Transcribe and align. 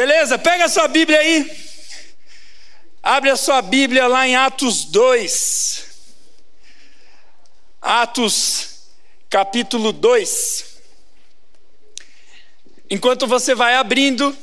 Beleza? 0.00 0.38
Pega 0.38 0.64
a 0.64 0.68
sua 0.70 0.88
Bíblia 0.88 1.18
aí. 1.18 1.46
Abre 3.02 3.28
a 3.28 3.36
sua 3.36 3.60
Bíblia 3.60 4.06
lá 4.06 4.26
em 4.26 4.34
Atos 4.34 4.86
2. 4.86 5.84
Atos, 7.82 8.86
capítulo 9.28 9.92
2. 9.92 10.64
Enquanto 12.88 13.26
você 13.26 13.54
vai 13.54 13.74
abrindo, 13.74 14.34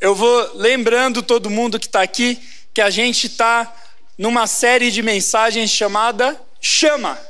eu 0.00 0.14
vou 0.14 0.52
lembrando 0.54 1.22
todo 1.22 1.50
mundo 1.50 1.78
que 1.78 1.84
está 1.84 2.00
aqui 2.00 2.42
que 2.72 2.80
a 2.80 2.88
gente 2.88 3.26
está 3.26 3.76
numa 4.16 4.46
série 4.46 4.90
de 4.90 5.02
mensagens 5.02 5.70
chamada 5.70 6.40
Chama. 6.62 7.20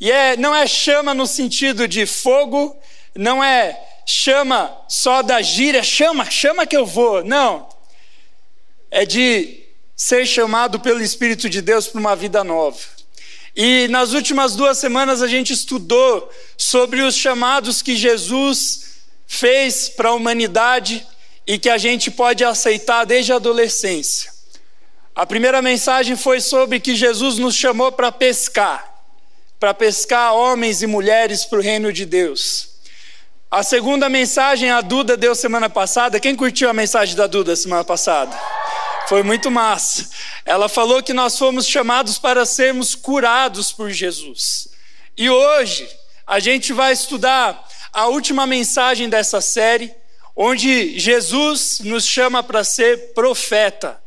E 0.00 0.10
é, 0.10 0.36
não 0.36 0.52
é 0.52 0.66
chama 0.66 1.14
no 1.14 1.28
sentido 1.28 1.86
de 1.86 2.06
fogo, 2.06 2.76
não 3.14 3.44
é 3.44 3.89
chama 4.06 4.76
só 4.88 5.22
da 5.22 5.40
gíria, 5.42 5.82
chama, 5.82 6.30
chama 6.30 6.66
que 6.66 6.76
eu 6.76 6.86
vou. 6.86 7.24
Não. 7.24 7.68
É 8.90 9.04
de 9.04 9.62
ser 9.96 10.26
chamado 10.26 10.80
pelo 10.80 11.02
Espírito 11.02 11.48
de 11.48 11.60
Deus 11.60 11.86
para 11.86 12.00
uma 12.00 12.16
vida 12.16 12.42
nova. 12.42 12.78
E 13.54 13.88
nas 13.88 14.12
últimas 14.12 14.56
duas 14.56 14.78
semanas 14.78 15.22
a 15.22 15.28
gente 15.28 15.52
estudou 15.52 16.30
sobre 16.56 17.02
os 17.02 17.14
chamados 17.14 17.82
que 17.82 17.96
Jesus 17.96 19.02
fez 19.26 19.88
para 19.88 20.08
a 20.08 20.14
humanidade 20.14 21.06
e 21.46 21.58
que 21.58 21.68
a 21.68 21.78
gente 21.78 22.10
pode 22.10 22.44
aceitar 22.44 23.04
desde 23.04 23.32
a 23.32 23.36
adolescência. 23.36 24.32
A 25.14 25.26
primeira 25.26 25.60
mensagem 25.60 26.16
foi 26.16 26.40
sobre 26.40 26.80
que 26.80 26.94
Jesus 26.94 27.38
nos 27.38 27.54
chamou 27.54 27.92
para 27.92 28.10
pescar 28.10 28.90
para 29.60 29.74
pescar 29.74 30.34
homens 30.34 30.80
e 30.80 30.86
mulheres 30.86 31.44
para 31.44 31.58
o 31.58 31.62
reino 31.62 31.92
de 31.92 32.06
Deus. 32.06 32.69
A 33.52 33.64
segunda 33.64 34.08
mensagem 34.08 34.70
a 34.70 34.80
Duda 34.80 35.16
deu 35.16 35.34
semana 35.34 35.68
passada. 35.68 36.20
Quem 36.20 36.36
curtiu 36.36 36.70
a 36.70 36.72
mensagem 36.72 37.16
da 37.16 37.26
Duda 37.26 37.56
semana 37.56 37.82
passada? 37.82 38.38
Foi 39.08 39.24
muito 39.24 39.50
massa. 39.50 40.08
Ela 40.44 40.68
falou 40.68 41.02
que 41.02 41.12
nós 41.12 41.36
fomos 41.36 41.66
chamados 41.66 42.16
para 42.16 42.46
sermos 42.46 42.94
curados 42.94 43.72
por 43.72 43.90
Jesus. 43.90 44.68
E 45.18 45.28
hoje 45.28 45.88
a 46.24 46.38
gente 46.38 46.72
vai 46.72 46.92
estudar 46.92 47.66
a 47.92 48.06
última 48.06 48.46
mensagem 48.46 49.08
dessa 49.08 49.40
série, 49.40 49.92
onde 50.36 50.96
Jesus 50.96 51.80
nos 51.80 52.06
chama 52.06 52.44
para 52.44 52.62
ser 52.62 53.12
profeta. 53.14 54.00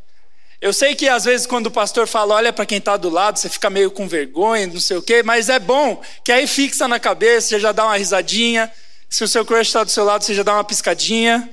Eu 0.62 0.72
sei 0.72 0.95
que 0.95 1.10
às 1.10 1.26
vezes 1.26 1.45
quando 1.45 1.67
o 1.67 1.72
pastor 1.72 2.08
fala, 2.08 2.36
olha 2.36 2.54
para 2.54 2.66
quem 2.66 2.78
está 2.78 2.95
do 2.95 3.10
lado, 3.10 3.38
você 3.38 3.50
fica 3.50 3.70
meio 3.70 3.92
com 3.92 4.08
vergonha, 4.08 4.67
não 4.67 4.80
sei 4.80 4.95
o 4.95 5.02
quê, 5.02 5.22
mas 5.22 5.50
é 5.50 5.60
bom 5.60 6.02
que 6.23 6.32
aí 6.32 6.48
fixa 6.48 6.88
na 6.88 6.98
cabeça, 6.98 7.50
você 7.50 7.60
já 7.60 7.73
dá 7.73 7.84
uma 7.84 7.98
risadinha. 7.98 8.72
Se 9.14 9.23
o 9.23 9.28
seu 9.28 9.45
crush 9.45 9.67
está 9.67 9.83
do 9.83 9.92
seu 9.92 10.03
lado, 10.03 10.23
você 10.23 10.33
já 10.33 10.42
dá 10.42 10.53
uma 10.53 10.64
piscadinha. 10.64 11.47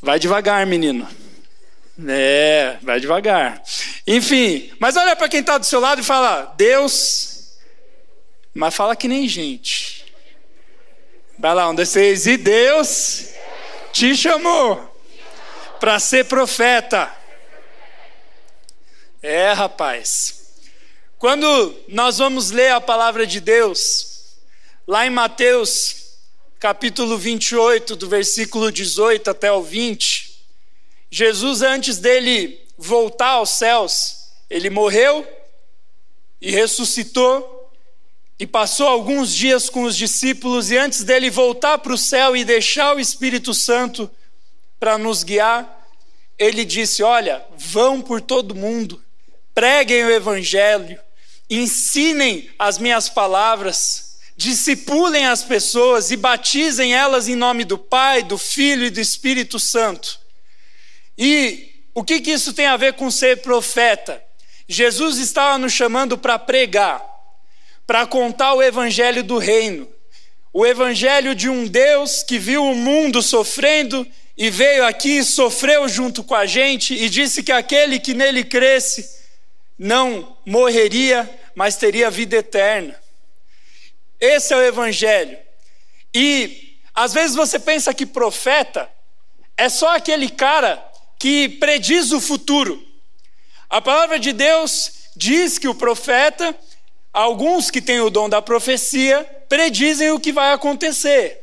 Vai 0.00 0.20
devagar, 0.20 0.64
menino. 0.64 1.04
É, 2.06 2.78
vai 2.80 3.00
devagar. 3.00 3.60
Enfim, 4.06 4.72
mas 4.78 4.96
olha 4.96 5.16
para 5.16 5.28
quem 5.28 5.40
está 5.40 5.58
do 5.58 5.66
seu 5.66 5.80
lado 5.80 6.00
e 6.00 6.04
fala, 6.04 6.54
Deus, 6.56 7.56
mas 8.54 8.72
fala 8.72 8.94
que 8.94 9.08
nem 9.08 9.26
gente. 9.26 10.04
Vai 11.36 11.56
lá, 11.56 11.68
um, 11.68 11.74
dois, 11.74 11.90
três, 11.90 12.24
e 12.24 12.36
Deus 12.36 13.30
te 13.92 14.16
chamou 14.16 14.96
para 15.80 15.98
ser 15.98 16.26
profeta. 16.26 17.12
É, 19.20 19.50
rapaz. 19.50 20.52
Quando 21.18 21.76
nós 21.88 22.18
vamos 22.18 22.52
ler 22.52 22.70
a 22.70 22.80
palavra 22.80 23.26
de 23.26 23.40
Deus, 23.40 24.36
lá 24.86 25.04
em 25.04 25.10
Mateus, 25.10 26.03
capítulo 26.64 27.18
28, 27.18 27.94
do 27.94 28.08
versículo 28.08 28.72
18 28.72 29.28
até 29.28 29.52
o 29.52 29.62
20, 29.62 30.46
Jesus, 31.10 31.60
antes 31.60 31.98
dele 31.98 32.58
voltar 32.78 33.32
aos 33.32 33.50
céus, 33.50 34.30
ele 34.48 34.70
morreu 34.70 35.30
e 36.40 36.50
ressuscitou 36.50 37.70
e 38.38 38.46
passou 38.46 38.88
alguns 38.88 39.34
dias 39.34 39.68
com 39.68 39.82
os 39.82 39.94
discípulos, 39.94 40.70
e 40.70 40.78
antes 40.78 41.04
dele 41.04 41.28
voltar 41.28 41.76
para 41.76 41.92
o 41.92 41.98
céu 41.98 42.34
e 42.34 42.46
deixar 42.46 42.96
o 42.96 42.98
Espírito 42.98 43.52
Santo 43.52 44.10
para 44.80 44.96
nos 44.96 45.22
guiar, 45.22 45.86
ele 46.38 46.64
disse: 46.64 47.02
Olha, 47.02 47.44
vão 47.58 48.00
por 48.00 48.22
todo 48.22 48.54
mundo 48.54 49.04
preguem 49.54 50.02
o 50.02 50.10
Evangelho, 50.10 50.98
ensinem 51.50 52.50
as 52.58 52.78
minhas 52.78 53.10
palavras, 53.10 54.03
discipulem 54.36 55.26
as 55.26 55.42
pessoas 55.42 56.10
e 56.10 56.16
batizem 56.16 56.94
elas 56.94 57.28
em 57.28 57.36
nome 57.36 57.64
do 57.64 57.78
Pai, 57.78 58.22
do 58.22 58.36
Filho 58.36 58.84
e 58.84 58.90
do 58.90 59.00
Espírito 59.00 59.58
Santo. 59.60 60.18
E 61.16 61.72
o 61.94 62.02
que, 62.02 62.20
que 62.20 62.32
isso 62.32 62.52
tem 62.52 62.66
a 62.66 62.76
ver 62.76 62.94
com 62.94 63.10
ser 63.10 63.42
profeta? 63.42 64.22
Jesus 64.68 65.18
estava 65.18 65.58
nos 65.58 65.72
chamando 65.72 66.18
para 66.18 66.38
pregar, 66.38 67.04
para 67.86 68.06
contar 68.06 68.54
o 68.54 68.62
Evangelho 68.62 69.22
do 69.22 69.38
Reino, 69.38 69.88
o 70.52 70.66
Evangelho 70.66 71.34
de 71.34 71.48
um 71.48 71.66
Deus 71.66 72.22
que 72.22 72.38
viu 72.38 72.64
o 72.64 72.74
mundo 72.74 73.22
sofrendo 73.22 74.06
e 74.36 74.50
veio 74.50 74.84
aqui 74.84 75.18
e 75.18 75.24
sofreu 75.24 75.88
junto 75.88 76.24
com 76.24 76.34
a 76.34 76.46
gente 76.46 76.94
e 76.94 77.08
disse 77.08 77.42
que 77.42 77.52
aquele 77.52 78.00
que 78.00 78.14
nele 78.14 78.42
cresce 78.42 79.22
não 79.78 80.36
morreria, 80.44 81.28
mas 81.54 81.76
teria 81.76 82.10
vida 82.10 82.36
eterna. 82.36 83.03
Esse 84.24 84.54
é 84.54 84.56
o 84.56 84.62
Evangelho. 84.62 85.36
E 86.14 86.78
às 86.94 87.12
vezes 87.12 87.36
você 87.36 87.58
pensa 87.58 87.92
que 87.92 88.06
profeta 88.06 88.88
é 89.56 89.68
só 89.68 89.96
aquele 89.96 90.28
cara 90.28 90.82
que 91.18 91.48
prediz 91.48 92.12
o 92.12 92.20
futuro. 92.20 92.82
A 93.68 93.80
palavra 93.80 94.18
de 94.18 94.32
Deus 94.32 95.10
diz 95.16 95.58
que 95.58 95.68
o 95.68 95.74
profeta, 95.74 96.54
alguns 97.12 97.70
que 97.70 97.80
têm 97.80 98.00
o 98.00 98.10
dom 98.10 98.28
da 98.28 98.40
profecia, 98.40 99.24
predizem 99.48 100.10
o 100.10 100.20
que 100.20 100.32
vai 100.32 100.52
acontecer. 100.52 101.40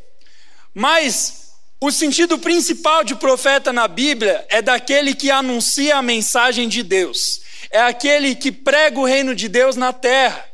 Mas 0.73 1.51
o 1.79 1.91
sentido 1.91 2.37
principal 2.37 3.03
de 3.03 3.15
profeta 3.15 3.73
na 3.73 3.87
Bíblia 3.87 4.45
é 4.49 4.61
daquele 4.61 5.13
que 5.13 5.29
anuncia 5.29 5.97
a 5.97 6.01
mensagem 6.01 6.67
de 6.67 6.83
Deus 6.83 7.41
é 7.71 7.79
aquele 7.79 8.35
que 8.35 8.51
prega 8.51 8.99
o 8.99 9.05
reino 9.05 9.33
de 9.33 9.47
Deus 9.47 9.77
na 9.77 9.93
terra. 9.93 10.45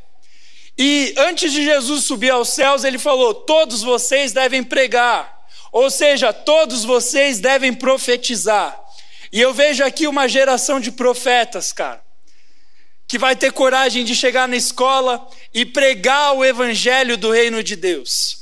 E 0.78 1.16
antes 1.18 1.52
de 1.52 1.64
Jesus 1.64 2.04
subir 2.06 2.30
aos 2.30 2.50
céus, 2.50 2.84
ele 2.84 3.00
falou: 3.00 3.34
Todos 3.34 3.82
vocês 3.82 4.32
devem 4.32 4.64
pregar, 4.64 5.46
ou 5.72 5.90
seja, 5.90 6.32
todos 6.32 6.84
vocês 6.84 7.40
devem 7.40 7.74
profetizar. 7.74 8.80
E 9.32 9.42
eu 9.42 9.54
vejo 9.54 9.84
aqui 9.84 10.08
uma 10.08 10.28
geração 10.28 10.80
de 10.80 10.92
profetas, 10.92 11.74
cara, 11.74 12.02
que 13.08 13.18
vai 13.18 13.36
ter 13.36 13.52
coragem 13.52 14.06
de 14.06 14.16
chegar 14.16 14.48
na 14.48 14.56
escola 14.56 15.28
e 15.54 15.66
pregar 15.66 16.34
o 16.34 16.46
evangelho 16.46 17.18
do 17.18 17.32
reino 17.32 17.64
de 17.64 17.76
Deus. 17.76 18.38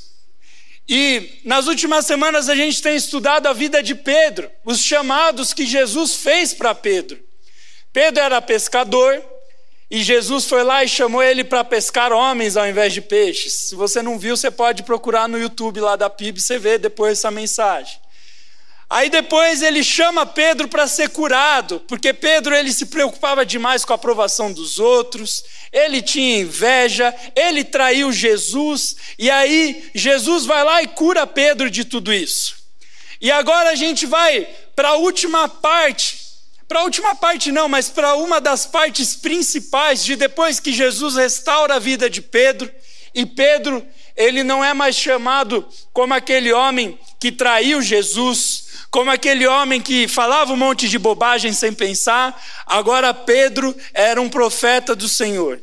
E 0.87 1.39
nas 1.43 1.65
últimas 1.67 2.05
semanas 2.05 2.47
a 2.47 2.55
gente 2.55 2.81
tem 2.81 2.95
estudado 2.95 3.47
a 3.47 3.53
vida 3.53 3.81
de 3.81 3.95
Pedro, 3.95 4.51
os 4.63 4.79
chamados 4.83 5.53
que 5.53 5.65
Jesus 5.65 6.15
fez 6.15 6.53
para 6.53 6.75
Pedro. 6.75 7.23
Pedro 7.91 8.21
era 8.21 8.41
pescador 8.41 9.23
e 9.95 10.03
Jesus 10.03 10.43
foi 10.43 10.61
lá 10.61 10.83
e 10.83 10.89
chamou 10.89 11.23
ele 11.23 11.41
para 11.41 11.63
pescar 11.63 12.11
homens 12.11 12.57
ao 12.57 12.67
invés 12.67 12.91
de 12.91 12.99
peixes. 12.99 13.53
Se 13.53 13.75
você 13.75 14.01
não 14.01 14.19
viu, 14.19 14.35
você 14.35 14.51
pode 14.51 14.83
procurar 14.83 15.29
no 15.29 15.39
YouTube 15.39 15.79
lá 15.79 15.95
da 15.95 16.09
PIB, 16.09 16.41
você 16.41 16.59
vê 16.59 16.77
depois 16.77 17.17
essa 17.17 17.31
mensagem. 17.31 17.97
Aí 18.89 19.09
depois 19.09 19.61
ele 19.61 19.81
chama 19.85 20.25
Pedro 20.25 20.67
para 20.67 20.85
ser 20.85 21.11
curado, 21.11 21.79
porque 21.87 22.13
Pedro 22.13 22.53
ele 22.53 22.73
se 22.73 22.87
preocupava 22.87 23.45
demais 23.45 23.85
com 23.85 23.93
a 23.93 23.95
aprovação 23.95 24.51
dos 24.51 24.79
outros, 24.79 25.45
ele 25.71 26.01
tinha 26.01 26.39
inveja, 26.39 27.15
ele 27.33 27.63
traiu 27.63 28.11
Jesus, 28.11 28.97
e 29.17 29.31
aí 29.31 29.91
Jesus 29.95 30.45
vai 30.45 30.61
lá 30.65 30.83
e 30.83 30.87
cura 30.87 31.25
Pedro 31.25 31.69
de 31.69 31.85
tudo 31.85 32.13
isso. 32.13 32.53
E 33.21 33.31
agora 33.31 33.69
a 33.69 33.75
gente 33.75 34.05
vai 34.05 34.45
para 34.75 34.89
a 34.89 34.95
última 34.95 35.47
parte 35.47 36.24
para 36.67 36.79
a 36.79 36.83
última 36.83 37.15
parte, 37.15 37.51
não, 37.51 37.69
mas 37.69 37.89
para 37.89 38.15
uma 38.15 38.41
das 38.41 38.65
partes 38.65 39.15
principais 39.15 40.03
de 40.03 40.15
depois 40.15 40.59
que 40.59 40.73
Jesus 40.73 41.15
restaura 41.15 41.75
a 41.75 41.79
vida 41.79 42.09
de 42.09 42.21
Pedro, 42.21 42.71
e 43.13 43.25
Pedro, 43.25 43.85
ele 44.15 44.43
não 44.43 44.63
é 44.63 44.73
mais 44.73 44.95
chamado 44.95 45.65
como 45.93 46.13
aquele 46.13 46.51
homem 46.51 46.99
que 47.19 47.31
traiu 47.31 47.81
Jesus, 47.81 48.65
como 48.91 49.09
aquele 49.09 49.47
homem 49.47 49.79
que 49.81 50.07
falava 50.07 50.51
um 50.53 50.57
monte 50.57 50.89
de 50.89 50.97
bobagem 50.97 51.53
sem 51.53 51.73
pensar, 51.73 52.41
agora 52.65 53.13
Pedro 53.13 53.75
era 53.93 54.21
um 54.21 54.29
profeta 54.29 54.95
do 54.95 55.07
Senhor. 55.07 55.61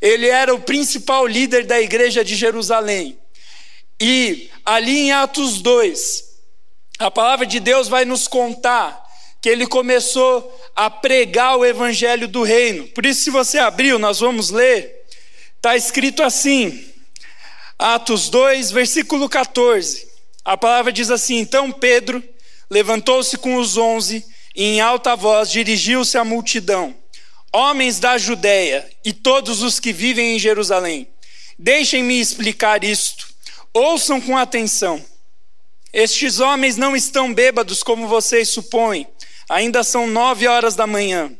Ele 0.00 0.28
era 0.28 0.54
o 0.54 0.60
principal 0.60 1.26
líder 1.26 1.64
da 1.64 1.80
igreja 1.80 2.24
de 2.24 2.36
Jerusalém. 2.36 3.18
E 4.00 4.50
ali 4.64 4.98
em 4.98 5.12
Atos 5.12 5.62
2, 5.62 6.24
a 6.98 7.10
palavra 7.10 7.46
de 7.46 7.58
Deus 7.58 7.88
vai 7.88 8.04
nos 8.04 8.28
contar 8.28 9.01
que 9.42 9.48
ele 9.48 9.66
começou 9.66 10.56
a 10.74 10.88
pregar 10.88 11.56
o 11.56 11.66
evangelho 11.66 12.28
do 12.28 12.44
reino. 12.44 12.86
Por 12.88 13.04
isso, 13.04 13.24
se 13.24 13.30
você 13.30 13.58
abriu, 13.58 13.98
nós 13.98 14.20
vamos 14.20 14.50
ler, 14.50 15.04
está 15.56 15.76
escrito 15.76 16.22
assim, 16.22 16.88
Atos 17.76 18.28
2, 18.28 18.70
versículo 18.70 19.28
14. 19.28 20.06
A 20.44 20.56
palavra 20.56 20.92
diz 20.92 21.10
assim: 21.10 21.38
Então 21.38 21.72
Pedro 21.72 22.22
levantou-se 22.70 23.36
com 23.36 23.56
os 23.56 23.76
onze 23.76 24.24
e, 24.54 24.64
em 24.64 24.80
alta 24.80 25.16
voz, 25.16 25.50
dirigiu-se 25.50 26.16
à 26.16 26.24
multidão: 26.24 26.94
Homens 27.52 27.98
da 27.98 28.16
Judéia 28.16 28.88
e 29.04 29.12
todos 29.12 29.60
os 29.60 29.80
que 29.80 29.92
vivem 29.92 30.36
em 30.36 30.38
Jerusalém, 30.38 31.08
deixem-me 31.58 32.20
explicar 32.20 32.84
isto. 32.84 33.28
Ouçam 33.74 34.20
com 34.20 34.36
atenção. 34.36 35.04
Estes 35.92 36.38
homens 36.38 36.76
não 36.76 36.94
estão 36.94 37.34
bêbados 37.34 37.82
como 37.82 38.06
vocês 38.06 38.48
supõem, 38.48 39.06
ainda 39.48 39.82
são 39.82 40.06
nove 40.06 40.46
horas 40.46 40.74
da 40.74 40.86
manhã. 40.86 41.32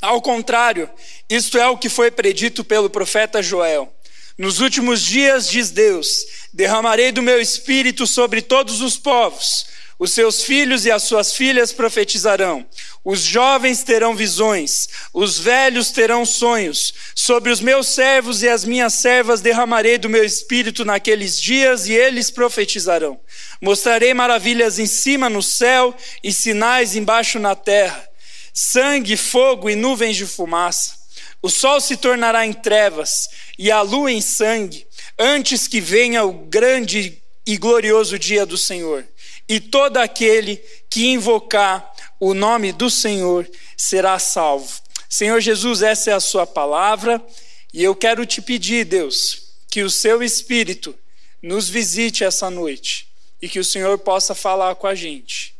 Ao 0.00 0.20
contrário, 0.20 0.90
isto 1.28 1.56
é 1.56 1.68
o 1.68 1.78
que 1.78 1.88
foi 1.88 2.10
predito 2.10 2.64
pelo 2.64 2.90
profeta 2.90 3.42
Joel. 3.42 3.92
Nos 4.36 4.60
últimos 4.60 5.00
dias, 5.00 5.48
diz 5.48 5.70
Deus, 5.70 6.08
derramarei 6.52 7.12
do 7.12 7.22
meu 7.22 7.40
espírito 7.40 8.06
sobre 8.06 8.42
todos 8.42 8.80
os 8.80 8.96
povos. 8.96 9.66
Os 10.02 10.10
seus 10.14 10.42
filhos 10.42 10.84
e 10.84 10.90
as 10.90 11.04
suas 11.04 11.32
filhas 11.32 11.70
profetizarão. 11.70 12.66
Os 13.04 13.20
jovens 13.20 13.84
terão 13.84 14.16
visões, 14.16 14.88
os 15.14 15.38
velhos 15.38 15.92
terão 15.92 16.26
sonhos. 16.26 16.92
Sobre 17.14 17.52
os 17.52 17.60
meus 17.60 17.86
servos 17.86 18.42
e 18.42 18.48
as 18.48 18.64
minhas 18.64 18.94
servas 18.94 19.40
derramarei 19.40 19.98
do 19.98 20.08
meu 20.08 20.24
espírito 20.24 20.84
naqueles 20.84 21.40
dias 21.40 21.86
e 21.86 21.92
eles 21.92 22.32
profetizarão. 22.32 23.20
Mostrarei 23.60 24.12
maravilhas 24.12 24.80
em 24.80 24.86
cima 24.86 25.30
no 25.30 25.40
céu 25.40 25.94
e 26.20 26.32
sinais 26.32 26.96
embaixo 26.96 27.38
na 27.38 27.54
terra: 27.54 28.04
sangue, 28.52 29.16
fogo 29.16 29.70
e 29.70 29.76
nuvens 29.76 30.16
de 30.16 30.26
fumaça. 30.26 30.96
O 31.40 31.48
sol 31.48 31.80
se 31.80 31.96
tornará 31.96 32.44
em 32.44 32.52
trevas 32.52 33.28
e 33.56 33.70
a 33.70 33.80
lua 33.82 34.10
em 34.10 34.20
sangue, 34.20 34.84
antes 35.16 35.68
que 35.68 35.80
venha 35.80 36.24
o 36.24 36.32
grande 36.32 37.22
e 37.46 37.56
glorioso 37.56 38.18
dia 38.18 38.44
do 38.44 38.58
Senhor. 38.58 39.06
E 39.52 39.60
todo 39.60 39.98
aquele 39.98 40.56
que 40.88 41.08
invocar 41.08 41.94
o 42.18 42.32
nome 42.32 42.72
do 42.72 42.88
Senhor 42.88 43.46
será 43.76 44.18
salvo. 44.18 44.80
Senhor 45.10 45.42
Jesus, 45.42 45.82
essa 45.82 46.10
é 46.10 46.14
a 46.14 46.20
sua 46.20 46.46
palavra, 46.46 47.22
e 47.70 47.84
eu 47.84 47.94
quero 47.94 48.24
te 48.24 48.40
pedir, 48.40 48.86
Deus, 48.86 49.52
que 49.70 49.82
o 49.82 49.90
seu 49.90 50.22
Espírito 50.22 50.98
nos 51.42 51.68
visite 51.68 52.24
essa 52.24 52.48
noite 52.48 53.06
e 53.42 53.46
que 53.46 53.58
o 53.58 53.64
Senhor 53.64 53.98
possa 53.98 54.34
falar 54.34 54.74
com 54.76 54.86
a 54.86 54.94
gente. 54.94 55.54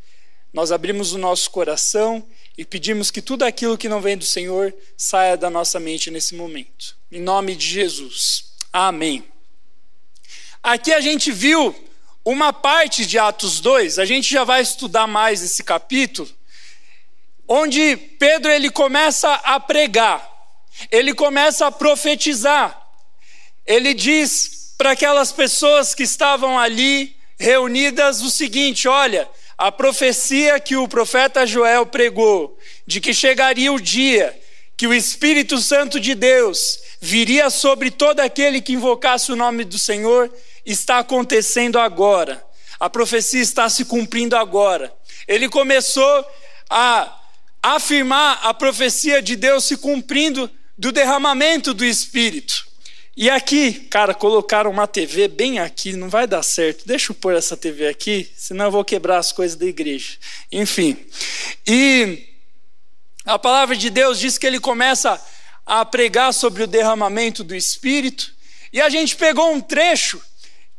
Nós 0.54 0.72
abrimos 0.72 1.12
o 1.12 1.18
nosso 1.18 1.50
coração 1.50 2.26
e 2.56 2.64
pedimos 2.64 3.10
que 3.10 3.20
tudo 3.20 3.42
aquilo 3.42 3.76
que 3.76 3.90
não 3.90 4.00
vem 4.00 4.16
do 4.16 4.24
Senhor 4.24 4.74
saia 4.96 5.36
da 5.36 5.50
nossa 5.50 5.78
mente 5.78 6.10
nesse 6.10 6.34
momento. 6.34 6.96
Em 7.10 7.20
nome 7.20 7.54
de 7.54 7.66
Jesus. 7.66 8.54
Amém. 8.72 9.22
Aqui 10.62 10.94
a 10.94 11.00
gente 11.02 11.30
viu 11.30 11.91
uma 12.24 12.52
parte 12.52 13.04
de 13.04 13.18
Atos 13.18 13.60
2, 13.60 13.98
a 13.98 14.04
gente 14.04 14.32
já 14.32 14.44
vai 14.44 14.62
estudar 14.62 15.06
mais 15.06 15.42
esse 15.42 15.62
capítulo, 15.62 16.28
onde 17.48 17.96
Pedro 17.96 18.50
ele 18.50 18.70
começa 18.70 19.32
a 19.34 19.58
pregar, 19.58 20.28
ele 20.90 21.14
começa 21.14 21.66
a 21.66 21.72
profetizar. 21.72 22.80
Ele 23.66 23.94
diz 23.94 24.74
para 24.76 24.92
aquelas 24.92 25.30
pessoas 25.32 25.94
que 25.94 26.02
estavam 26.02 26.58
ali 26.58 27.16
reunidas 27.38 28.22
o 28.22 28.30
seguinte: 28.30 28.88
olha, 28.88 29.28
a 29.56 29.70
profecia 29.70 30.58
que 30.58 30.76
o 30.76 30.88
profeta 30.88 31.46
Joel 31.46 31.86
pregou, 31.86 32.58
de 32.86 33.00
que 33.00 33.14
chegaria 33.14 33.72
o 33.72 33.80
dia 33.80 34.36
que 34.76 34.86
o 34.88 34.92
Espírito 34.92 35.58
Santo 35.58 36.00
de 36.00 36.12
Deus 36.12 36.80
viria 37.00 37.50
sobre 37.50 37.88
todo 37.88 38.18
aquele 38.18 38.60
que 38.60 38.72
invocasse 38.72 39.30
o 39.30 39.36
nome 39.36 39.62
do 39.62 39.78
Senhor, 39.78 40.28
está 40.64 40.98
acontecendo 40.98 41.78
agora. 41.78 42.44
A 42.78 42.90
profecia 42.90 43.40
está 43.40 43.68
se 43.68 43.84
cumprindo 43.84 44.36
agora. 44.36 44.92
Ele 45.26 45.48
começou 45.48 46.26
a 46.68 47.20
afirmar 47.62 48.40
a 48.42 48.52
profecia 48.52 49.22
de 49.22 49.36
Deus 49.36 49.64
se 49.64 49.76
cumprindo 49.76 50.50
do 50.76 50.90
derramamento 50.90 51.72
do 51.72 51.84
Espírito. 51.84 52.66
E 53.16 53.28
aqui, 53.28 53.74
cara, 53.74 54.14
colocaram 54.14 54.70
uma 54.70 54.86
TV 54.86 55.28
bem 55.28 55.58
aqui, 55.58 55.92
não 55.92 56.08
vai 56.08 56.26
dar 56.26 56.42
certo. 56.42 56.86
Deixa 56.86 57.12
eu 57.12 57.14
pôr 57.14 57.34
essa 57.34 57.56
TV 57.56 57.86
aqui, 57.86 58.32
senão 58.36 58.64
eu 58.64 58.70
vou 58.70 58.84
quebrar 58.84 59.18
as 59.18 59.30
coisas 59.32 59.56
da 59.56 59.66
igreja. 59.66 60.16
Enfim. 60.50 60.96
E 61.66 62.26
a 63.24 63.38
palavra 63.38 63.76
de 63.76 63.90
Deus 63.90 64.18
diz 64.18 64.38
que 64.38 64.46
ele 64.46 64.58
começa 64.58 65.22
a 65.66 65.84
pregar 65.84 66.32
sobre 66.32 66.62
o 66.62 66.66
derramamento 66.66 67.44
do 67.44 67.54
Espírito. 67.54 68.34
E 68.72 68.80
a 68.80 68.88
gente 68.88 69.14
pegou 69.14 69.52
um 69.52 69.60
trecho 69.60 70.20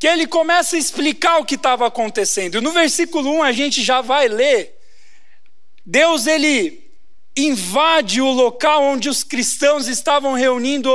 que 0.03 0.07
ele 0.09 0.27
começa 0.27 0.75
a 0.75 0.79
explicar 0.79 1.38
o 1.38 1.45
que 1.45 1.55
estava 1.55 1.88
acontecendo. 1.88 2.61
No 2.61 2.73
versículo 2.73 3.38
1 3.38 3.44
a 3.44 3.53
gente 3.53 3.81
já 3.81 4.01
vai 4.01 4.27
ler. 4.27 4.77
Deus 5.85 6.27
ele 6.27 6.91
invade 7.38 8.19
o 8.19 8.29
local 8.29 8.83
onde 8.83 9.07
os 9.07 9.23
cristãos 9.23 9.88
estavam 9.88 10.33
reunindo, 10.33 10.89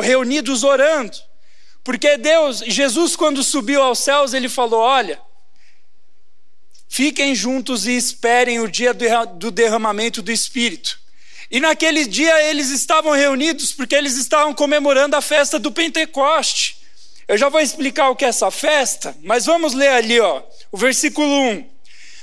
reunidos 0.00 0.62
orando. 0.62 1.18
Porque 1.82 2.16
Deus, 2.16 2.58
Jesus, 2.64 3.16
quando 3.16 3.42
subiu 3.42 3.82
aos 3.82 3.98
céus, 3.98 4.32
ele 4.32 4.48
falou: 4.48 4.78
Olha, 4.78 5.20
fiquem 6.88 7.34
juntos 7.34 7.84
e 7.88 7.96
esperem 7.96 8.60
o 8.60 8.70
dia 8.70 8.94
do 8.94 9.50
derramamento 9.50 10.22
do 10.22 10.30
Espírito. 10.30 11.00
E 11.50 11.58
naquele 11.58 12.06
dia 12.06 12.44
eles 12.44 12.70
estavam 12.70 13.10
reunidos 13.10 13.72
porque 13.72 13.96
eles 13.96 14.16
estavam 14.16 14.54
comemorando 14.54 15.16
a 15.16 15.20
festa 15.20 15.58
do 15.58 15.72
Pentecoste. 15.72 16.81
Eu 17.28 17.38
já 17.38 17.48
vou 17.48 17.60
explicar 17.60 18.10
o 18.10 18.16
que 18.16 18.24
é 18.24 18.28
essa 18.28 18.50
festa, 18.50 19.16
mas 19.22 19.46
vamos 19.46 19.74
ler 19.74 19.88
ali, 19.88 20.18
ó, 20.20 20.42
o 20.70 20.76
versículo 20.76 21.28
1. 21.28 21.64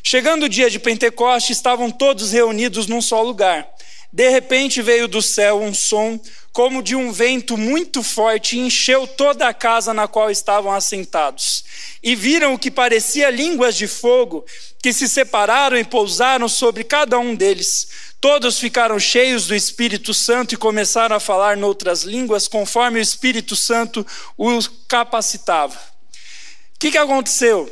Chegando 0.04 0.44
o 0.44 0.50
dia 0.50 0.70
de 0.70 0.80
Pentecoste, 0.80 1.52
estavam 1.52 1.90
todos 1.92 2.32
reunidos 2.32 2.88
num 2.88 3.02
só 3.02 3.22
lugar. 3.22 3.68
De 4.12 4.28
repente 4.28 4.82
veio 4.82 5.08
do 5.08 5.22
céu 5.22 5.62
um 5.62 5.74
som 5.74 6.20
como 6.52 6.82
de 6.82 6.96
um 6.96 7.12
vento 7.12 7.56
muito 7.56 8.02
forte 8.02 8.58
e 8.58 8.60
encheu 8.60 9.06
toda 9.06 9.48
a 9.48 9.54
casa 9.54 9.94
na 9.94 10.08
qual 10.08 10.32
estavam 10.32 10.72
assentados. 10.72 11.64
E 12.02 12.16
viram 12.16 12.54
o 12.54 12.60
que 12.60 12.72
parecia 12.72 13.30
línguas 13.30 13.76
de 13.76 13.88
fogo, 13.88 14.44
que 14.82 14.92
se 14.92 15.08
separaram 15.08 15.78
e 15.78 15.84
pousaram 15.84 16.50
sobre 16.50 16.84
cada 16.84 17.20
um 17.20 17.36
deles. 17.36 17.88
Todos 18.22 18.60
ficaram 18.60 19.00
cheios 19.00 19.48
do 19.48 19.56
Espírito 19.56 20.14
Santo 20.14 20.54
e 20.54 20.58
começaram 20.58 21.16
a 21.16 21.20
falar 21.22 21.56
noutras 21.56 22.04
línguas, 22.04 22.50
conforme 22.50 23.00
o 23.00 23.02
Espírito 23.02 23.56
Santo 23.56 24.06
os 24.38 24.70
capacitava. 24.88 25.76
O 25.76 26.80
que, 26.80 26.92
que 26.92 26.98
aconteceu? 26.98 27.72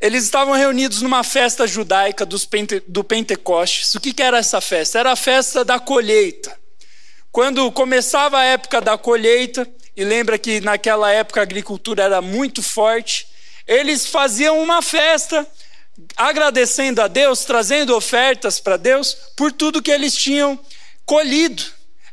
Eles 0.00 0.24
estavam 0.24 0.54
reunidos 0.54 1.02
numa 1.02 1.24
festa 1.24 1.66
judaica 1.66 2.26
Pente, 2.48 2.82
do 2.86 3.02
Pentecostes. 3.02 3.94
O 3.94 4.00
que, 4.00 4.12
que 4.12 4.22
era 4.22 4.38
essa 4.38 4.60
festa? 4.60 5.00
Era 5.00 5.12
a 5.12 5.16
festa 5.16 5.64
da 5.64 5.80
colheita. 5.80 6.56
Quando 7.30 7.70
começava 7.72 8.38
a 8.38 8.44
época 8.44 8.80
da 8.80 8.96
colheita, 8.96 9.68
e 9.96 10.04
lembra 10.04 10.38
que 10.38 10.60
naquela 10.60 11.10
época 11.10 11.40
a 11.40 11.42
agricultura 11.42 12.04
era 12.04 12.20
muito 12.20 12.62
forte, 12.62 13.26
eles 13.66 14.06
faziam 14.06 14.62
uma 14.62 14.80
festa 14.82 15.46
agradecendo 16.16 17.00
a 17.00 17.08
Deus, 17.08 17.44
trazendo 17.44 17.96
ofertas 17.96 18.60
para 18.60 18.76
Deus 18.76 19.16
por 19.36 19.52
tudo 19.52 19.82
que 19.82 19.90
eles 19.90 20.14
tinham 20.14 20.58
colhido. 21.04 21.62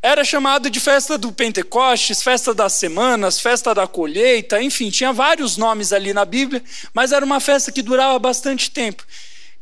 Era 0.01 0.23
chamado 0.23 0.69
de 0.69 0.79
festa 0.79 1.17
do 1.17 1.31
Pentecostes, 1.31 2.23
festa 2.23 2.53
das 2.53 2.73
semanas, 2.73 3.39
festa 3.39 3.75
da 3.75 3.85
colheita, 3.85 4.61
enfim, 4.61 4.89
tinha 4.89 5.11
vários 5.11 5.57
nomes 5.57 5.91
ali 5.91 6.13
na 6.13 6.23
Bíblia, 6.23 6.63
mas 6.93 7.11
era 7.11 7.25
uma 7.25 7.41
festa 7.41 7.71
que 7.71 7.81
durava 7.81 8.17
bastante 8.17 8.71
tempo. 8.71 9.03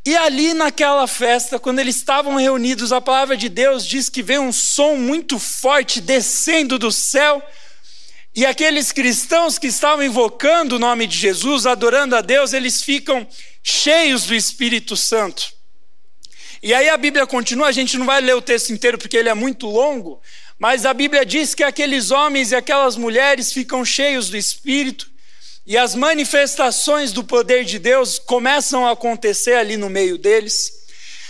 E 0.06 0.16
ali 0.16 0.54
naquela 0.54 1.08
festa, 1.08 1.60
quando 1.60 1.80
eles 1.80 1.98
estavam 1.98 2.36
reunidos, 2.36 2.94
a 2.94 3.02
palavra 3.02 3.36
de 3.36 3.50
Deus 3.50 3.86
diz 3.86 4.10
que 4.10 4.22
veio 4.22 4.42
um 4.42 4.54
som 4.54 4.96
muito 4.96 5.40
forte 5.40 6.00
descendo 6.00 6.78
do 6.78 6.92
céu, 6.92 7.42
e 8.36 8.46
aqueles 8.46 8.92
cristãos 8.92 9.58
que 9.58 9.66
estavam 9.66 10.06
invocando 10.06 10.76
o 10.76 10.80
nome 10.80 11.08
de 11.08 11.18
Jesus, 11.18 11.66
adorando 11.66 12.16
a 12.16 12.22
Deus, 12.22 12.54
eles 12.54 12.84
ficam 12.84 13.28
cheios 13.70 14.24
do 14.24 14.34
Espírito 14.34 14.96
Santo. 14.96 15.52
E 16.64 16.74
aí 16.74 16.88
a 16.88 16.96
Bíblia 16.96 17.28
continua, 17.28 17.68
a 17.68 17.72
gente 17.74 17.98
não 17.98 18.06
vai 18.06 18.22
ler 18.22 18.34
o 18.34 18.42
texto 18.42 18.72
inteiro 18.72 18.98
porque 18.98 19.18
ele 19.18 19.28
é 19.28 19.34
muito 19.34 19.68
longo, 19.68 20.22
mas 20.58 20.86
a 20.86 20.94
Bíblia 20.94 21.26
diz 21.26 21.54
que 21.54 21.64
aqueles 21.64 22.10
homens 22.10 22.52
e 22.52 22.56
aquelas 22.56 22.96
mulheres 22.96 23.52
ficam 23.52 23.84
cheios 23.84 24.30
do 24.30 24.38
Espírito 24.38 25.12
e 25.66 25.78
as 25.78 25.96
manifestações 25.96 27.12
do 27.12 27.26
poder 27.26 27.66
de 27.66 27.78
Deus 27.78 28.18
começam 28.18 28.88
a 28.88 28.92
acontecer 28.92 29.56
ali 29.56 29.76
no 29.76 29.90
meio 29.90 30.18
deles. 30.18 30.72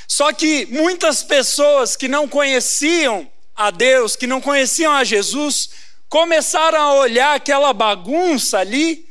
Só 0.08 0.32
que 0.32 0.67
muitas 0.67 1.24
pessoas 1.24 1.96
que 1.96 2.08
não 2.08 2.27
conheciam 2.27 3.27
a 3.56 3.72
Deus, 3.72 4.15
que 4.15 4.27
não 4.27 4.39
conheciam 4.39 4.94
a 4.94 5.03
Jesus, 5.03 5.72
começaram 6.08 6.79
a 6.79 6.94
olhar 7.00 7.36
aquela 7.36 7.74
bagunça 7.74 8.60
ali 8.60 9.07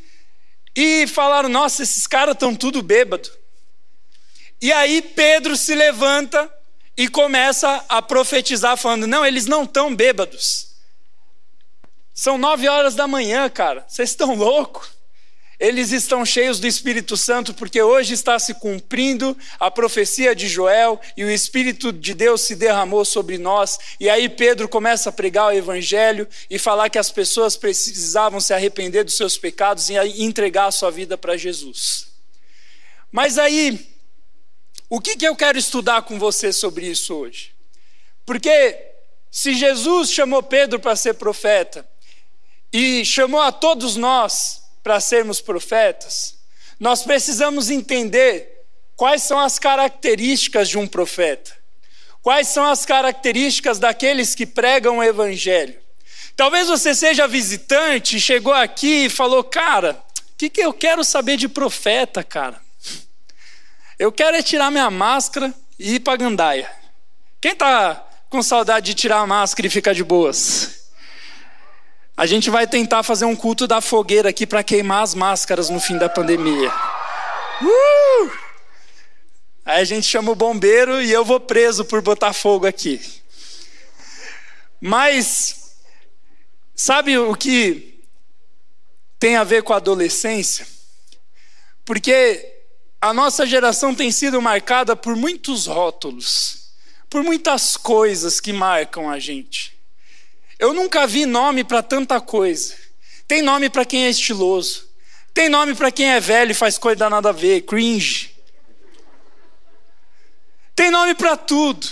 e 0.77 1.07
falaram: 1.07 1.49
Nossa, 1.49 1.83
esses 1.83 2.07
caras 2.07 2.35
estão 2.35 2.55
tudo 2.55 2.83
bêbado. 2.83 3.31
E 4.61 4.73
aí 4.73 5.03
Pedro 5.03 5.57
se 5.57 5.75
levanta 5.75 6.53
e 6.97 7.09
começa 7.09 7.85
a 7.89 8.01
profetizar, 8.01 8.77
falando: 8.77 9.07
não, 9.07 9.25
eles 9.25 9.47
não 9.47 9.65
estão 9.65 9.95
bêbados. 9.95 10.75
São 12.15 12.39
nove 12.39 12.69
horas 12.69 12.95
da 12.95 13.07
manhã, 13.07 13.49
cara. 13.51 13.85
Vocês 13.87 14.11
estão 14.11 14.35
loucos? 14.35 14.96
Eles 15.59 15.91
estão 15.91 16.25
cheios 16.25 16.61
do 16.61 16.67
Espírito 16.67 17.17
Santo 17.17 17.55
porque 17.55 17.81
hoje 17.81 18.13
está 18.13 18.39
se 18.39 18.55
cumprindo 18.55 19.37
a 19.59 19.71
profecia 19.71 20.35
de 20.35 20.49
Joel 20.49 21.01
e 21.17 21.25
o 21.25 21.31
Espírito 21.31 21.93
de 21.93 22.13
Deus 22.13 22.43
se 22.43 22.55
derramou 22.55 23.05
sobre 23.07 23.39
nós. 23.39 23.79
E 23.99 24.11
aí 24.11 24.29
Pedro 24.29 24.69
começa 24.69 25.09
a 25.09 25.13
pregar 25.13 25.47
o 25.47 25.57
Evangelho 25.57 26.29
e 26.51 26.59
falar 26.59 26.91
que 26.91 26.99
as 26.99 27.11
pessoas 27.11 27.57
precisavam 27.57 28.39
se 28.39 28.53
arrepender 28.53 29.03
dos 29.03 29.17
seus 29.17 29.39
pecados 29.39 29.89
e 29.89 29.95
entregar 30.23 30.67
a 30.67 30.73
sua 30.73 30.91
vida 30.91 31.17
para 31.17 31.39
Jesus. 31.39 32.09
Mas 33.11 33.39
aí, 33.39 33.89
o 34.91 35.01
que, 35.01 35.17
que 35.17 35.27
eu 35.27 35.35
quero 35.35 35.57
estudar 35.57 36.03
com 36.03 36.19
você 36.19 36.53
sobre 36.53 36.87
isso 36.87 37.15
hoje? 37.15 37.55
Porque 38.27 38.79
se 39.31 39.55
Jesus 39.55 40.11
chamou 40.11 40.43
Pedro 40.43 40.79
para 40.79 40.95
ser 40.97 41.15
profeta 41.15 41.89
e 42.71 43.07
chamou 43.07 43.41
a 43.41 43.51
todos 43.51 43.97
nós 43.97 44.66
para 44.87 45.01
sermos 45.01 45.41
profetas, 45.41 46.37
nós 46.79 47.03
precisamos 47.03 47.71
entender 47.71 48.63
quais 48.95 49.21
são 49.21 49.37
as 49.37 49.59
características 49.59 50.69
de 50.69 50.79
um 50.79 50.87
profeta. 50.87 51.51
Quais 52.23 52.47
são 52.47 52.65
as 52.65 52.87
características 52.87 53.81
daqueles 53.81 54.33
que 54.33 54.47
pregam 54.47 54.99
o 54.99 55.03
evangelho? 55.03 55.77
Talvez 56.37 56.69
você 56.69 56.95
seja 56.95 57.27
visitante, 57.27 58.21
chegou 58.21 58.53
aqui 58.53 59.07
e 59.07 59.11
falou: 59.11 59.43
"Cara, 59.43 60.01
o 60.21 60.37
que, 60.39 60.49
que 60.49 60.61
eu 60.61 60.73
quero 60.73 61.03
saber 61.03 61.37
de 61.37 61.49
profeta, 61.49 62.23
cara? 62.23 62.61
Eu 63.99 64.13
quero 64.13 64.37
é 64.37 64.43
tirar 64.43 64.71
minha 64.71 64.89
máscara 64.89 65.53
e 65.77 65.97
ir 65.97 66.01
para 66.01 66.17
Gandaia. 66.17 66.71
Quem 67.41 67.55
está 67.55 68.09
com 68.31 68.41
saudade 68.41 68.87
de 68.87 68.95
tirar 68.95 69.19
a 69.19 69.27
máscara 69.27 69.67
e 69.67 69.71
ficar 69.71 69.95
de 69.95 70.05
boas? 70.05 70.86
A 72.17 72.25
gente 72.25 72.49
vai 72.49 72.67
tentar 72.67 73.03
fazer 73.03 73.27
um 73.27 73.37
culto 73.37 73.67
da 73.67 73.83
fogueira 73.83 74.31
aqui 74.31 74.47
para 74.47 74.65
queimar 74.65 75.03
as 75.03 75.15
máscaras 75.15 75.69
no 75.69 75.79
fim 75.79 75.99
da 75.99 76.09
pandemia. 76.09 76.73
Uh! 77.61 78.31
Aí 79.63 79.83
a 79.83 79.85
gente 79.85 80.07
chama 80.07 80.33
o 80.33 80.35
bombeiro 80.35 81.03
e 81.03 81.13
eu 81.13 81.27
vou 81.27 81.39
preso 81.39 81.85
por 81.85 82.01
botar 82.01 82.33
fogo 82.33 82.67
aqui. 82.67 83.03
Mas, 84.81 85.77
sabe 86.75 87.19
o 87.19 87.35
que 87.35 88.03
tem 89.19 89.37
a 89.37 89.45
ver 89.45 89.63
com 89.63 89.75
a 89.75 89.77
adolescência? 89.77 90.67
Porque 91.85 92.51
a 92.99 93.13
nossa 93.13 93.45
geração 93.45 93.95
tem 93.95 94.11
sido 94.11 94.41
marcada 94.41 94.97
por 94.97 95.15
muitos 95.15 95.67
rótulos, 95.67 96.71
por 97.11 97.23
muitas 97.23 97.77
coisas 97.77 98.41
que 98.41 98.55
marcam 98.55 99.11
a 99.11 99.19
gente. 99.19 99.76
Eu 100.59 100.73
nunca 100.73 101.07
vi 101.07 101.27
nome 101.27 101.65
para 101.65 101.83
tanta 101.83 102.21
coisa. 102.21 102.75
Tem 103.29 103.43
nome 103.43 103.69
para 103.69 103.85
quem 103.85 104.07
é 104.07 104.11
estiloso. 104.11 104.89
Tem 105.35 105.49
nome 105.49 105.75
para 105.75 105.91
quem 105.91 106.11
é 106.11 106.21
velho 106.21 106.53
e 106.53 106.55
faz 106.55 106.79
coisa 106.79 107.11
nada 107.11 107.29
a 107.29 107.33
ver, 107.33 107.63
cringe. 107.63 108.35
Tem 110.75 110.91
nome 110.91 111.15
para 111.15 111.37
tudo. 111.37 111.87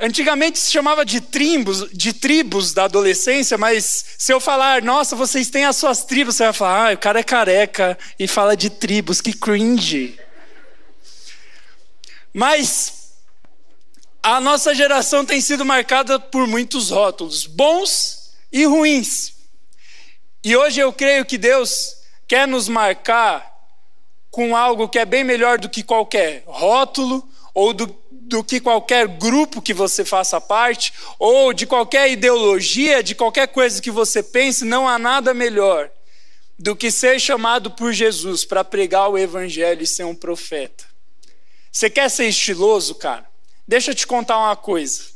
Antigamente 0.00 0.58
se 0.58 0.72
chamava 0.72 1.04
de 1.04 1.20
tribos, 1.20 1.88
de 1.92 2.12
tribos 2.12 2.72
da 2.72 2.84
adolescência, 2.84 3.56
mas 3.56 4.16
se 4.18 4.32
eu 4.32 4.40
falar, 4.40 4.82
nossa, 4.82 5.14
vocês 5.14 5.48
têm 5.48 5.64
as 5.64 5.76
suas 5.76 6.04
tribos, 6.04 6.34
você 6.34 6.44
vai 6.44 6.52
falar, 6.52 6.90
ah, 6.90 6.94
o 6.94 6.98
cara 6.98 7.20
é 7.20 7.22
careca 7.22 7.96
e 8.18 8.26
fala 8.26 8.56
de 8.56 8.70
tribos, 8.70 9.20
que 9.20 9.32
cringe. 9.32 10.18
Mas 12.32 13.03
a 14.24 14.40
nossa 14.40 14.74
geração 14.74 15.22
tem 15.22 15.38
sido 15.38 15.66
marcada 15.66 16.18
por 16.18 16.46
muitos 16.46 16.88
rótulos, 16.88 17.46
bons 17.46 18.32
e 18.50 18.64
ruins. 18.64 19.34
E 20.42 20.56
hoje 20.56 20.80
eu 20.80 20.90
creio 20.94 21.26
que 21.26 21.36
Deus 21.36 21.94
quer 22.26 22.48
nos 22.48 22.66
marcar 22.66 23.52
com 24.30 24.56
algo 24.56 24.88
que 24.88 24.98
é 24.98 25.04
bem 25.04 25.22
melhor 25.22 25.58
do 25.58 25.68
que 25.68 25.82
qualquer 25.82 26.42
rótulo, 26.46 27.28
ou 27.52 27.74
do, 27.74 27.94
do 28.10 28.42
que 28.42 28.60
qualquer 28.60 29.06
grupo 29.06 29.60
que 29.60 29.74
você 29.74 30.06
faça 30.06 30.40
parte, 30.40 30.94
ou 31.18 31.52
de 31.52 31.66
qualquer 31.66 32.10
ideologia, 32.10 33.02
de 33.02 33.14
qualquer 33.14 33.48
coisa 33.48 33.80
que 33.80 33.90
você 33.90 34.22
pense, 34.22 34.64
não 34.64 34.88
há 34.88 34.98
nada 34.98 35.34
melhor 35.34 35.90
do 36.58 36.74
que 36.74 36.90
ser 36.90 37.20
chamado 37.20 37.70
por 37.70 37.92
Jesus 37.92 38.42
para 38.42 38.64
pregar 38.64 39.10
o 39.10 39.18
evangelho 39.18 39.82
e 39.82 39.86
ser 39.86 40.04
um 40.04 40.14
profeta. 40.14 40.86
Você 41.70 41.90
quer 41.90 42.08
ser 42.08 42.26
estiloso, 42.26 42.94
cara? 42.94 43.33
Deixa 43.66 43.90
eu 43.90 43.94
te 43.94 44.06
contar 44.06 44.38
uma 44.38 44.56
coisa. 44.56 45.14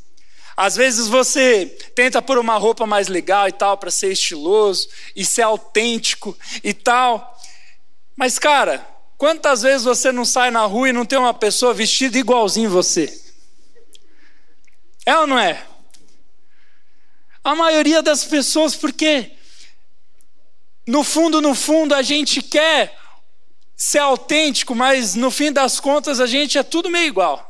Às 0.57 0.75
vezes 0.75 1.07
você 1.07 1.65
tenta 1.95 2.21
pôr 2.21 2.37
uma 2.37 2.57
roupa 2.57 2.85
mais 2.85 3.07
legal 3.07 3.47
e 3.47 3.51
tal, 3.51 3.77
para 3.77 3.89
ser 3.89 4.11
estiloso 4.11 4.89
e 5.15 5.23
ser 5.23 5.43
autêntico 5.43 6.37
e 6.63 6.73
tal. 6.73 7.39
Mas, 8.15 8.37
cara, 8.37 8.85
quantas 9.17 9.61
vezes 9.61 9.85
você 9.85 10.11
não 10.11 10.25
sai 10.25 10.51
na 10.51 10.65
rua 10.65 10.89
e 10.89 10.93
não 10.93 11.05
tem 11.05 11.17
uma 11.17 11.33
pessoa 11.33 11.73
vestida 11.73 12.17
igualzinho 12.17 12.69
você? 12.69 13.21
É 15.05 15.17
ou 15.17 15.25
não 15.25 15.39
é? 15.39 15.65
A 17.41 17.55
maioria 17.55 18.01
das 18.01 18.25
pessoas, 18.25 18.75
porque 18.75 19.31
no 20.85 21.03
fundo, 21.03 21.41
no 21.41 21.55
fundo, 21.55 21.95
a 21.95 22.01
gente 22.01 22.41
quer 22.41 22.97
ser 23.77 23.99
autêntico, 23.99 24.75
mas 24.75 25.15
no 25.15 25.31
fim 25.31 25.53
das 25.53 25.79
contas 25.79 26.19
a 26.19 26.27
gente 26.27 26.57
é 26.57 26.63
tudo 26.63 26.89
meio 26.89 27.07
igual. 27.07 27.48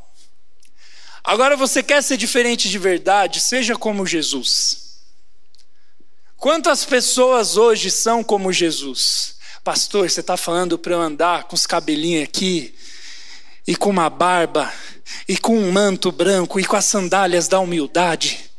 Agora 1.30 1.56
você 1.56 1.84
quer 1.84 2.02
ser 2.02 2.18
diferente 2.18 2.68
de 2.68 2.80
verdade? 2.80 3.40
Seja 3.40 3.76
como 3.76 4.04
Jesus. 4.04 4.98
Quantas 6.36 6.84
pessoas 6.84 7.56
hoje 7.56 7.92
são 7.92 8.24
como 8.24 8.52
Jesus? 8.52 9.36
Pastor, 9.64 10.10
você 10.10 10.22
está 10.22 10.36
falando 10.36 10.76
para 10.80 10.94
eu 10.94 11.00
andar 11.00 11.44
com 11.44 11.54
os 11.54 11.68
cabelinhos 11.68 12.24
aqui, 12.24 12.74
e 13.68 13.76
com 13.76 13.92
uma 13.92 14.10
barba, 14.10 14.74
e 15.28 15.38
com 15.38 15.56
um 15.56 15.72
manto 15.72 16.12
branco, 16.12 16.60
e 16.60 16.66
com 16.66 16.76
as 16.76 16.86
sandálias 16.86 17.48
da 17.48 17.60
humildade, 17.60 18.50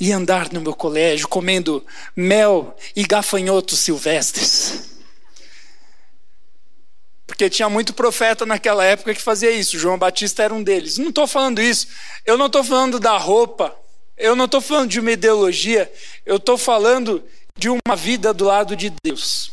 e 0.00 0.10
andar 0.10 0.52
no 0.52 0.60
meu 0.60 0.74
colégio 0.74 1.28
comendo 1.28 1.86
mel 2.16 2.76
e 2.96 3.04
gafanhotos 3.04 3.78
silvestres. 3.78 4.89
Porque 7.40 7.48
tinha 7.48 7.70
muito 7.70 7.94
profeta 7.94 8.44
naquela 8.44 8.84
época 8.84 9.14
que 9.14 9.22
fazia 9.22 9.50
isso. 9.50 9.78
João 9.78 9.96
Batista 9.96 10.42
era 10.42 10.52
um 10.52 10.62
deles. 10.62 10.98
Não 10.98 11.08
estou 11.08 11.26
falando 11.26 11.62
isso. 11.62 11.88
Eu 12.26 12.36
não 12.36 12.48
estou 12.48 12.62
falando 12.62 13.00
da 13.00 13.16
roupa. 13.16 13.74
Eu 14.14 14.36
não 14.36 14.44
estou 14.44 14.60
falando 14.60 14.90
de 14.90 15.00
uma 15.00 15.10
ideologia. 15.10 15.90
Eu 16.26 16.36
estou 16.36 16.58
falando 16.58 17.24
de 17.56 17.70
uma 17.70 17.96
vida 17.96 18.34
do 18.34 18.44
lado 18.44 18.76
de 18.76 18.92
Deus. 19.02 19.50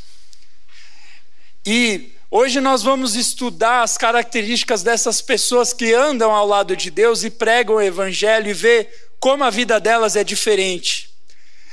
E 1.65 2.11
hoje 2.29 2.59
nós 2.59 2.83
vamos 2.83 3.15
estudar 3.15 3.83
as 3.83 3.95
características 3.95 4.83
dessas 4.83 5.21
pessoas 5.21 5.71
que 5.71 5.93
andam 5.93 6.33
ao 6.33 6.45
lado 6.45 6.75
de 6.75 6.91
Deus 6.91 7.23
e 7.23 7.29
pregam 7.29 7.77
o 7.77 7.81
Evangelho 7.81 8.49
e 8.49 8.53
ver 8.53 9.09
como 9.17 9.45
a 9.45 9.49
vida 9.49 9.79
delas 9.79 10.17
é 10.17 10.25
diferente. 10.25 11.06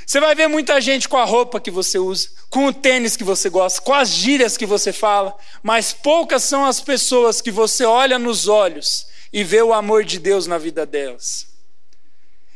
Você 0.06 0.20
vai 0.20 0.34
ver 0.34 0.49
muita 0.49 0.80
gente 0.80 1.08
com 1.08 1.16
a 1.16 1.25
roupa 1.25 1.61
que 1.61 1.70
você 1.70 1.99
usa, 1.99 2.28
com 2.50 2.66
o 2.66 2.73
tênis 2.73 3.16
que 3.16 3.25
você 3.25 3.49
gosta, 3.49 3.80
com 3.80 3.94
as 3.94 4.11
gírias 4.11 4.56
que 4.56 4.66
você 4.66 4.92
fala, 4.92 5.37
mas 5.62 5.92
poucas 5.92 6.42
são 6.42 6.64
as 6.64 6.80
pessoas 6.80 7.40
que 7.40 7.50
você 7.50 7.84
olha 7.84 8.18
nos 8.18 8.46
olhos 8.46 9.06
e 9.32 9.42
vê 9.42 9.62
o 9.62 9.73
amor 9.73 10.04
de 10.04 10.18
Deus 10.18 10.46
na 10.46 10.58
vida 10.58 10.84
delas. 10.84 11.46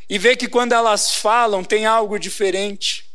E 0.08 0.18
vê 0.18 0.36
que 0.36 0.48
quando 0.48 0.72
elas 0.72 1.16
falam 1.16 1.64
tem 1.64 1.86
algo 1.86 2.18
diferente. 2.18 3.06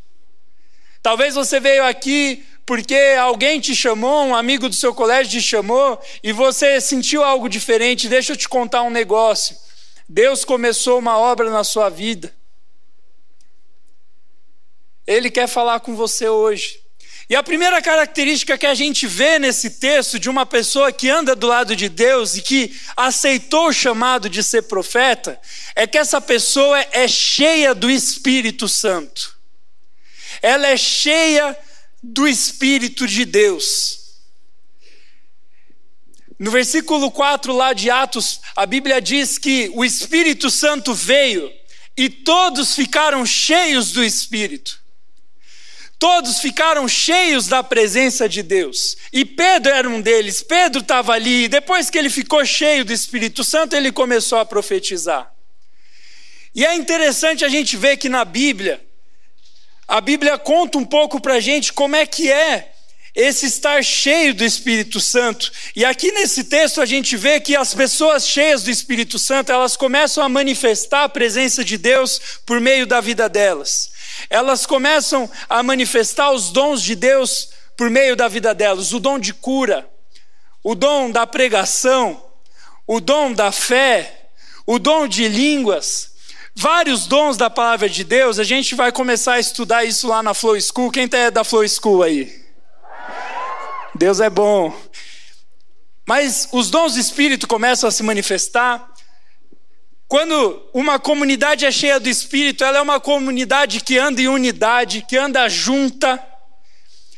Talvez 1.02 1.36
você 1.36 1.60
veio 1.60 1.84
aqui 1.86 2.46
porque 2.66 3.16
alguém 3.20 3.60
te 3.60 3.76
chamou, 3.76 4.26
um 4.26 4.36
amigo 4.36 4.70
do 4.70 4.76
seu 4.76 4.94
colégio 4.94 5.32
te 5.32 5.42
chamou 5.42 6.00
e 6.24 6.32
você 6.32 6.80
sentiu 6.80 7.24
algo 7.24 7.50
diferente. 7.50 8.08
Deixa 8.08 8.34
eu 8.34 8.38
te 8.38 8.48
contar 8.48 8.84
um 8.84 8.90
negócio. 8.90 9.56
Deus 10.08 10.46
começou 10.46 11.00
uma 11.00 11.18
obra 11.18 11.50
na 11.50 11.64
sua 11.64 11.90
vida. 11.90 12.34
Ele 15.06 15.30
quer 15.30 15.48
falar 15.48 15.80
com 15.82 15.96
você 15.96 16.28
hoje. 16.28 16.84
E 17.30 17.36
a 17.36 17.44
primeira 17.44 17.82
característica 17.82 18.58
que 18.58 18.66
a 18.66 18.76
gente 18.76 19.08
vê 19.08 19.40
nesse 19.40 19.72
texto 19.72 20.20
de 20.20 20.30
uma 20.30 20.46
pessoa 20.46 20.92
que 20.92 21.10
anda 21.10 21.36
do 21.36 21.48
lado 21.48 21.76
de 21.76 21.88
Deus 21.88 22.36
e 22.36 22.42
que 22.42 22.78
aceitou 22.98 23.70
o 23.70 23.74
chamado 23.74 24.30
de 24.30 24.44
ser 24.44 24.64
profeta 24.64 25.40
é 25.76 25.88
que 25.88 25.98
essa 25.98 26.20
pessoa 26.20 26.80
é 26.92 27.08
cheia 27.08 27.74
do 27.74 27.90
Espírito 27.90 28.68
Santo. 28.68 29.38
Ela 30.42 30.68
é 30.68 30.78
cheia 30.78 31.58
do 32.02 32.28
Espírito 32.28 33.08
de 33.08 33.24
Deus. 33.24 34.04
No 36.38 36.52
versículo 36.52 37.10
4 37.10 37.54
lá 37.56 37.72
de 37.72 37.90
Atos, 37.90 38.42
a 38.54 38.66
Bíblia 38.66 39.02
diz 39.02 39.38
que 39.38 39.72
o 39.74 39.86
Espírito 39.86 40.50
Santo 40.50 40.94
veio 40.94 41.50
e 41.96 42.10
todos 42.10 42.76
ficaram 42.76 43.26
cheios 43.26 43.94
do 43.94 44.04
Espírito. 44.04 44.83
Todos 46.04 46.42
ficaram 46.42 46.86
cheios 46.86 47.48
da 47.48 47.64
presença 47.64 48.28
de 48.28 48.44
Deus. 48.44 48.98
E 49.14 49.24
Pedro 49.24 49.72
era 49.72 49.88
um 49.88 50.02
deles. 50.02 50.44
Pedro 50.44 50.82
estava 50.82 51.14
ali. 51.14 51.46
E 51.46 51.48
depois 51.48 51.90
que 51.90 51.98
ele 51.98 52.10
ficou 52.10 52.46
cheio 52.46 52.84
do 52.84 52.92
Espírito 52.92 53.42
Santo, 53.42 53.74
ele 53.74 53.90
começou 53.90 54.38
a 54.38 54.46
profetizar. 54.46 55.34
E 56.54 56.66
é 56.66 56.76
interessante 56.76 57.46
a 57.46 57.48
gente 57.48 57.78
ver 57.78 57.96
que 57.96 58.10
na 58.10 58.26
Bíblia, 58.26 58.86
a 59.88 60.02
Bíblia 60.02 60.38
conta 60.38 60.78
um 60.78 60.84
pouco 60.84 61.22
para 61.22 61.36
a 61.36 61.40
gente 61.40 61.72
como 61.72 61.96
é 61.96 62.06
que 62.06 62.30
é 62.30 62.74
esse 63.16 63.46
estar 63.46 63.82
cheio 63.82 64.34
do 64.34 64.44
Espírito 64.44 65.00
Santo. 65.00 65.54
E 65.74 65.86
aqui 65.86 66.12
nesse 66.12 66.44
texto 66.44 66.82
a 66.82 66.86
gente 66.86 67.16
vê 67.16 67.40
que 67.40 67.56
as 67.56 67.74
pessoas 67.74 68.28
cheias 68.28 68.62
do 68.64 68.70
Espírito 68.70 69.18
Santo, 69.18 69.54
elas 69.54 69.78
começam 69.78 70.22
a 70.22 70.28
manifestar 70.28 71.06
a 71.06 71.10
presença 71.10 71.64
de 71.64 71.78
Deus 71.78 72.20
por 72.46 72.60
meio 72.60 72.86
da 72.86 73.00
vida 73.00 73.30
delas. 73.30 73.93
Elas 74.30 74.66
começam 74.66 75.30
a 75.50 75.62
manifestar 75.64 76.32
os 76.32 76.52
dons 76.52 76.82
de 76.82 76.96
Deus 76.96 77.50
por 77.76 77.90
meio 77.90 78.16
da 78.16 78.28
vida 78.28 78.54
delas, 78.54 78.94
o 78.94 79.00
dom 79.00 79.18
de 79.18 79.34
cura, 79.34 79.90
o 80.64 80.76
dom 80.76 81.12
da 81.12 81.26
pregação, 81.26 82.24
o 82.86 83.00
dom 83.00 83.34
da 83.34 83.52
fé, 83.52 84.30
o 84.66 84.80
dom 84.80 85.08
de 85.08 85.28
línguas, 85.28 86.12
vários 86.56 87.08
dons 87.08 87.36
da 87.38 87.50
palavra 87.50 87.90
de 87.90 88.04
Deus. 88.04 88.40
A 88.40 88.44
gente 88.44 88.76
vai 88.76 88.92
começar 88.92 89.34
a 89.34 89.40
estudar 89.40 89.84
isso 89.84 90.08
lá 90.08 90.22
na 90.22 90.34
Flow 90.34 90.60
School. 90.60 90.92
Quem 90.92 91.10
é 91.12 91.32
da 91.32 91.44
Flow 91.44 91.68
School 91.68 92.04
aí? 92.04 92.44
Deus 93.96 94.20
é 94.20 94.30
bom. 94.30 94.76
Mas 96.06 96.50
os 96.52 96.70
dons 96.70 96.94
do 96.94 97.00
Espírito 97.00 97.48
começam 97.48 97.88
a 97.88 97.92
se 97.92 98.04
manifestar. 98.04 98.93
Quando 100.14 100.62
uma 100.72 101.00
comunidade 101.00 101.66
é 101.66 101.72
cheia 101.72 102.00
do 102.00 102.08
Espírito, 102.08 102.64
ela 102.64 102.78
é 102.78 102.82
uma 102.82 103.00
comunidade 103.00 103.82
que 103.82 103.98
anda 103.98 104.22
em 104.22 104.28
unidade, 104.28 105.04
que 105.10 105.18
anda 105.18 105.50
junta. 105.50 106.24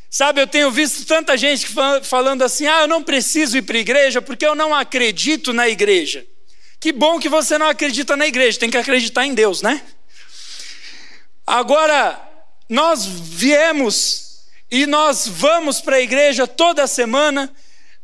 Sabe, 0.10 0.40
eu 0.40 0.48
tenho 0.48 0.72
visto 0.72 1.06
tanta 1.06 1.36
gente 1.36 1.68
falando 2.04 2.42
assim: 2.42 2.66
ah, 2.68 2.84
eu 2.84 2.88
não 2.88 3.04
preciso 3.04 3.58
ir 3.58 3.64
para 3.64 3.75
a 3.75 3.82
igreja 3.82 4.22
porque 4.22 4.46
eu 4.46 4.56
não 4.56 4.74
acredito 4.74 5.52
na 5.52 5.68
igreja. 5.68 6.25
Que 6.80 6.94
bom 6.94 7.20
que 7.20 7.28
você 7.28 7.58
não 7.58 7.68
acredita 7.68 8.16
na 8.16 8.28
igreja, 8.28 8.60
tem 8.60 8.70
que 8.70 8.78
acreditar 8.78 9.25
em 9.25 9.34
Deus, 9.34 9.62
né? 9.62 9.82
Agora, 11.46 12.18
nós 12.70 13.06
viemos 13.06 14.46
e 14.72 14.86
nós 14.86 15.28
vamos 15.28 15.82
para 15.82 15.98
a 15.98 16.02
igreja 16.02 16.48
toda 16.48 16.88
semana, 16.88 17.54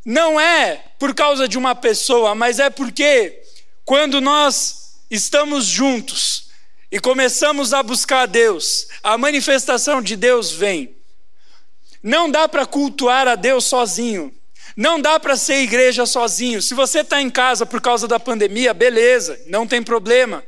não 0.06 0.38
é 0.38 0.84
por 1.00 1.16
causa 1.16 1.48
de 1.48 1.58
uma 1.58 1.76
pessoa, 1.76 2.36
mas 2.36 2.60
é 2.60 2.70
porque 2.70 3.42
quando 3.86 4.20
nós 4.20 4.81
estamos 5.12 5.66
juntos 5.66 6.50
e 6.90 7.00
começamos 7.00 7.74
a 7.74 7.84
buscar 7.84 8.22
a 8.22 8.26
Deus, 8.26 8.88
a 9.04 9.18
manifestação 9.18 10.02
de 10.02 10.16
Deus 10.16 10.52
vem. 10.52 10.96
Não 12.02 12.32
dá 12.32 12.48
para 12.48 12.66
cultuar 12.66 13.28
a 13.28 13.36
Deus 13.36 13.66
sozinho. 13.66 14.34
Não 14.76 15.02
dá 15.02 15.20
para 15.20 15.36
ser 15.36 15.62
igreja 15.62 16.06
sozinho. 16.06 16.62
Se 16.62 16.74
você 16.74 17.02
está 17.02 17.22
em 17.22 17.30
casa 17.30 17.66
por 17.66 17.82
causa 17.82 18.08
da 18.08 18.20
pandemia, 18.20 18.74
beleza, 18.74 19.40
não 19.48 19.68
tem 19.68 19.84
problema. 19.84 20.42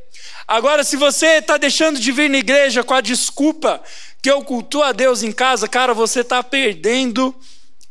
Agora, 0.48 0.84
se 0.84 0.96
você 0.96 1.39
está 1.39 1.58
deixando 1.58 2.00
de 2.00 2.12
vir 2.12 2.29
na 2.29 2.38
igreja 2.38 2.84
com 2.84 2.93
a 2.93 3.01
desculpa 3.01 3.84
que 4.22 4.32
eu 4.32 4.41
cultuo 4.43 4.82
a 4.82 4.93
Deus 4.93 5.24
em 5.24 5.32
casa, 5.32 5.67
cara, 5.67 5.93
você 5.93 6.22
está 6.22 6.41
perdendo 6.41 7.36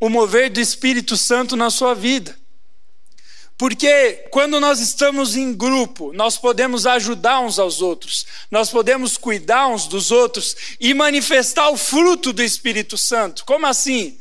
o 0.01 0.09
mover 0.09 0.51
do 0.51 0.59
Espírito 0.59 1.17
Santo 1.17 1.55
na 1.55 1.71
sua 1.71 1.95
vida. 1.95 2.35
Porque 3.63 4.25
quando 4.33 4.59
nós 4.59 4.81
estamos 4.81 5.37
em 5.37 5.55
grupo, 5.55 6.13
nós 6.13 6.37
podemos 6.37 6.85
ajudar 6.85 7.39
uns 7.39 7.61
aos 7.61 7.81
outros, 7.81 8.27
nós 8.51 8.71
podemos 8.71 9.17
cuidar 9.17 9.69
uns 9.69 9.87
dos 9.87 10.11
outros 10.11 10.57
e 10.81 10.93
manifestar 10.93 11.71
o 11.71 11.77
fruto 11.77 12.33
do 12.33 12.43
Espírito 12.43 12.99
Santo. 12.99 13.45
Como 13.45 13.65
assim? 13.65 14.19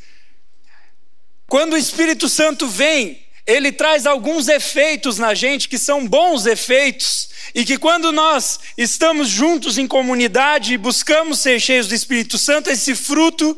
Quando 1.48 1.74
o 1.74 1.78
Espírito 1.78 2.30
Santo 2.30 2.68
vem, 2.68 3.26
ele 3.48 3.72
traz 3.72 4.06
alguns 4.06 4.48
efeitos 4.48 5.18
na 5.18 5.34
gente 5.34 5.68
que 5.68 5.80
são 5.80 6.08
bons 6.08 6.46
efeitos, 6.46 7.30
e 7.56 7.66
que 7.66 7.80
quando 7.80 8.12
nós 8.12 8.60
estamos 8.78 9.28
juntos 9.28 9.80
em 9.80 9.88
comunidade 9.88 10.76
e 10.76 10.78
buscamos 10.78 11.40
ser 11.40 11.60
cheios 11.60 11.88
do 11.88 11.96
Espírito 11.96 12.38
Santo, 12.38 12.70
esse 12.70 12.94
fruto 12.94 13.58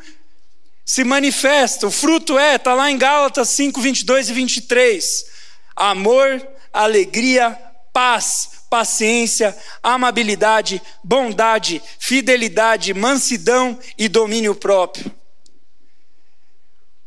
se 0.86 1.04
manifesta. 1.04 1.86
O 1.88 1.92
fruto 1.92 2.40
é, 2.40 2.56
está 2.56 2.74
lá 2.74 2.90
em 2.90 2.98
Gálatas 2.98 3.50
5, 3.50 3.82
22 3.82 4.30
e 4.30 4.34
23 4.34 5.33
amor, 5.76 6.46
alegria, 6.72 7.58
paz, 7.92 8.64
paciência, 8.70 9.56
amabilidade, 9.84 10.82
bondade, 11.04 11.82
fidelidade, 12.00 12.94
mansidão 12.94 13.80
e 13.98 14.08
domínio 14.08 14.56
próprio. 14.56 15.12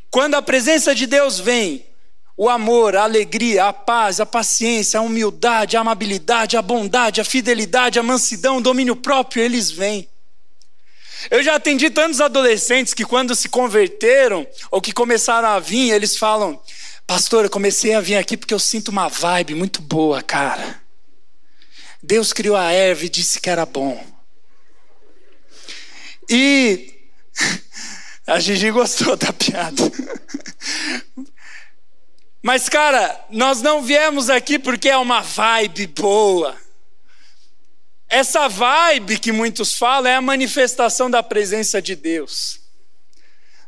Quando 0.09 0.35
a 0.35 0.41
presença 0.41 0.95
de 0.95 1.05
Deus 1.05 1.39
vem, 1.39 1.85
o 2.37 2.49
amor, 2.49 2.95
a 2.95 3.03
alegria, 3.03 3.65
a 3.65 3.73
paz, 3.73 4.19
a 4.19 4.25
paciência, 4.25 4.99
a 4.99 5.03
humildade, 5.03 5.75
a 5.75 5.81
amabilidade, 5.81 6.55
a 6.55 6.61
bondade, 6.61 7.19
a 7.19 7.25
fidelidade, 7.25 7.99
a 7.99 8.03
mansidão, 8.03 8.57
o 8.57 8.61
domínio 8.61 8.95
próprio, 8.95 9.43
eles 9.43 9.71
vêm. 9.71 10.07
Eu 11.31 11.41
já 11.41 11.55
atendi 11.55 11.89
tantos 11.89 12.21
adolescentes 12.21 12.93
que, 12.93 13.03
quando 13.03 13.35
se 13.35 13.49
converteram 13.49 14.45
ou 14.69 14.79
que 14.79 14.93
começaram 14.93 15.49
a 15.49 15.59
vir, 15.59 15.91
eles 15.91 16.15
falam: 16.15 16.61
Pastor, 17.07 17.45
eu 17.45 17.49
comecei 17.49 17.93
a 17.93 18.01
vir 18.01 18.17
aqui 18.17 18.35
porque 18.35 18.53
eu 18.53 18.59
sinto 18.59 18.89
uma 18.89 19.07
vibe 19.07 19.55
muito 19.55 19.81
boa, 19.81 20.21
cara. 20.21 20.81
Deus 22.03 22.33
criou 22.33 22.57
a 22.57 22.73
erva 22.73 23.05
e 23.05 23.09
disse 23.09 23.39
que 23.39 23.49
era 23.49 23.65
bom. 23.65 24.05
E 26.29 26.93
a 28.27 28.37
Gigi 28.41 28.69
gostou 28.71 29.15
da 29.15 29.31
piada. 29.31 29.83
Mas, 32.43 32.67
cara, 32.67 33.25
nós 33.29 33.61
não 33.61 33.81
viemos 33.81 34.29
aqui 34.29 34.59
porque 34.59 34.89
é 34.89 34.97
uma 34.97 35.21
vibe 35.21 35.87
boa. 35.87 36.57
Essa 38.09 38.49
vibe 38.49 39.17
que 39.17 39.31
muitos 39.31 39.73
falam 39.73 40.11
é 40.11 40.15
a 40.15 40.21
manifestação 40.21 41.09
da 41.09 41.23
presença 41.23 41.81
de 41.81 41.95
Deus. 41.95 42.66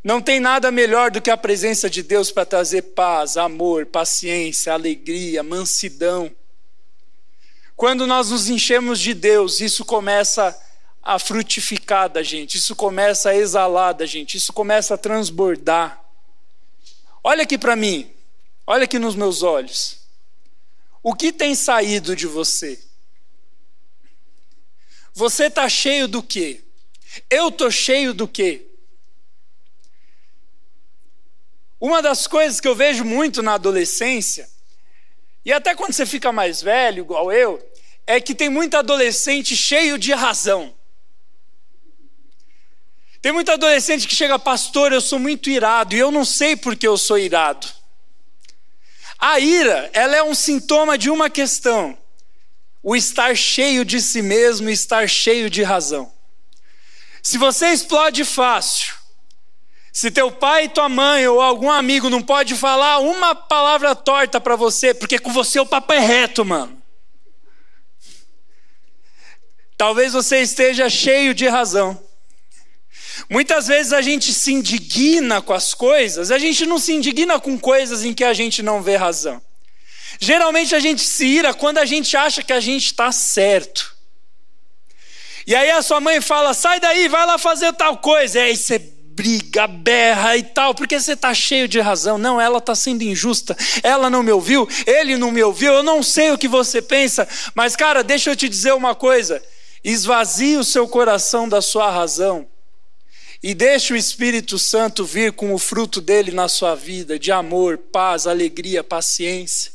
Não 0.03 0.21
tem 0.21 0.39
nada 0.39 0.71
melhor 0.71 1.11
do 1.11 1.21
que 1.21 1.29
a 1.29 1.35
presença 1.35 1.89
de 1.89 2.01
Deus 2.01 2.31
para 2.31 2.45
trazer 2.45 2.81
paz, 2.81 3.35
amor, 3.35 3.85
paciência, 3.85 4.73
alegria, 4.73 5.43
mansidão. 5.43 6.31
Quando 7.75 8.07
nós 8.07 8.29
nos 8.29 8.49
enchemos 8.49 8.99
de 8.99 9.13
Deus, 9.13 9.59
isso 9.59 9.83
começa 9.83 10.57
a 11.01 11.19
frutificar 11.19 12.09
da 12.09 12.23
gente, 12.23 12.57
isso 12.57 12.75
começa 12.75 13.29
a 13.29 13.35
exalar 13.35 13.93
da 13.93 14.05
gente, 14.05 14.37
isso 14.37 14.53
começa 14.53 14.93
a 14.93 14.97
transbordar. 14.97 16.01
Olha 17.23 17.43
aqui 17.43 17.57
para 17.57 17.75
mim, 17.75 18.09
olha 18.65 18.85
aqui 18.85 18.99
nos 18.99 19.15
meus 19.15 19.43
olhos. 19.43 19.97
O 21.03 21.13
que 21.13 21.31
tem 21.31 21.55
saído 21.55 22.15
de 22.15 22.27
você? 22.27 22.79
Você 25.13 25.45
está 25.45 25.67
cheio 25.67 26.07
do 26.07 26.23
quê? 26.23 26.61
Eu 27.29 27.49
estou 27.49 27.71
cheio 27.71 28.13
do 28.13 28.27
quê? 28.27 28.68
Uma 31.79 32.01
das 32.01 32.27
coisas 32.27 32.59
que 32.59 32.67
eu 32.67 32.75
vejo 32.75 33.05
muito 33.05 33.41
na 33.41 33.53
adolescência, 33.53 34.49
e 35.45 35.53
até 35.53 35.73
quando 35.73 35.93
você 35.93 36.05
fica 36.05 36.31
mais 36.31 36.61
velho, 36.61 36.99
igual 36.99 37.31
eu, 37.31 37.65
é 38.05 38.19
que 38.19 38.35
tem 38.35 38.49
muito 38.49 38.75
adolescente 38.75 39.55
cheio 39.55 39.97
de 39.97 40.11
razão. 40.13 40.73
Tem 43.21 43.31
muito 43.31 43.51
adolescente 43.51 44.07
que 44.07 44.15
chega, 44.15 44.39
pastor, 44.39 44.91
eu 44.91 45.01
sou 45.01 45.19
muito 45.19 45.49
irado, 45.49 45.95
e 45.95 45.99
eu 45.99 46.11
não 46.11 46.25
sei 46.25 46.55
porque 46.55 46.87
eu 46.87 46.97
sou 46.97 47.17
irado. 47.17 47.67
A 49.17 49.39
ira, 49.39 49.89
ela 49.93 50.15
é 50.15 50.23
um 50.23 50.33
sintoma 50.33 50.97
de 50.97 51.09
uma 51.09 51.29
questão: 51.29 51.97
o 52.81 52.95
estar 52.95 53.35
cheio 53.35 53.83
de 53.83 54.01
si 54.01 54.21
mesmo 54.21 54.69
estar 54.69 55.07
cheio 55.09 55.49
de 55.49 55.63
razão. 55.63 56.11
Se 57.21 57.37
você 57.37 57.67
explode 57.67 58.23
fácil, 58.23 58.95
se 59.99 60.09
teu 60.09 60.31
pai 60.31 60.63
e 60.63 60.69
tua 60.69 60.87
mãe 60.87 61.27
ou 61.27 61.41
algum 61.41 61.69
amigo 61.69 62.09
não 62.09 62.21
pode 62.21 62.55
falar 62.55 62.99
uma 62.99 63.35
palavra 63.35 63.93
torta 63.93 64.39
para 64.39 64.55
você, 64.55 64.93
porque 64.93 65.19
com 65.19 65.33
você 65.33 65.59
o 65.59 65.65
papo 65.65 65.91
é 65.91 65.99
reto, 65.99 66.45
mano. 66.45 66.81
Talvez 69.75 70.13
você 70.13 70.39
esteja 70.39 70.89
cheio 70.89 71.33
de 71.33 71.49
razão. 71.49 72.01
Muitas 73.29 73.67
vezes 73.67 73.91
a 73.91 74.01
gente 74.01 74.33
se 74.33 74.53
indigna 74.53 75.41
com 75.41 75.51
as 75.51 75.73
coisas, 75.73 76.31
a 76.31 76.39
gente 76.39 76.65
não 76.65 76.79
se 76.79 76.93
indigna 76.93 77.37
com 77.37 77.59
coisas 77.59 78.05
em 78.05 78.13
que 78.13 78.23
a 78.23 78.33
gente 78.33 78.63
não 78.63 78.81
vê 78.81 78.95
razão. 78.95 79.41
Geralmente 80.17 80.73
a 80.73 80.79
gente 80.79 81.01
se 81.01 81.25
ira 81.25 81.53
quando 81.53 81.77
a 81.77 81.85
gente 81.85 82.15
acha 82.15 82.41
que 82.41 82.53
a 82.53 82.61
gente 82.61 82.85
está 82.85 83.11
certo. 83.11 83.97
E 85.45 85.53
aí 85.53 85.69
a 85.71 85.81
sua 85.81 85.99
mãe 85.99 86.21
fala: 86.21 86.53
sai 86.53 86.79
daí, 86.79 87.09
vai 87.09 87.25
lá 87.25 87.37
fazer 87.37 87.73
tal 87.73 87.97
coisa. 87.97 88.39
E 88.39 88.41
aí 88.43 88.55
você 88.55 88.97
briga, 89.19 89.67
berra 89.67 90.37
e 90.37 90.43
tal, 90.43 90.73
porque 90.73 90.97
você 90.97 91.11
está 91.11 91.33
cheio 91.33 91.67
de 91.67 91.77
razão. 91.81 92.17
Não, 92.17 92.39
ela 92.39 92.59
está 92.59 92.73
sendo 92.73 93.01
injusta, 93.01 93.53
ela 93.83 94.09
não 94.09 94.23
me 94.23 94.31
ouviu, 94.31 94.65
ele 94.87 95.17
não 95.17 95.29
me 95.29 95.43
ouviu, 95.43 95.73
eu 95.73 95.83
não 95.83 96.01
sei 96.01 96.31
o 96.31 96.37
que 96.37 96.47
você 96.47 96.81
pensa, 96.81 97.27
mas 97.53 97.75
cara, 97.75 98.01
deixa 98.01 98.29
eu 98.29 98.35
te 98.35 98.47
dizer 98.47 98.73
uma 98.73 98.95
coisa: 98.95 99.43
esvazie 99.83 100.55
o 100.55 100.63
seu 100.63 100.87
coração 100.87 101.49
da 101.49 101.61
sua 101.61 101.91
razão. 101.91 102.47
E 103.43 103.53
deixe 103.53 103.93
o 103.93 103.97
Espírito 103.97 104.57
Santo 104.57 105.03
vir 105.03 105.33
com 105.33 105.53
o 105.53 105.59
fruto 105.59 105.99
dele 105.99 106.31
na 106.31 106.47
sua 106.47 106.73
vida, 106.75 107.19
de 107.19 107.31
amor, 107.31 107.77
paz, 107.77 108.25
alegria, 108.25 108.83
paciência. 108.83 109.71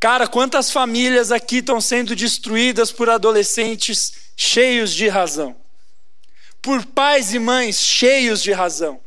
Cara, 0.00 0.26
quantas 0.26 0.70
famílias 0.70 1.30
aqui 1.30 1.58
estão 1.58 1.80
sendo 1.80 2.14
destruídas 2.16 2.90
por 2.90 3.08
adolescentes 3.08 4.12
cheios 4.36 4.92
de 4.92 5.08
razão? 5.08 5.56
Por 6.66 6.84
pais 6.84 7.32
e 7.32 7.38
mães 7.38 7.78
cheios 7.78 8.42
de 8.42 8.50
razão. 8.50 9.00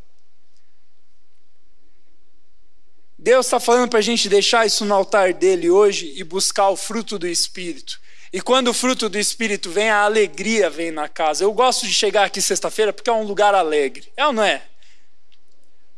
Deus 3.18 3.48
está 3.48 3.60
falando 3.60 3.90
para 3.90 4.00
a 4.00 4.02
gente 4.02 4.30
deixar 4.30 4.66
isso 4.66 4.86
no 4.86 4.96
altar 4.96 5.34
dele 5.34 5.70
hoje 5.70 6.14
e 6.16 6.24
buscar 6.24 6.70
o 6.70 6.78
fruto 6.78 7.20
do 7.20 7.28
Espírito. 7.28 8.00
E 8.32 8.40
quando 8.40 8.70
o 8.70 8.74
fruto 8.74 9.10
do 9.10 9.20
Espírito 9.20 9.70
vem, 9.70 9.90
a 9.90 10.04
alegria 10.04 10.70
vem 10.70 10.90
na 10.90 11.10
casa. 11.10 11.44
Eu 11.44 11.52
gosto 11.52 11.86
de 11.86 11.94
chegar 11.94 12.24
aqui 12.24 12.42
sexta-feira 12.42 12.94
porque 12.94 13.10
é 13.10 13.14
um 13.14 13.24
lugar 13.24 13.54
alegre. 13.54 14.10
É 14.16 14.26
ou 14.26 14.32
não 14.32 14.44
é? 14.44 14.64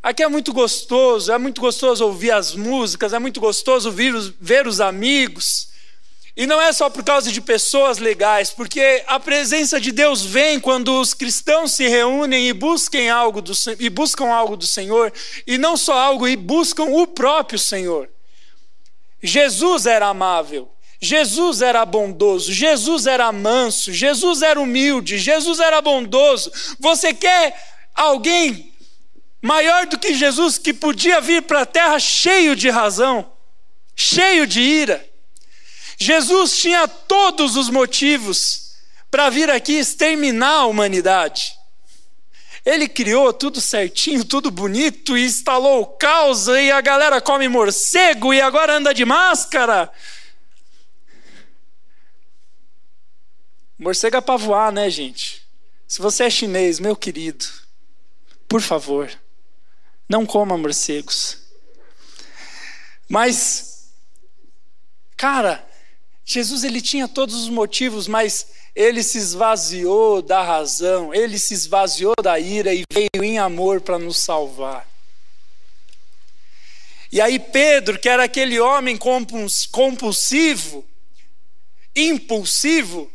Aqui 0.01 0.23
é 0.23 0.27
muito 0.27 0.51
gostoso, 0.51 1.31
é 1.31 1.37
muito 1.37 1.61
gostoso 1.61 2.03
ouvir 2.03 2.31
as 2.31 2.55
músicas, 2.55 3.13
é 3.13 3.19
muito 3.19 3.39
gostoso 3.39 3.91
ver 3.91 4.15
os, 4.15 4.29
ver 4.29 4.65
os 4.65 4.81
amigos. 4.81 5.69
E 6.35 6.47
não 6.47 6.61
é 6.61 6.71
só 6.71 6.89
por 6.89 7.03
causa 7.03 7.31
de 7.31 7.41
pessoas 7.41 7.97
legais, 7.97 8.51
porque 8.51 9.03
a 9.05 9.19
presença 9.19 9.81
de 9.81 9.91
Deus 9.91 10.23
vem 10.23 10.59
quando 10.59 10.99
os 10.99 11.13
cristãos 11.13 11.73
se 11.73 11.87
reúnem 11.87 12.47
e 12.47 12.53
buscam 12.53 13.13
algo 13.13 13.41
do, 13.41 13.53
e 13.79 13.89
buscam 13.89 14.27
algo 14.27 14.55
do 14.55 14.65
Senhor, 14.65 15.11
e 15.45 15.57
não 15.57 15.75
só 15.75 15.93
algo, 15.97 16.27
e 16.27 16.37
buscam 16.37 16.85
o 16.85 17.05
próprio 17.05 17.59
Senhor. 17.59 18.09
Jesus 19.21 19.85
era 19.85 20.07
amável, 20.07 20.71
Jesus 21.01 21.61
era 21.61 21.85
bondoso, 21.85 22.53
Jesus 22.53 23.07
era 23.07 23.29
manso, 23.31 23.91
Jesus 23.91 24.41
era 24.41 24.59
humilde, 24.59 25.17
Jesus 25.17 25.59
era 25.59 25.81
bondoso. 25.81 26.49
Você 26.79 27.13
quer 27.13 27.59
alguém 27.93 28.71
maior 29.41 29.85
do 29.85 29.99
que 29.99 30.13
Jesus 30.13 30.57
que 30.57 30.73
podia 30.73 31.19
vir 31.19 31.41
para 31.41 31.61
a 31.61 31.65
terra 31.65 31.99
cheio 31.99 32.55
de 32.55 32.69
razão, 32.69 33.33
cheio 33.95 34.47
de 34.47 34.61
ira? 34.61 35.10
Jesus 36.01 36.57
tinha 36.57 36.87
todos 36.87 37.55
os 37.55 37.69
motivos 37.69 38.73
para 39.11 39.29
vir 39.29 39.51
aqui 39.51 39.73
exterminar 39.73 40.61
a 40.61 40.65
humanidade. 40.65 41.55
Ele 42.65 42.89
criou 42.89 43.31
tudo 43.31 43.61
certinho, 43.61 44.25
tudo 44.25 44.49
bonito, 44.49 45.15
e 45.15 45.23
instalou 45.23 45.81
o 45.81 45.85
caos, 45.85 46.47
e 46.47 46.71
a 46.71 46.81
galera 46.81 47.21
come 47.21 47.47
morcego 47.47 48.33
e 48.33 48.41
agora 48.41 48.77
anda 48.77 48.95
de 48.95 49.05
máscara. 49.05 49.93
Morcego 53.77 54.17
é 54.17 54.21
para 54.21 54.37
voar, 54.37 54.71
né, 54.71 54.89
gente? 54.89 55.47
Se 55.87 56.01
você 56.01 56.23
é 56.23 56.29
chinês, 56.31 56.79
meu 56.79 56.95
querido, 56.95 57.45
por 58.49 58.59
favor, 58.59 59.07
não 60.09 60.25
coma 60.25 60.57
morcegos. 60.57 61.37
Mas, 63.07 63.91
cara, 65.15 65.69
Jesus 66.33 66.63
ele 66.63 66.81
tinha 66.81 67.07
todos 67.07 67.35
os 67.35 67.49
motivos, 67.49 68.07
mas 68.07 68.47
ele 68.75 69.03
se 69.03 69.17
esvaziou 69.17 70.21
da 70.21 70.41
razão, 70.41 71.13
ele 71.13 71.37
se 71.37 71.53
esvaziou 71.53 72.13
da 72.21 72.39
ira 72.39 72.73
e 72.73 72.83
veio 72.91 73.23
em 73.23 73.37
amor 73.37 73.81
para 73.81 73.99
nos 73.99 74.17
salvar. 74.17 74.87
E 77.11 77.19
aí 77.19 77.37
Pedro, 77.37 77.99
que 77.99 78.07
era 78.07 78.23
aquele 78.23 78.59
homem 78.59 78.97
compulsivo, 78.97 80.85
impulsivo, 81.93 83.11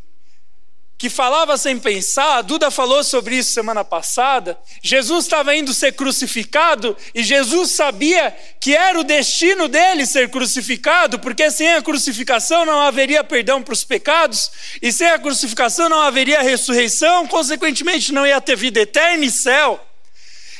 que 0.98 1.11
falava 1.11 1.59
sem 1.59 1.78
pensar, 1.78 2.38
a 2.38 2.42
Duda 2.42 2.70
falou 2.70 3.04
sobre 3.04 3.37
isso 3.37 3.52
semana 3.52 3.85
passada. 3.85 4.59
Jesus 4.82 5.24
estava 5.24 5.54
indo 5.54 5.74
ser 5.74 5.92
crucificado 5.92 6.96
e 7.14 7.22
Jesus 7.22 7.72
sabia 7.72 8.35
que 8.59 8.74
era 8.74 8.98
o 8.98 9.04
destino 9.04 9.68
dele 9.68 10.06
ser 10.06 10.30
crucificado, 10.30 11.18
porque 11.18 11.50
sem 11.50 11.74
a 11.74 11.82
crucificação 11.82 12.64
não 12.64 12.80
haveria 12.80 13.22
perdão 13.22 13.62
para 13.62 13.74
os 13.74 13.85
pecados, 13.85 14.50
e 14.80 14.90
sem 14.90 15.09
a 15.09 15.18
crucificação 15.18 15.88
não 15.88 16.00
haveria 16.00 16.40
ressurreição, 16.40 17.26
consequentemente 17.26 18.12
não 18.12 18.26
ia 18.26 18.40
ter 18.40 18.56
vida 18.56 18.80
eterna 18.80 19.24
e 19.24 19.30
céu. 19.30 19.78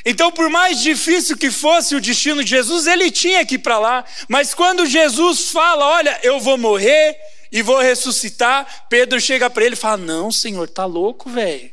Então, 0.05 0.31
por 0.31 0.49
mais 0.49 0.79
difícil 0.79 1.35
que 1.35 1.49
fosse 1.49 1.95
o 1.95 1.99
destino 1.99 2.43
de 2.43 2.51
Jesus, 2.51 2.85
ele 2.85 3.09
tinha 3.09 3.45
que 3.45 3.55
ir 3.55 3.59
para 3.59 3.79
lá, 3.79 4.05
mas 4.29 4.53
quando 4.53 4.85
Jesus 4.85 5.49
fala: 5.49 5.85
Olha, 5.85 6.17
eu 6.23 6.39
vou 6.39 6.57
morrer 6.57 7.17
e 7.51 7.61
vou 7.61 7.79
ressuscitar. 7.79 8.87
Pedro 8.89 9.19
chega 9.19 9.49
para 9.49 9.65
ele 9.65 9.73
e 9.73 9.77
fala: 9.77 9.97
Não, 9.97 10.31
Senhor, 10.31 10.67
tá 10.69 10.85
louco, 10.85 11.29
velho. 11.29 11.71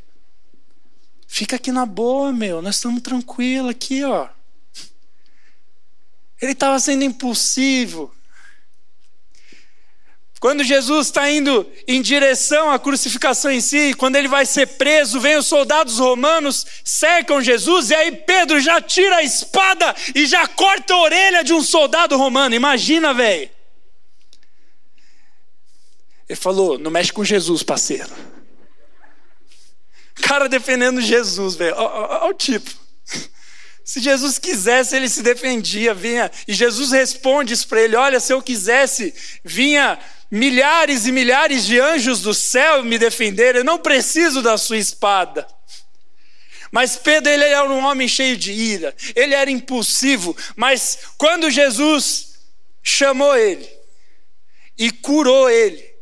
Fica 1.27 1.57
aqui 1.57 1.73
na 1.73 1.85
boa, 1.85 2.33
meu. 2.33 2.63
Nós 2.63 2.77
estamos 2.77 3.03
tranquilos 3.03 3.71
aqui, 3.71 4.05
ó. 4.05 4.29
Ele 6.41 6.53
estava 6.53 6.79
sendo 6.79 7.05
impulsivo. 7.05 8.15
Quando 10.45 10.63
Jesus 10.63 11.07
está 11.07 11.31
indo 11.31 11.67
em 11.89 12.03
direção 12.03 12.71
à 12.71 12.79
crucificação 12.79 13.51
em 13.51 13.63
si, 13.63 13.95
quando 13.95 14.17
ele 14.17 14.29
vai 14.29 14.45
ser 14.45 14.67
preso, 14.67 15.19
vem 15.19 15.39
os 15.39 15.47
soldados 15.47 15.99
romanos, 15.99 16.67
cercam 16.85 17.41
Jesus, 17.41 17.89
e 17.89 17.95
aí 17.95 18.13
Pedro 18.13 18.61
já 18.61 18.79
tira 18.79 19.17
a 19.17 19.23
espada 19.23 19.97
e 20.15 20.27
já 20.27 20.47
corta 20.47 20.93
a 20.93 20.99
orelha 20.99 21.43
de 21.43 21.55
um 21.55 21.63
soldado 21.63 22.15
romano. 22.19 22.55
Imagina, 22.55 23.15
velho. 23.15 23.54
Ele 26.29 26.39
falou: 26.39 26.79
não 26.79 26.91
mexe 26.91 27.13
com 27.13 27.25
Jesus, 27.25 27.63
parceiro. 27.63 28.11
Cara 30.17 30.49
defendendo 30.49 31.01
Jesus, 31.01 31.55
velho. 31.55 31.75
Olha 31.77 32.31
o 32.31 32.35
tipo. 32.35 32.71
Se 33.85 34.01
Jesus 34.01 34.39
quisesse, 34.39 34.97
ele 34.97 35.11
se 35.11 35.23
defendia, 35.23 35.93
vinha. 35.93 36.31
E 36.49 36.55
Jesus 36.55 36.91
responde 36.93 37.53
isso 37.53 37.69
para 37.69 37.83
ele: 37.83 37.97
Olha, 37.97 38.19
se 38.19 38.33
eu 38.33 38.41
quisesse, 38.41 39.15
vinha 39.45 39.99
milhares 40.31 41.07
e 41.07 41.13
milhares 41.13 41.67
de 41.67 41.79
anjos 41.79 42.23
do 42.23 42.33
céu 42.33 42.83
me 42.83 42.99
defender, 42.99 43.57
eu 43.57 43.65
não 43.65 43.79
preciso 43.79 44.41
da 44.41 44.57
sua 44.57 44.79
espada. 44.79 45.47
Mas 46.73 46.97
Pedro, 46.97 47.31
ele 47.31 47.45
era 47.45 47.71
um 47.71 47.85
homem 47.85 48.09
cheio 48.09 48.37
de 48.37 48.51
ira, 48.51 48.97
ele 49.15 49.33
era 49.33 49.49
impulsivo, 49.49 50.37
mas 50.57 50.99
quando 51.17 51.51
Jesus 51.51 52.35
chamou 52.83 53.37
ele 53.37 53.69
e 54.77 54.91
curou 54.91 55.49
ele, 55.49 55.94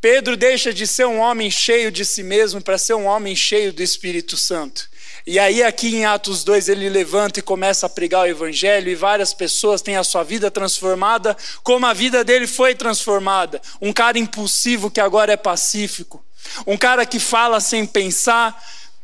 Pedro 0.00 0.36
deixa 0.36 0.72
de 0.72 0.86
ser 0.86 1.06
um 1.06 1.18
homem 1.18 1.50
cheio 1.50 1.90
de 1.90 2.04
si 2.04 2.22
mesmo 2.22 2.60
para 2.60 2.78
ser 2.78 2.94
um 2.94 3.06
homem 3.06 3.34
cheio 3.34 3.72
do 3.72 3.82
Espírito 3.82 4.36
Santo. 4.36 4.88
E 5.26 5.38
aí, 5.38 5.62
aqui 5.62 5.94
em 5.94 6.06
Atos 6.06 6.44
2, 6.44 6.68
ele 6.68 6.88
levanta 6.88 7.40
e 7.40 7.42
começa 7.42 7.84
a 7.84 7.88
pregar 7.88 8.22
o 8.22 8.26
Evangelho, 8.26 8.88
e 8.88 8.94
várias 8.94 9.34
pessoas 9.34 9.82
têm 9.82 9.96
a 9.96 10.04
sua 10.04 10.22
vida 10.22 10.50
transformada, 10.50 11.36
como 11.62 11.84
a 11.84 11.92
vida 11.92 12.24
dele 12.24 12.46
foi 12.46 12.74
transformada. 12.74 13.60
Um 13.82 13.92
cara 13.92 14.18
impulsivo 14.18 14.90
que 14.90 15.00
agora 15.00 15.32
é 15.32 15.36
pacífico. 15.36 16.24
Um 16.66 16.76
cara 16.76 17.04
que 17.04 17.18
fala 17.18 17.60
sem 17.60 17.84
pensar, 17.84 18.56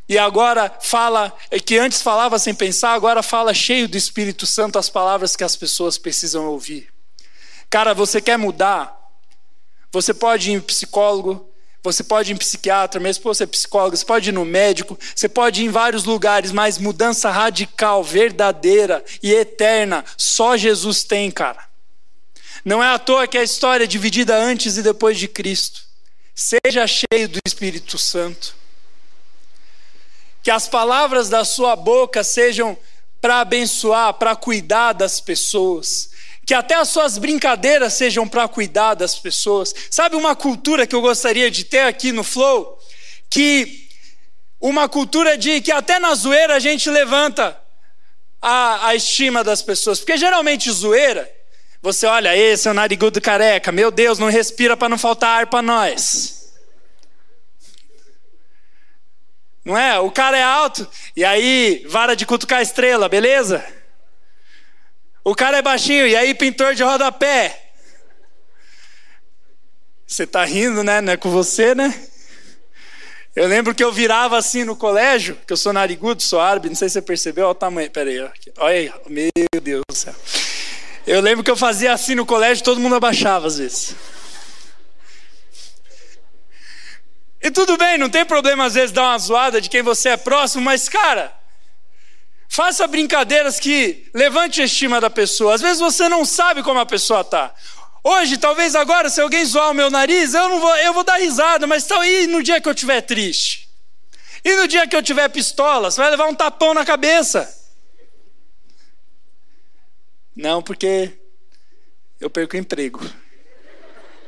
e 0.09 0.17
agora 0.17 0.73
fala, 0.81 1.37
que 1.67 1.77
antes 1.77 2.01
falava 2.01 2.39
sem 2.39 2.55
pensar, 2.55 2.95
agora 2.95 3.23
fala 3.23 3.53
cheio 3.53 3.89
do 3.89 3.97
Espírito 3.97 4.47
Santo 4.47 4.79
as 4.79 4.89
palavras 4.89 5.35
que 5.35 5.45
as 5.45 5.57
pessoas 5.57 5.99
precisam 5.99 6.47
ouvir. 6.47 6.89
Cara, 7.69 7.93
você 7.93 8.21
quer 8.21 8.39
mudar? 8.39 9.04
Você 9.95 10.13
pode 10.13 10.51
ir 10.51 10.55
em 10.55 10.61
psicólogo, 10.61 11.49
você 11.81 12.03
pode 12.03 12.33
ir 12.33 12.35
em 12.35 12.37
psiquiatra, 12.37 13.01
mesmo 13.01 13.21
se 13.21 13.25
você 13.25 13.45
é 13.45 13.47
psicólogo, 13.47 13.97
você 13.97 14.05
pode 14.05 14.31
ir 14.31 14.33
no 14.33 14.45
médico, 14.45 14.99
você 15.15 15.29
pode 15.29 15.63
ir 15.63 15.67
em 15.67 15.69
vários 15.69 16.03
lugares, 16.03 16.51
mas 16.51 16.79
mudança 16.79 17.31
radical, 17.31 18.03
verdadeira 18.03 19.05
e 19.23 19.33
eterna, 19.33 20.05
só 20.17 20.57
Jesus 20.57 21.05
tem, 21.05 21.31
cara. 21.31 21.65
Não 22.65 22.83
é 22.83 22.89
à 22.89 22.99
toa 22.99 23.29
que 23.29 23.39
a 23.39 23.45
história 23.45 23.85
é 23.85 23.87
dividida 23.87 24.37
antes 24.37 24.77
e 24.77 24.83
depois 24.83 25.17
de 25.17 25.29
Cristo. 25.29 25.83
Seja 26.35 26.89
cheio 26.89 27.29
do 27.29 27.39
Espírito 27.47 27.97
Santo. 27.97 28.57
Que 30.43 30.51
as 30.51 30.69
palavras 30.69 31.29
da 31.29 31.45
sua 31.45 31.77
boca 31.77 32.25
sejam 32.25 32.77
para 33.21 33.43
abençoar, 33.43 34.15
para 34.15 34.35
cuidar 34.35 34.93
das 34.93 35.21
pessoas 35.21 36.11
que 36.47 36.55
até 36.55 36.75
as 36.75 36.89
suas 36.89 37.19
brincadeiras 37.19 37.95
sejam 37.95 38.29
para 38.29 38.47
cuidar 38.49 38.95
das 38.95 39.17
pessoas. 39.17 39.75
Sabe 39.91 40.17
uma 40.17 40.37
cultura 40.37 40.87
que 40.87 40.95
eu 40.95 41.01
gostaria 41.01 41.51
de 41.51 41.65
ter 41.65 41.81
aqui 41.81 42.13
no 42.13 42.23
Flow? 42.23 42.79
Que 43.31 43.89
uma 44.61 44.89
cultura 44.89 45.37
de 45.37 45.61
que 45.61 45.73
até 45.73 45.99
na 45.99 46.15
zoeira 46.15 46.55
a 46.55 46.59
gente 46.59 46.89
levanta 46.91 47.59
a, 48.41 48.89
a 48.89 48.95
estima 48.95 49.43
das 49.43 49.63
pessoas. 49.63 49.99
Porque 50.01 50.17
geralmente 50.17 50.71
zoeira, 50.71 51.31
você 51.81 52.07
olha, 52.07 52.37
esse 52.37 52.69
é 52.69 52.71
o 52.71 52.75
narigudo 52.75 53.21
careca, 53.21 53.73
meu 53.73 53.91
Deus, 53.91 54.19
não 54.19 54.29
respira 54.29 54.77
para 54.77 54.89
não 54.89 54.99
faltar 54.99 55.41
ar 55.41 55.47
para 55.47 55.63
nós. 55.63 56.53
Não 59.65 59.79
é? 59.79 59.99
O 59.99 60.11
cara 60.11 60.37
é 60.37 60.43
alto, 60.43 60.87
e 61.17 61.25
aí, 61.25 61.87
vara 61.89 62.15
de 62.15 62.27
cutucar 62.27 62.61
estrela, 62.61 63.09
beleza? 63.09 63.65
O 65.25 65.35
cara 65.35 65.57
é 65.57 65.63
baixinho, 65.63 66.07
e 66.07 66.15
aí 66.15 66.35
pintor 66.35 66.75
de 66.75 66.83
rodapé. 66.83 67.71
Você 70.07 70.27
tá 70.27 70.45
rindo, 70.45 70.85
né? 70.85 71.01
Não 71.01 71.15
é 71.15 71.17
com 71.17 71.31
você, 71.31 71.75
né? 71.75 72.09
Eu 73.35 73.49
lembro 73.49 73.75
que 73.75 73.83
eu 73.83 73.91
virava 73.91 74.39
assim 74.39 74.63
no 74.63 74.77
colégio, 74.77 75.37
que 75.47 75.53
eu 75.53 75.57
sou 75.57 75.73
narigudo, 75.73 76.23
sou 76.23 76.41
árabe, 76.41 76.69
não 76.69 76.77
sei 76.77 76.89
se 76.89 76.93
você 76.93 77.03
percebeu, 77.03 77.47
olha 77.47 77.53
o 77.53 77.55
tamanho. 77.55 77.91
Pera 77.91 78.11
aí, 78.11 78.21
olha 78.21 78.33
aí, 78.59 78.93
meu 79.09 79.61
Deus 79.61 79.83
do 79.89 79.97
céu. 79.97 80.15
Eu 81.07 81.21
lembro 81.21 81.43
que 81.43 81.51
eu 81.51 81.57
fazia 81.57 81.93
assim 81.93 82.15
no 82.15 82.25
colégio, 82.25 82.63
todo 82.63 82.81
mundo 82.81 82.95
abaixava 82.95 83.47
às 83.47 83.59
vezes. 83.59 83.97
E 87.43 87.51
tudo 87.51 87.77
bem, 87.77 87.99
não 87.99 88.09
tem 88.09 88.25
problema 88.25 88.67
às 88.67 88.75
vezes 88.75 88.93
dar 88.93 89.03
uma 89.03 89.19
zoada 89.19 89.61
de 89.61 89.69
quem 89.69 89.83
você 89.83 90.11
é 90.11 90.17
próximo, 90.17 90.63
mas 90.63 90.89
cara, 90.89 91.35
faça 92.55 92.87
brincadeiras 92.87 93.59
que 93.59 94.09
levante 94.15 94.63
a 94.63 94.65
estima 94.65 95.01
da 95.01 95.11
pessoa. 95.11 95.57
Às 95.57 95.61
vezes 95.61 95.81
você 95.81 96.09
não 96.09 96.25
sabe 96.25 96.63
como 96.63 96.79
a 96.79 96.87
pessoa 96.87 97.23
está. 97.23 97.53
Hoje, 98.05 98.39
talvez 98.39 98.77
agora, 98.77 99.11
se 99.11 99.21
alguém 99.21 99.45
zoar 99.45 99.73
o 99.73 99.75
meu 99.75 99.91
nariz, 99.91 100.35
eu 100.35 100.49
não 100.49 100.61
vou, 100.61 100.77
eu 100.77 100.95
vou 100.95 101.03
dar 101.03 101.17
risada, 101.17 101.67
mas 101.67 101.85
tá 101.85 102.01
aí 102.01 102.29
no 102.29 102.45
dia 102.45 102.61
que 102.61 102.69
eu 102.69 102.73
estiver 102.73 103.01
triste. 103.01 103.69
E 104.45 104.55
no 104.55 104.69
dia 104.69 104.87
que 104.87 104.95
eu 104.95 105.03
tiver 105.03 105.29
pistola, 105.31 105.91
você 105.91 106.01
vai 106.01 106.11
levar 106.11 106.27
um 106.27 106.35
tapão 106.35 106.73
na 106.73 106.85
cabeça. 106.85 107.53
Não, 110.37 110.63
porque 110.63 111.13
eu 112.21 112.31
perco 112.31 112.55
o 112.55 112.61
emprego. 112.61 113.01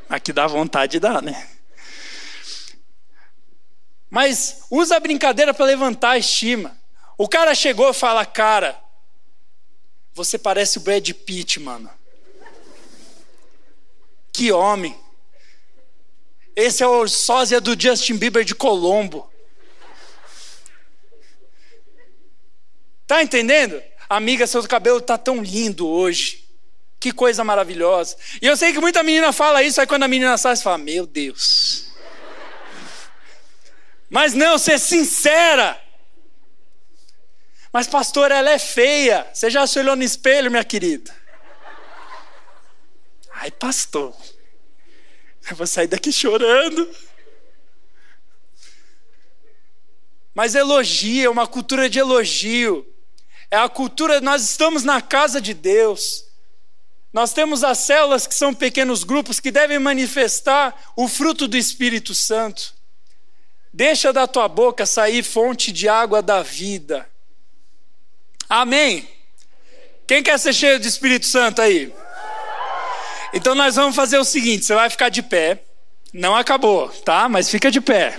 Aqui 0.09 0.33
dá 0.33 0.49
vontade 0.49 0.93
de 0.93 1.01
dar, 1.01 1.23
né? 1.23 1.49
Mas 4.11 4.63
usa 4.69 4.97
a 4.97 5.01
brincadeira 5.01 5.55
para 5.55 5.67
levantar 5.67 6.11
a 6.11 6.19
estima. 6.19 6.77
O 7.19 7.29
cara 7.29 7.55
chegou 7.55 7.91
e 7.91 7.95
fala: 7.95 8.27
Cara, 8.27 8.79
você 10.13 10.39
parece 10.39 10.79
o 10.79 10.81
Brad 10.81 11.09
Pitt, 11.11 11.61
mano. 11.61 11.91
Que 14.33 14.53
homem. 14.53 14.99
Esse 16.55 16.83
é 16.83 16.87
o 16.87 17.07
sósia 17.07 17.61
do 17.61 17.79
Justin 17.79 18.17
Bieber 18.17 18.45
de 18.45 18.55
Colombo. 18.55 19.31
Tá 23.07 23.23
entendendo? 23.23 23.83
Amiga, 24.09 24.47
seu 24.47 24.67
cabelo 24.67 25.01
tá 25.01 25.17
tão 25.17 25.43
lindo 25.43 25.87
hoje. 25.87 26.45
Que 26.99 27.13
coisa 27.13 27.45
maravilhosa. 27.45 28.17
E 28.41 28.47
eu 28.47 28.57
sei 28.57 28.73
que 28.73 28.81
muita 28.81 29.03
menina 29.03 29.33
fala 29.33 29.63
isso, 29.63 29.81
aí 29.81 29.87
quando 29.87 30.03
a 30.03 30.09
menina 30.09 30.37
sai, 30.37 30.57
você 30.57 30.63
fala: 30.63 30.79
Meu 30.79 31.07
Deus. 31.07 31.87
Mas 34.09 34.35
não, 34.35 34.59
ser 34.59 34.79
sincera. 34.79 35.81
Mas, 37.77 37.87
pastor, 37.87 38.33
ela 38.33 38.49
é 38.49 38.59
feia. 38.59 39.29
Você 39.35 39.51
já 39.51 39.67
se 39.67 39.79
olhou 39.79 39.95
no 39.95 40.03
espelho, 40.03 40.51
minha 40.51 40.65
querida? 40.65 41.15
Ai, 43.35 43.51
pastor, 43.51 44.17
eu 45.51 45.55
vou 45.57 45.67
sair 45.67 45.87
daqui 45.87 46.11
chorando. 46.11 46.89
Mas 50.35 50.55
elogia, 50.55 51.31
uma 51.31 51.47
cultura 51.47 51.91
de 51.91 51.99
elogio. 51.99 52.91
É 53.51 53.59
a 53.59 53.69
cultura, 53.69 54.23
nós 54.23 54.43
estamos 54.43 54.83
na 54.83 55.03
casa 55.03 55.39
de 55.39 55.53
Deus. 55.53 56.25
Nós 57.13 57.35
temos 57.35 57.63
as 57.63 57.77
células 57.77 58.27
que 58.27 58.35
são 58.35 58.55
pequenos 58.55 59.05
grupos 59.05 59.39
que 59.39 59.51
devem 59.51 59.79
manifestar 59.79 60.95
o 60.97 61.07
fruto 61.09 61.47
do 61.47 61.59
Espírito 61.59 62.15
Santo. 62.15 62.73
Deixa 63.71 64.15
da 64.15 64.27
tua 64.27 64.49
boca 64.49 64.87
sair 64.87 65.23
fonte 65.23 65.71
de 65.71 65.91
água 65.91 66.23
da 66.23 66.43
vida. 66.43 67.07
Amém. 68.49 69.09
Quem 70.07 70.23
quer 70.23 70.39
ser 70.39 70.53
cheio 70.53 70.79
do 70.79 70.87
Espírito 70.87 71.27
Santo 71.27 71.61
aí? 71.61 71.93
Então 73.33 73.55
nós 73.55 73.75
vamos 73.75 73.97
fazer 73.97 74.19
o 74.19 74.25
seguinte: 74.25 74.65
você 74.65 74.75
vai 74.75 74.89
ficar 74.89 75.09
de 75.09 75.23
pé. 75.23 75.63
Não 76.13 76.35
acabou, 76.35 76.89
tá? 76.89 77.29
Mas 77.29 77.51
fica 77.51 77.71
de 77.71 77.81
pé. 77.81 78.19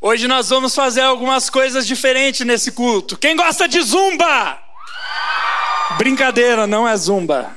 Hoje 0.00 0.26
nós 0.26 0.48
vamos 0.48 0.74
fazer 0.74 1.02
algumas 1.02 1.50
coisas 1.50 1.86
diferentes 1.86 2.46
nesse 2.46 2.72
culto. 2.72 3.16
Quem 3.16 3.36
gosta 3.36 3.68
de 3.68 3.80
zumba? 3.82 4.58
Brincadeira, 5.98 6.66
não 6.66 6.88
é 6.88 6.96
zumba. 6.96 7.54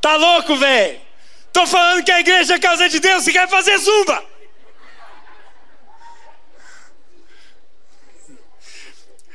Tá 0.00 0.16
louco, 0.16 0.56
velho? 0.56 1.00
Tô 1.52 1.66
falando 1.66 2.04
que 2.04 2.10
a 2.10 2.20
igreja 2.20 2.54
é 2.54 2.58
casa 2.58 2.88
de 2.88 2.98
Deus 2.98 3.26
e 3.26 3.32
quer 3.32 3.48
fazer 3.48 3.78
zumba. 3.78 4.31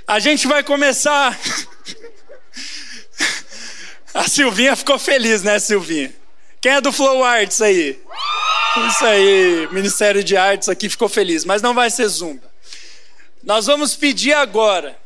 A 0.07 0.19
gente 0.19 0.47
vai 0.47 0.63
começar 0.63 1.37
a 4.13 4.25
Silvinha 4.25 4.73
ficou 4.73 4.97
feliz, 4.97 5.43
né, 5.43 5.59
Silvinha? 5.59 6.15
Quem 6.61 6.71
é 6.71 6.81
do 6.81 6.93
Flow 6.93 7.25
Arts 7.25 7.61
aí? 7.61 7.99
Isso 8.87 9.05
aí, 9.05 9.67
Ministério 9.69 10.23
de 10.23 10.37
Artes 10.37 10.69
aqui 10.69 10.87
ficou 10.87 11.09
feliz, 11.09 11.43
mas 11.43 11.61
não 11.61 11.73
vai 11.73 11.89
ser 11.89 12.07
zumba. 12.07 12.49
Nós 13.43 13.65
vamos 13.65 13.95
pedir 13.95 14.31
agora. 14.31 14.97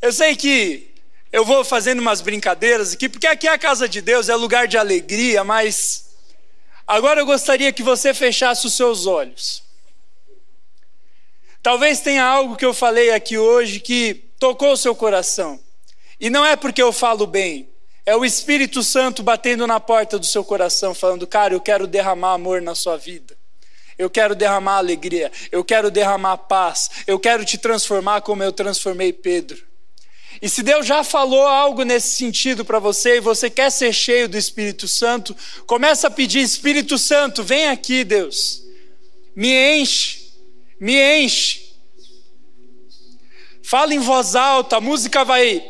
Eu 0.00 0.12
sei 0.12 0.36
que 0.36 0.88
eu 1.32 1.44
vou 1.44 1.64
fazendo 1.64 1.98
umas 1.98 2.20
brincadeiras 2.20 2.94
aqui, 2.94 3.08
porque 3.08 3.26
aqui 3.26 3.48
é 3.48 3.52
a 3.52 3.58
casa 3.58 3.88
de 3.88 4.00
Deus, 4.00 4.28
é 4.28 4.36
lugar 4.36 4.68
de 4.68 4.78
alegria, 4.78 5.42
mas 5.42 6.06
agora 6.86 7.20
eu 7.20 7.26
gostaria 7.26 7.72
que 7.72 7.82
você 7.82 8.14
fechasse 8.14 8.66
os 8.68 8.74
seus 8.74 9.04
olhos. 9.04 9.68
Talvez 11.62 12.00
tenha 12.00 12.24
algo 12.24 12.56
que 12.56 12.64
eu 12.64 12.72
falei 12.72 13.10
aqui 13.10 13.36
hoje 13.36 13.80
que 13.80 14.14
tocou 14.38 14.72
o 14.72 14.76
seu 14.76 14.94
coração. 14.94 15.60
E 16.18 16.30
não 16.30 16.44
é 16.44 16.56
porque 16.56 16.82
eu 16.82 16.92
falo 16.92 17.26
bem, 17.26 17.68
é 18.06 18.16
o 18.16 18.24
Espírito 18.24 18.82
Santo 18.82 19.22
batendo 19.22 19.66
na 19.66 19.78
porta 19.78 20.18
do 20.18 20.26
seu 20.26 20.42
coração, 20.42 20.94
falando: 20.94 21.26
Cara, 21.26 21.54
eu 21.54 21.60
quero 21.60 21.86
derramar 21.86 22.32
amor 22.32 22.62
na 22.62 22.74
sua 22.74 22.96
vida. 22.96 23.38
Eu 23.98 24.08
quero 24.08 24.34
derramar 24.34 24.78
alegria, 24.78 25.30
eu 25.52 25.62
quero 25.62 25.90
derramar 25.90 26.38
paz, 26.38 26.90
eu 27.06 27.20
quero 27.20 27.44
te 27.44 27.58
transformar 27.58 28.22
como 28.22 28.42
eu 28.42 28.50
transformei 28.50 29.12
Pedro. 29.12 29.62
E 30.40 30.48
se 30.48 30.62
Deus 30.62 30.86
já 30.86 31.04
falou 31.04 31.46
algo 31.46 31.82
nesse 31.82 32.16
sentido 32.16 32.64
para 32.64 32.78
você 32.78 33.16
e 33.16 33.20
você 33.20 33.50
quer 33.50 33.70
ser 33.70 33.92
cheio 33.92 34.26
do 34.26 34.38
Espírito 34.38 34.88
Santo, 34.88 35.36
começa 35.66 36.06
a 36.06 36.10
pedir: 36.10 36.40
Espírito 36.40 36.96
Santo, 36.96 37.44
vem 37.44 37.68
aqui, 37.68 38.02
Deus, 38.02 38.62
me 39.36 39.52
enche, 39.78 40.19
me 40.80 40.96
enche. 41.22 41.68
Fala 43.62 43.94
em 43.94 43.98
voz 43.98 44.34
alta, 44.34 44.78
a 44.78 44.80
música 44.80 45.24
vai 45.24 45.62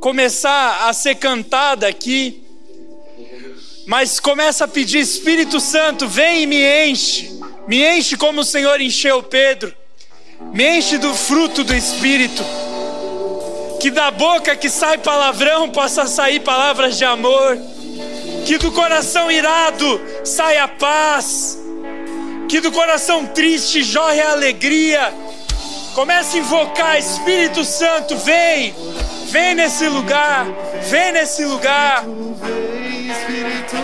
começar 0.00 0.86
a 0.86 0.92
ser 0.92 1.14
cantada 1.14 1.88
aqui, 1.88 2.44
mas 3.86 4.20
começa 4.20 4.66
a 4.66 4.68
pedir: 4.68 4.98
Espírito 4.98 5.58
Santo, 5.58 6.06
vem 6.06 6.42
e 6.42 6.46
me 6.46 6.86
enche, 6.86 7.40
me 7.66 7.82
enche 7.82 8.16
como 8.16 8.42
o 8.42 8.44
Senhor 8.44 8.80
encheu 8.80 9.22
Pedro, 9.22 9.74
me 10.52 10.78
enche 10.78 10.98
do 10.98 11.14
fruto 11.14 11.64
do 11.64 11.74
Espírito, 11.74 12.44
que 13.80 13.90
da 13.90 14.10
boca 14.10 14.54
que 14.54 14.68
sai 14.68 14.98
palavrão 14.98 15.70
possa 15.70 16.06
sair 16.06 16.40
palavras 16.40 16.98
de 16.98 17.04
amor, 17.04 17.58
que 18.46 18.58
do 18.58 18.70
coração 18.70 19.30
irado 19.30 20.00
saia 20.22 20.68
paz, 20.68 21.58
que 22.48 22.60
do 22.60 22.70
coração 22.72 23.26
triste 23.26 23.82
jorre 23.82 24.20
a 24.20 24.32
alegria. 24.32 25.12
Comece 25.94 26.36
a 26.36 26.40
invocar, 26.40 26.98
Espírito 26.98 27.64
Santo, 27.64 28.16
vem, 28.18 28.74
Vem 29.28 29.54
nesse 29.56 29.88
lugar, 29.88 30.46
vem 30.88 31.12
nesse 31.12 31.44
lugar. 31.44 32.04
Espírito 32.04 32.36
vem, 32.40 33.10
Espírito 33.10 33.76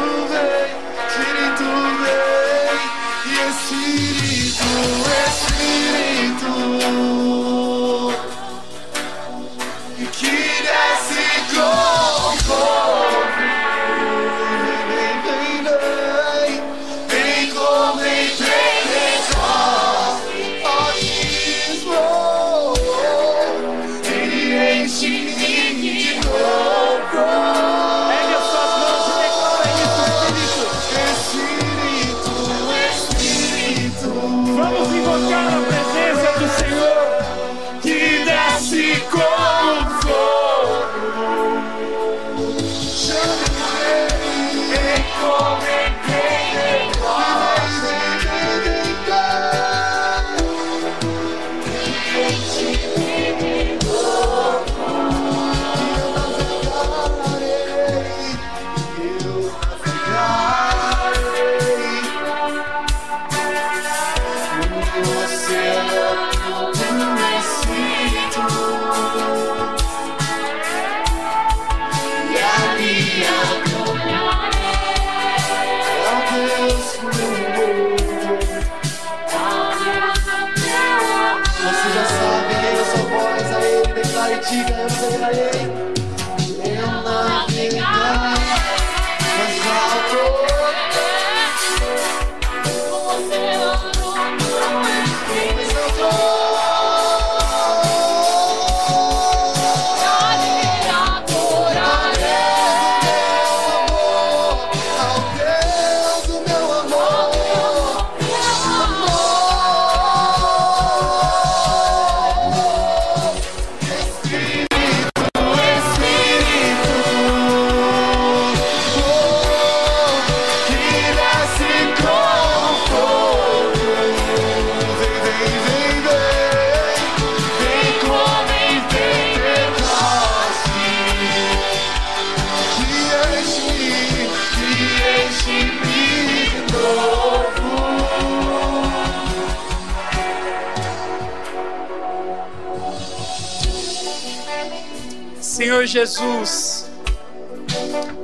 Jesus, 145.92 146.86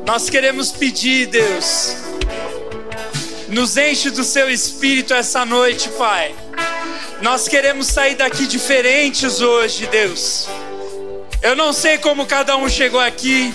nós 0.07 0.31
queremos 0.31 0.73
pedir, 0.73 1.27
Deus, 1.27 1.97
nos 3.47 3.77
enche 3.77 4.09
do 4.09 4.25
seu 4.25 4.49
espírito 4.49 5.13
essa 5.13 5.45
noite, 5.45 5.91
Pai. 5.91 6.35
Nós 7.21 7.47
queremos 7.47 7.89
sair 7.89 8.15
daqui 8.15 8.47
diferentes 8.47 9.43
hoje, 9.43 9.87
Deus. 9.89 10.49
Eu 11.43 11.55
não 11.55 11.75
sei 11.75 11.99
como 11.99 12.25
cada 12.25 12.57
um 12.57 12.71
chegou 12.71 13.01
aqui, 13.01 13.53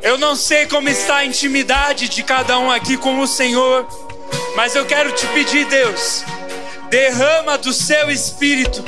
eu 0.00 0.16
não 0.16 0.36
sei 0.36 0.66
como 0.66 0.88
está 0.88 1.16
a 1.16 1.24
intimidade 1.24 2.08
de 2.08 2.22
cada 2.22 2.56
um 2.60 2.70
aqui 2.70 2.96
com 2.96 3.18
o 3.18 3.26
Senhor, 3.26 3.84
mas 4.54 4.76
eu 4.76 4.86
quero 4.86 5.10
te 5.10 5.26
pedir, 5.26 5.66
Deus, 5.66 6.22
derrama 6.88 7.58
do 7.58 7.72
seu 7.72 8.12
espírito, 8.12 8.84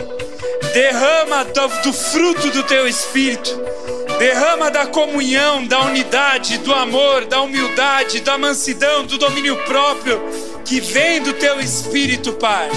derrama 0.73 1.45
do, 1.47 1.83
do 1.83 1.93
fruto 1.93 2.49
do 2.53 2.63
teu 2.63 2.87
espírito 2.87 3.76
Derrama 4.19 4.71
da 4.71 4.87
comunhão, 4.87 5.67
da 5.67 5.81
unidade, 5.83 6.59
do 6.59 6.73
amor, 6.73 7.27
da 7.27 7.43
humildade, 7.43 8.21
da 8.21 8.39
mansidão, 8.39 9.05
do 9.05 9.19
domínio 9.19 9.57
próprio 9.65 10.21
que 10.65 10.81
vem 10.81 11.21
do 11.21 11.35
teu 11.35 11.61
espírito, 11.61 12.33
Pai. 12.33 12.69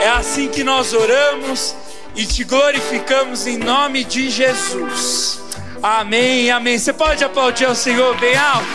É 0.00 0.08
assim 0.08 0.48
que 0.48 0.64
nós 0.64 0.94
oramos 0.94 1.76
e 2.16 2.24
te 2.24 2.42
glorificamos 2.42 3.46
em 3.46 3.58
nome 3.58 4.02
de 4.02 4.30
Jesus. 4.30 5.40
Amém, 5.82 6.50
amém. 6.50 6.78
Você 6.78 6.92
pode 6.92 7.22
aplaudir 7.22 7.66
ao 7.66 7.74
Senhor 7.74 8.16
bem 8.18 8.36
alto? 8.36 8.66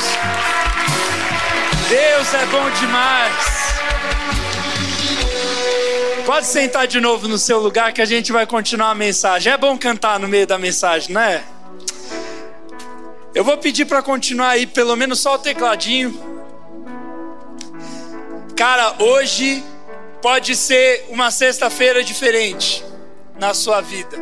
Deus 1.89 2.33
é 2.33 2.45
bom 2.45 2.69
demais. 2.79 3.57
Pode 6.25 6.45
sentar 6.45 6.86
de 6.86 6.99
novo 6.99 7.27
no 7.27 7.38
seu 7.38 7.60
lugar 7.60 7.91
que 7.91 8.01
a 8.01 8.05
gente 8.05 8.31
vai 8.31 8.45
continuar 8.45 8.91
a 8.91 8.95
mensagem. 8.95 9.51
É 9.51 9.57
bom 9.57 9.77
cantar 9.77 10.19
no 10.19 10.27
meio 10.27 10.45
da 10.45 10.57
mensagem, 10.57 11.13
não 11.13 11.21
é? 11.21 11.41
Eu 13.38 13.43
vou 13.43 13.56
pedir 13.56 13.86
para 13.86 14.02
continuar 14.02 14.50
aí, 14.50 14.65
pelo 14.65 14.95
menos 14.95 15.19
só 15.19 15.36
o 15.36 15.38
tecladinho. 15.38 16.12
Cara, 18.56 18.95
hoje 18.97 19.63
pode 20.23 20.56
ser 20.56 21.06
uma 21.10 21.30
sexta-feira 21.30 22.04
diferente 22.04 22.84
na 23.39 23.54
sua 23.54 23.80
vida. 23.80 24.17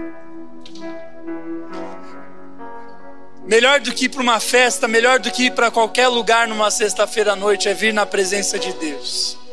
Melhor 3.45 3.80
do 3.80 3.93
que 3.93 4.04
ir 4.04 4.10
para 4.10 4.21
uma 4.21 4.41
festa, 4.41 4.86
melhor 4.86 5.17
do 5.17 5.32
que 5.32 5.43
ir 5.43 5.51
para 5.51 5.71
qualquer 5.71 6.10
lugar 6.10 6.45
numa 6.45 6.69
sexta-feira 6.69 7.32
à 7.32 7.36
noite 7.38 7.69
é 7.69 7.73
vir 7.73 7.93
na 7.93 8.06
presença 8.06 8.60
de 8.60 8.73
Deus. 8.73 9.44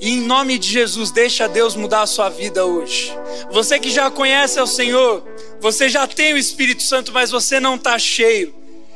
E 0.00 0.10
em 0.10 0.20
nome 0.20 0.58
de 0.58 0.68
Jesus, 0.68 1.10
deixa 1.10 1.48
Deus 1.48 1.74
mudar 1.74 2.02
a 2.02 2.06
sua 2.06 2.28
vida 2.28 2.64
hoje. 2.64 3.12
Você 3.50 3.78
que 3.78 3.90
já 3.90 4.10
conhece 4.10 4.60
o 4.60 4.66
Senhor, 4.66 5.24
você 5.60 5.88
já 5.88 6.06
tem 6.06 6.34
o 6.34 6.38
Espírito 6.38 6.82
Santo, 6.82 7.12
mas 7.12 7.30
você 7.30 7.58
não 7.58 7.74
está 7.74 7.98
cheio. 7.98 8.54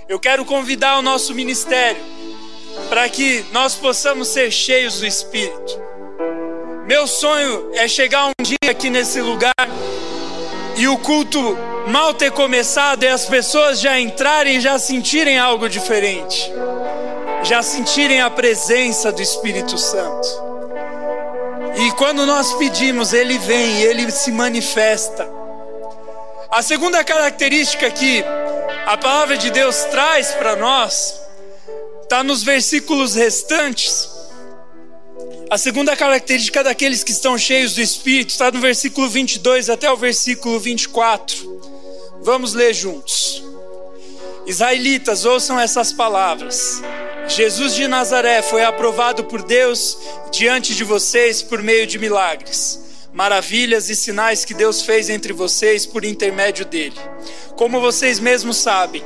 Eu 0.09 0.21
quero 0.21 0.45
convidar 0.45 0.99
o 0.99 1.03
nosso 1.03 1.35
ministério 1.35 2.01
para 2.89 3.09
que 3.09 3.45
nós 3.53 3.75
possamos 3.75 4.29
ser 4.29 4.51
cheios 4.51 5.01
do 5.01 5.07
Espírito. 5.07 5.81
Meu 6.87 7.07
sonho 7.07 7.71
é 7.75 7.89
chegar 7.89 8.27
um 8.27 8.43
dia 8.43 8.71
aqui 8.71 8.91
nesse 8.91 9.21
lugar 9.21 9.55
e 10.77 10.87
o 10.87 10.99
culto 10.99 11.57
mal 11.87 12.15
ter 12.15 12.31
começado 12.31 13.03
e 13.03 13.09
as 13.09 13.27
pessoas 13.27 13.81
já 13.81 13.99
entrarem 13.99 14.57
e 14.57 14.61
já 14.61 14.79
sentirem 14.79 15.39
algo 15.39 15.69
diferente, 15.69 16.51
já 17.43 17.63
sentirem 17.63 18.21
a 18.21 18.31
presença 18.31 19.11
do 19.11 19.21
Espírito 19.21 19.77
Santo. 19.79 20.52
E 21.77 21.91
quando 21.93 22.27
nós 22.27 22.53
pedimos, 22.55 23.13
Ele 23.13 23.39
vem, 23.39 23.83
Ele 23.83 24.11
se 24.11 24.31
manifesta. 24.31 25.29
A 26.51 26.61
segunda 26.63 27.03
característica 27.03 27.91
que 27.91 28.23
a 28.87 28.97
palavra 28.97 29.39
de 29.39 29.51
Deus 29.51 29.85
traz 29.85 30.33
para 30.33 30.55
nós 30.55 31.19
está 32.03 32.23
nos 32.23 32.43
versículos 32.43 33.15
restantes. 33.15 34.09
A 35.49 35.57
segunda 35.57 35.97
característica 35.97 36.63
daqueles 36.63 37.03
que 37.03 37.13
estão 37.13 37.39
cheios 37.39 37.75
do 37.75 37.81
Espírito 37.81 38.31
está 38.31 38.51
no 38.51 38.61
versículo 38.61 39.09
22 39.09 39.71
até 39.71 39.91
o 39.91 39.97
versículo 39.97 40.61
24. 40.61 42.21
Vamos 42.23 42.53
ler 42.53 42.75
juntos. 42.75 43.43
Israelitas, 44.47 45.25
ouçam 45.25 45.59
essas 45.59 45.93
palavras. 45.93 46.83
Jesus 47.29 47.75
de 47.75 47.87
Nazaré 47.89 48.43
foi 48.43 48.65
aprovado 48.65 49.25
por 49.25 49.43
Deus 49.43 49.97
diante 50.31 50.75
de 50.75 50.85
vocês 50.85 51.43
por 51.43 51.63
meio 51.63 51.87
de 51.87 51.99
milagres, 51.99 53.09
maravilhas 53.13 53.89
e 53.89 53.97
sinais 53.97 54.45
que 54.45 54.53
Deus 54.53 54.83
fez 54.83 55.09
entre 55.09 55.33
vocês 55.33 55.87
por 55.87 56.05
intermédio 56.05 56.65
dele. 56.65 56.97
Como 57.57 57.81
vocês 57.81 58.19
mesmos 58.19 58.57
sabem, 58.59 59.03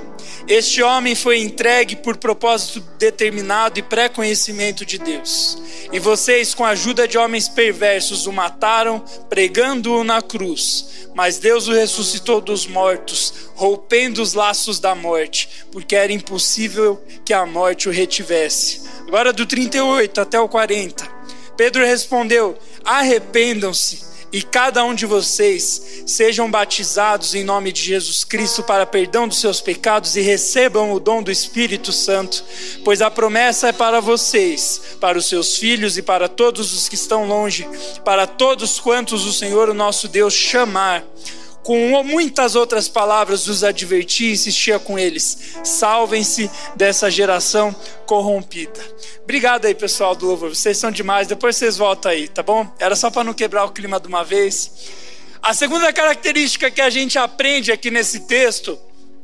este 0.49 0.81
homem 0.81 1.15
foi 1.15 1.39
entregue 1.39 1.97
por 1.97 2.17
propósito 2.17 2.81
determinado 2.99 3.79
e 3.81 3.83
pré-conhecimento 3.83 4.87
de 4.87 4.97
Deus. 4.97 5.59
E 5.93 5.99
vocês, 5.99 6.55
com 6.55 6.65
a 6.65 6.71
ajuda 6.71 7.09
de 7.09 7.19
homens 7.19 7.49
perversos, 7.49 8.27
o 8.27 8.33
mataram, 8.33 9.01
pregando-o 9.29 10.05
na 10.05 10.23
cruz. 10.23 11.09
Mas 11.15 11.39
Deus 11.39 11.67
o 11.67 11.73
ressuscitou 11.73 12.41
dos 12.41 12.67
mortos, 12.67 13.49
rompendo 13.55 14.23
os 14.23 14.35
laços 14.35 14.79
da 14.79 14.95
morte, 14.95 15.49
porque 15.73 15.97
era 15.97 16.13
impossível 16.13 17.03
que 17.25 17.33
a 17.33 17.45
morte 17.45 17.89
o 17.89 17.93
retivesse. 17.93 18.83
Agora, 19.09 19.33
do 19.33 19.47
38 19.47 20.21
até 20.21 20.39
o 20.39 20.49
40, 20.49 21.09
Pedro 21.57 21.85
respondeu: 21.85 22.57
Arrependam-se 22.85 24.16
e 24.37 24.43
cada 24.43 24.85
um 24.85 24.95
de 24.95 25.07
vocês 25.07 26.03
sejam 26.05 26.51
batizados 26.51 27.35
em 27.35 27.43
nome 27.43 27.73
de 27.73 27.81
Jesus 27.81 28.23
Cristo 28.23 28.63
para 28.63 28.85
perdão 28.85 29.27
dos 29.27 29.41
seus 29.41 29.63
pecados 29.63 30.15
e 30.15 30.21
recebam 30.21 30.93
o 30.93 31.01
dom 31.01 31.23
do 31.23 31.31
Espírito 31.31 31.91
Santo, 31.91 32.45
pois 32.85 33.01
a 33.01 33.11
promessa 33.11 33.69
é 33.69 33.73
para 33.73 33.99
vocês, 33.99 34.79
para 35.01 35.17
os 35.17 35.25
seus 35.25 35.57
filhos 35.57 35.97
e 35.97 36.03
para 36.03 36.29
todos 36.29 36.75
os 36.75 36.87
que 36.87 36.97
estão 36.97 37.27
longe, 37.27 37.67
para 38.05 38.27
todos 38.27 38.79
quantos 38.79 39.25
o 39.25 39.33
Senhor, 39.33 39.71
o 39.71 39.75
nosso 39.75 40.07
Deus, 40.07 40.35
chamar 40.35 41.03
com 41.67 42.01
muitas 42.05 42.55
outras 42.55 42.89
palavras 42.89 43.49
os 43.49 43.65
advertia 43.65 44.29
e 44.29 44.35
insistia 44.35 44.79
com 44.79 44.97
eles: 44.97 45.57
salvem-se 45.65 46.49
dessa 46.77 47.11
geração 47.11 47.75
corrompida. 48.07 48.81
Obrigado 49.25 49.67
aí, 49.67 49.75
pessoal 49.75 50.15
do 50.15 50.27
louvor, 50.27 50.55
vocês 50.55 50.79
são 50.79 50.93
demais. 50.93 51.27
Depois 51.27 51.57
vocês 51.57 51.77
voltam 51.77 52.13
aí, 52.13 52.29
tá 52.29 52.41
bom? 52.41 52.73
Era 52.79 52.95
só 52.95 53.11
para 53.11 53.25
não 53.25 53.35
quebrar 53.35 53.65
o 53.65 53.73
clima 53.73 53.99
de 53.99 54.07
uma 54.07 54.23
vez. 54.23 54.71
A 55.43 55.53
segunda 55.53 55.93
característica 55.93 56.71
que 56.71 56.81
a 56.81 56.89
gente 56.89 57.19
aprende 57.19 57.73
aqui 57.73 57.91
nesse 57.91 58.21
texto, 58.21 58.79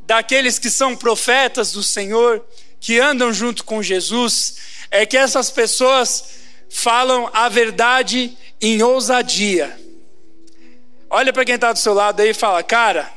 daqueles 0.05 0.59
que 0.59 0.69
são 0.69 0.97
profetas 0.97 1.71
do 1.71 1.81
Senhor, 1.81 2.43
que 2.77 2.99
andam 2.99 3.31
junto 3.31 3.63
com 3.63 3.81
Jesus, 3.81 4.55
é 4.91 5.05
que 5.05 5.15
essas 5.15 5.49
pessoas 5.49 6.25
falam 6.69 7.29
a 7.31 7.47
verdade 7.47 8.37
em 8.59 8.83
ousadia. 8.83 9.82
Olha 11.13 11.31
para 11.31 11.45
quem 11.45 11.55
está 11.55 11.71
do 11.71 11.79
seu 11.79 11.93
lado 11.93 12.19
aí 12.21 12.31
e 12.31 12.33
fala, 12.33 12.63
cara, 12.63 13.09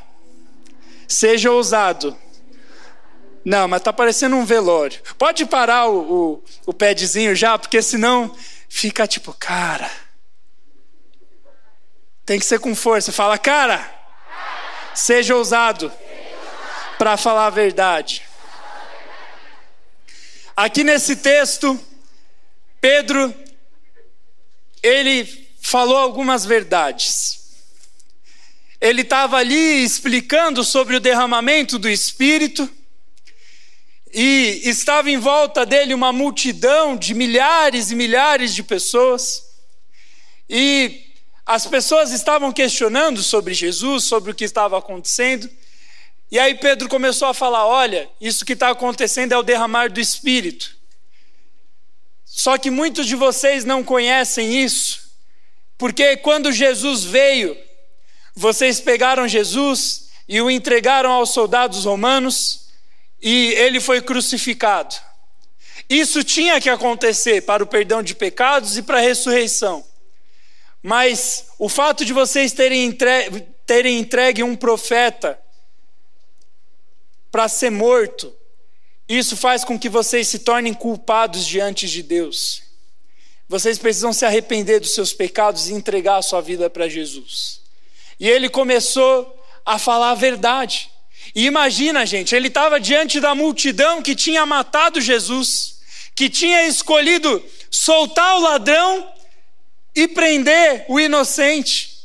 seja 1.09 1.51
ousado. 1.51 2.17
Não, 3.45 3.67
mas 3.67 3.81
está 3.81 3.93
parecendo 3.93 4.37
um 4.37 4.45
velório. 4.45 5.01
Pode 5.17 5.47
parar 5.47 5.87
o, 5.87 6.13
o, 6.13 6.45
o 6.67 6.75
padzinho 6.75 7.35
já, 7.35 7.59
porque 7.59 7.81
senão 7.81 8.37
fica 8.69 9.07
tipo, 9.07 9.33
cara. 9.33 9.91
Tem 12.25 12.39
que 12.39 12.45
ser 12.45 12.61
com 12.61 12.75
força. 12.75 13.11
Fala, 13.11 13.39
cara, 13.39 13.97
Seja 14.97 15.37
ousado 15.37 15.93
para 16.97 17.19
falar 17.19 17.49
a 17.49 17.51
verdade. 17.51 18.23
Aqui 20.57 20.83
nesse 20.83 21.17
texto, 21.17 21.79
Pedro 22.81 23.35
ele 24.83 25.27
falou 25.61 25.99
algumas 25.99 26.47
verdades. 26.47 27.46
Ele 28.87 29.03
estava 29.03 29.39
ali 29.39 29.83
explicando 29.83 30.63
sobre 30.63 30.95
o 30.95 31.01
derramamento 31.01 31.77
do 31.77 31.89
Espírito, 31.89 32.71
e 34.15 34.61
estava 34.63 35.11
em 35.11 35.19
volta 35.19 35.67
dele 35.67 35.93
uma 35.93 36.13
multidão 36.13 36.97
de 36.97 37.13
milhares 37.13 37.91
e 37.91 37.97
milhares 37.97 38.55
de 38.55 38.63
pessoas, 38.63 39.45
e 40.49 41.05
as 41.45 41.67
pessoas 41.67 42.13
estavam 42.13 42.53
questionando 42.53 43.25
sobre 43.25 43.53
Jesus, 43.53 44.05
sobre 44.05 44.31
o 44.31 44.35
que 44.35 44.45
estava 44.45 44.79
acontecendo, 44.79 45.51
e 46.31 46.39
aí 46.39 46.55
Pedro 46.55 46.89
começou 46.89 47.27
a 47.27 47.35
falar: 47.35 47.67
olha, 47.67 48.09
isso 48.21 48.45
que 48.45 48.53
está 48.53 48.71
acontecendo 48.71 49.33
é 49.33 49.37
o 49.37 49.43
derramar 49.43 49.91
do 49.91 49.99
Espírito. 49.99 50.77
Só 52.25 52.57
que 52.57 52.71
muitos 52.71 53.07
de 53.07 53.17
vocês 53.17 53.65
não 53.65 53.83
conhecem 53.83 54.63
isso, 54.63 55.11
porque 55.77 56.17
quando 56.19 56.53
Jesus 56.53 57.03
veio, 57.03 57.66
vocês 58.37 58.81
pegaram 58.81 59.27
Jesus 59.27 60.11
e 60.29 60.43
o 60.43 60.51
entregaram 60.51 61.11
aos 61.11 61.31
soldados 61.31 61.87
romanos 61.87 62.69
e 63.21 63.55
ele 63.55 63.81
foi 63.81 64.03
crucificado. 64.03 64.95
Isso 65.89 66.23
tinha 66.23 66.61
que 66.61 66.69
acontecer 66.69 67.43
para 67.43 67.65
o 67.65 67.67
perdão 67.67 68.03
de 68.03 68.15
pecados 68.15 68.77
e 68.77 68.83
para 68.83 68.99
a 68.99 69.01
ressurreição. 69.01 69.83
Mas 70.83 71.47
o 71.59 71.69
fato 71.69 72.05
de 72.05 72.13
vocês 72.13 72.53
terem 72.53 72.85
entregue, 72.85 73.41
terem 73.65 73.99
entregue 73.99 74.43
um 74.43 74.55
profeta 74.55 75.41
para 77.31 77.49
ser 77.49 77.71
morto, 77.71 78.35
isso 79.09 79.37
faz 79.37 79.65
com 79.65 79.79
que 79.79 79.89
vocês 79.89 80.29
se 80.29 80.41
tornem 80.41 80.75
culpados 80.75 81.47
diante 81.47 81.89
de 81.89 82.03
Deus. 82.03 82.63
Vocês 83.49 83.79
precisam 83.79 84.13
se 84.13 84.27
arrepender 84.27 84.81
dos 84.81 84.93
seus 84.93 85.13
pecados 85.13 85.69
e 85.69 85.73
entregar 85.73 86.19
a 86.19 86.23
sua 86.23 86.41
vida 86.41 86.69
para 86.69 86.89
Jesus. 86.89 87.66
E 88.19 88.29
ele 88.29 88.49
começou 88.49 89.43
a 89.65 89.79
falar 89.79 90.11
a 90.11 90.15
verdade. 90.15 90.91
E 91.35 91.45
imagina, 91.45 92.07
gente, 92.07 92.35
ele 92.35 92.49
estava 92.49 92.81
diante 92.81 93.21
da 93.21 93.35
multidão 93.35 94.01
que 94.01 94.15
tinha 94.15 94.47
matado 94.47 95.01
Jesus, 95.01 95.81
que 96.15 96.31
tinha 96.31 96.67
escolhido 96.67 97.45
soltar 97.71 98.37
o 98.37 98.41
ladrão 98.41 99.13
e 99.95 100.09
prender 100.09 100.85
o 100.89 100.99
inocente. 100.99 101.97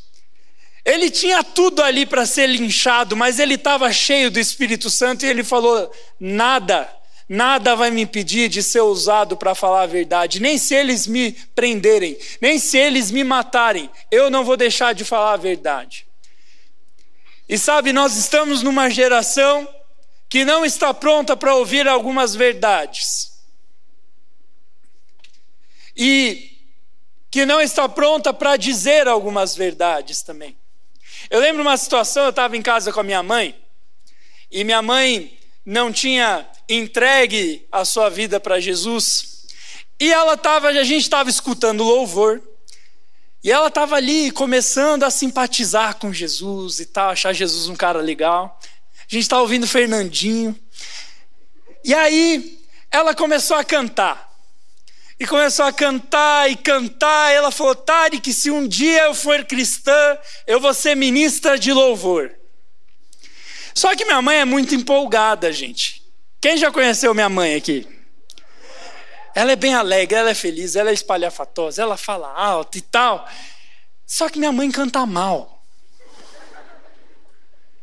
Ele 0.84 1.10
tinha 1.10 1.44
tudo 1.44 1.84
ali 1.84 2.06
para 2.06 2.26
ser 2.26 2.48
linchado, 2.48 3.16
mas 3.16 3.40
ele 3.40 3.54
estava 3.54 3.92
cheio 3.94 4.32
do 4.32 4.40
Espírito 4.40 4.90
Santo 4.90 5.26
e 5.26 5.30
ele 5.30 5.44
falou: 5.44 5.92
nada, 6.20 6.92
nada 7.34 7.78
vai 7.78 7.90
me 7.90 8.02
impedir 8.02 8.50
de 8.50 8.62
ser 8.62 8.82
usado 8.82 9.38
para 9.38 9.56
falar 9.56 9.84
a 9.84 9.88
verdade, 9.88 10.42
nem 10.42 10.58
se 10.58 10.76
eles 10.76 11.08
me 11.08 11.32
prenderem, 11.56 12.18
nem 12.42 12.60
se 12.60 12.78
eles 12.78 13.10
me 13.10 13.24
matarem, 13.24 13.90
eu 14.12 14.30
não 14.30 14.44
vou 14.44 14.58
deixar 14.58 14.94
de 14.94 15.06
falar 15.06 15.32
a 15.32 15.38
verdade. 15.38 16.06
E 17.48 17.58
sabe, 17.58 17.94
nós 17.94 18.18
estamos 18.18 18.62
numa 18.62 18.90
geração 18.90 19.66
que 20.28 20.44
não 20.44 20.66
está 20.66 20.94
pronta 20.94 21.38
para 21.38 21.56
ouvir 21.56 21.88
algumas 21.88 22.36
verdades. 22.36 23.32
E 25.96 26.52
que 27.30 27.46
não 27.46 27.62
está 27.62 27.88
pronta 27.88 28.34
para 28.34 28.58
dizer 28.58 29.08
algumas 29.08 29.56
verdades 29.56 30.22
também. 30.22 30.58
Eu 31.30 31.40
lembro 31.40 31.62
uma 31.62 31.78
situação, 31.78 32.26
eu 32.26 32.32
estava 32.32 32.58
em 32.58 32.62
casa 32.62 32.92
com 32.92 33.00
a 33.00 33.04
minha 33.04 33.24
mãe, 33.24 33.56
e 34.52 34.66
minha 34.66 34.82
mãe 34.82 35.40
não 35.66 35.94
tinha 35.94 36.46
entregue 36.76 37.66
a 37.72 37.84
sua 37.86 38.10
vida 38.10 38.40
para 38.40 38.60
Jesus, 38.60 39.46
e 40.00 40.12
ela 40.12 40.34
estava, 40.34 40.70
a 40.70 40.84
gente 40.84 41.04
estava 41.04 41.30
escutando 41.30 41.84
louvor, 41.84 42.42
e 43.44 43.52
ela 43.52 43.68
estava 43.68 43.96
ali 43.96 44.30
começando 44.32 45.04
a 45.04 45.10
simpatizar 45.10 45.96
com 45.96 46.14
Jesus 46.14 46.80
e 46.80 46.86
tal, 46.86 47.10
achar 47.10 47.34
Jesus 47.34 47.68
um 47.70 47.76
cara 47.76 48.00
legal. 48.00 48.60
A 49.00 49.14
gente 49.14 49.24
estava 49.24 49.42
ouvindo 49.42 49.68
Fernandinho. 49.68 50.58
E 51.84 51.94
aí 51.94 52.60
ela 52.92 53.16
começou 53.16 53.58
a 53.58 53.64
cantar. 53.64 54.32
E 55.20 55.26
começou 55.26 55.66
a 55.66 55.74
cantar 55.74 56.52
e 56.52 56.56
cantar. 56.56 57.32
E 57.32 57.36
ela 57.36 57.52
falou: 57.52 57.76
que 58.22 58.32
se 58.32 58.52
um 58.52 58.68
dia 58.68 59.04
eu 59.04 59.16
for 59.16 59.44
cristã, 59.46 60.18
eu 60.46 60.60
vou 60.60 60.74
ser 60.74 60.96
ministra 60.96 61.58
de 61.58 61.74
louvor. 61.74 62.32
Só 63.74 63.96
que 63.96 64.06
minha 64.06 64.22
mãe 64.22 64.38
é 64.38 64.46
muito 64.46 64.76
empolgada, 64.76 65.52
gente. 65.52 66.01
Quem 66.42 66.58
já 66.58 66.72
conheceu 66.72 67.14
minha 67.14 67.30
mãe 67.30 67.54
aqui? 67.54 67.88
Ela 69.36 69.52
é 69.52 69.56
bem 69.56 69.76
alegre, 69.76 70.18
ela 70.18 70.32
é 70.32 70.34
feliz, 70.34 70.76
ela 70.76 70.90
é 70.90 70.94
espalhafatosa, 70.94 71.84
ela 71.84 71.96
fala 71.96 72.34
alto 72.34 72.80
e 72.80 72.82
tal. 72.82 73.30
Só 74.08 74.28
que 74.28 74.40
minha 74.40 74.52
mãe 74.52 74.72
canta 74.72 75.06
mal. 75.06 75.64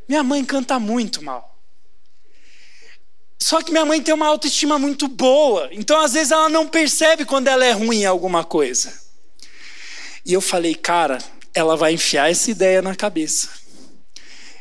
Minha 0.08 0.24
mãe 0.24 0.44
canta 0.44 0.78
muito 0.80 1.22
mal. 1.22 1.56
Só 3.38 3.62
que 3.62 3.70
minha 3.70 3.86
mãe 3.86 4.02
tem 4.02 4.12
uma 4.12 4.26
autoestima 4.26 4.76
muito 4.78 5.06
boa, 5.06 5.68
então 5.70 6.00
às 6.00 6.14
vezes 6.14 6.32
ela 6.32 6.48
não 6.48 6.66
percebe 6.66 7.24
quando 7.24 7.46
ela 7.46 7.64
é 7.64 7.70
ruim 7.70 8.00
em 8.00 8.06
alguma 8.06 8.42
coisa. 8.42 8.92
E 10.26 10.32
eu 10.32 10.40
falei, 10.40 10.74
cara, 10.74 11.18
ela 11.54 11.76
vai 11.76 11.92
enfiar 11.92 12.30
essa 12.30 12.50
ideia 12.50 12.82
na 12.82 12.96
cabeça. 12.96 13.48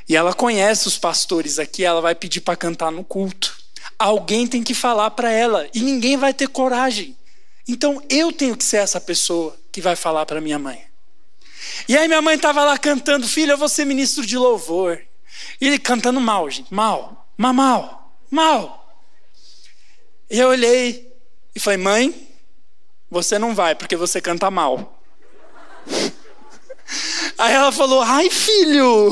E 0.08 0.16
ela 0.16 0.34
conhece 0.34 0.88
os 0.88 0.98
pastores 0.98 1.58
aqui, 1.58 1.84
ela 1.84 2.00
vai 2.00 2.14
pedir 2.14 2.42
para 2.42 2.56
cantar 2.56 2.92
no 2.92 3.04
culto. 3.04 3.57
Alguém 4.00 4.48
tem 4.48 4.64
que 4.64 4.74
falar 4.74 5.12
para 5.12 5.32
ela 5.32 5.68
e 5.74 5.80
ninguém 5.80 6.18
vai 6.18 6.34
ter 6.34 6.48
coragem. 6.48 7.18
Então 7.68 8.02
eu 8.10 8.32
tenho 8.32 8.56
que 8.56 8.64
ser 8.64 8.78
essa 8.78 9.02
pessoa 9.02 9.58
que 9.72 9.82
vai 9.82 9.96
falar 9.96 10.26
para 10.26 10.42
minha 10.42 10.60
mãe. 10.60 10.84
E 11.88 11.98
aí 11.98 12.08
minha 12.08 12.22
mãe 12.22 12.36
estava 12.36 12.64
lá 12.64 12.78
cantando, 12.78 13.28
filho, 13.28 13.52
eu 13.52 13.58
vou 13.58 13.68
ser 13.68 13.86
ministro 13.86 14.26
de 14.26 14.38
louvor. 14.38 15.02
E 15.60 15.68
ele 15.68 15.80
cantando 15.80 16.22
mal, 16.22 16.50
gente, 16.50 16.74
mal, 16.74 17.28
mal, 17.38 17.54
mal 17.54 17.98
mal. 18.30 19.04
E 20.30 20.40
eu 20.40 20.50
olhei 20.50 21.14
e 21.56 21.60
falei: 21.60 21.78
mãe, 21.78 22.30
você 23.10 23.40
não 23.40 23.56
vai 23.56 23.76
porque 23.76 23.96
você 23.96 24.22
canta 24.22 24.52
mal. 24.52 25.02
Aí 27.38 27.54
ela 27.54 27.72
falou: 27.72 28.02
ai, 28.02 28.30
filho. 28.30 29.12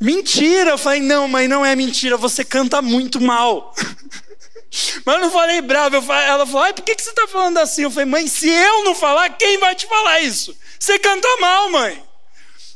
Mentira! 0.00 0.70
Eu 0.70 0.78
falei, 0.78 1.00
não, 1.00 1.28
mãe, 1.28 1.46
não 1.46 1.64
é 1.64 1.76
mentira, 1.76 2.16
você 2.16 2.42
canta 2.42 2.80
muito 2.80 3.20
mal. 3.20 3.74
Mas 5.04 5.16
eu 5.16 5.20
não 5.20 5.30
falei 5.30 5.60
bravo, 5.60 6.00
falei, 6.00 6.28
ela 6.28 6.46
falou, 6.46 6.62
ai, 6.62 6.72
por 6.72 6.82
que, 6.82 6.94
você 6.96 7.10
está 7.10 7.26
falando 7.26 7.58
assim? 7.58 7.82
Eu 7.82 7.90
falei, 7.90 8.06
mãe, 8.06 8.26
se 8.26 8.48
eu 8.48 8.84
não 8.84 8.94
falar, 8.94 9.28
quem 9.30 9.58
vai 9.58 9.74
te 9.74 9.86
falar 9.86 10.20
isso? 10.20 10.56
Você 10.78 10.98
canta 10.98 11.28
mal, 11.40 11.70
mãe. 11.70 12.02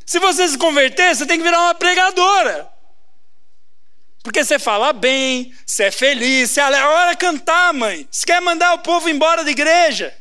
Se 0.04 0.18
você 0.18 0.46
se 0.48 0.58
converter, 0.58 1.14
você 1.14 1.24
tem 1.24 1.38
que 1.38 1.44
virar 1.44 1.60
uma 1.60 1.74
pregadora. 1.74 2.68
Porque 4.22 4.42
você 4.42 4.58
fala 4.58 4.92
bem, 4.92 5.54
você 5.64 5.84
é 5.84 5.90
feliz, 5.90 6.50
você 6.50 6.60
é 6.60 6.64
alegre. 6.64 6.88
Hora 6.88 7.16
cantar, 7.16 7.72
mãe. 7.72 8.08
Você 8.10 8.26
quer 8.26 8.40
mandar 8.40 8.74
o 8.74 8.78
povo 8.78 9.08
embora 9.08 9.44
da 9.44 9.50
igreja. 9.50 10.14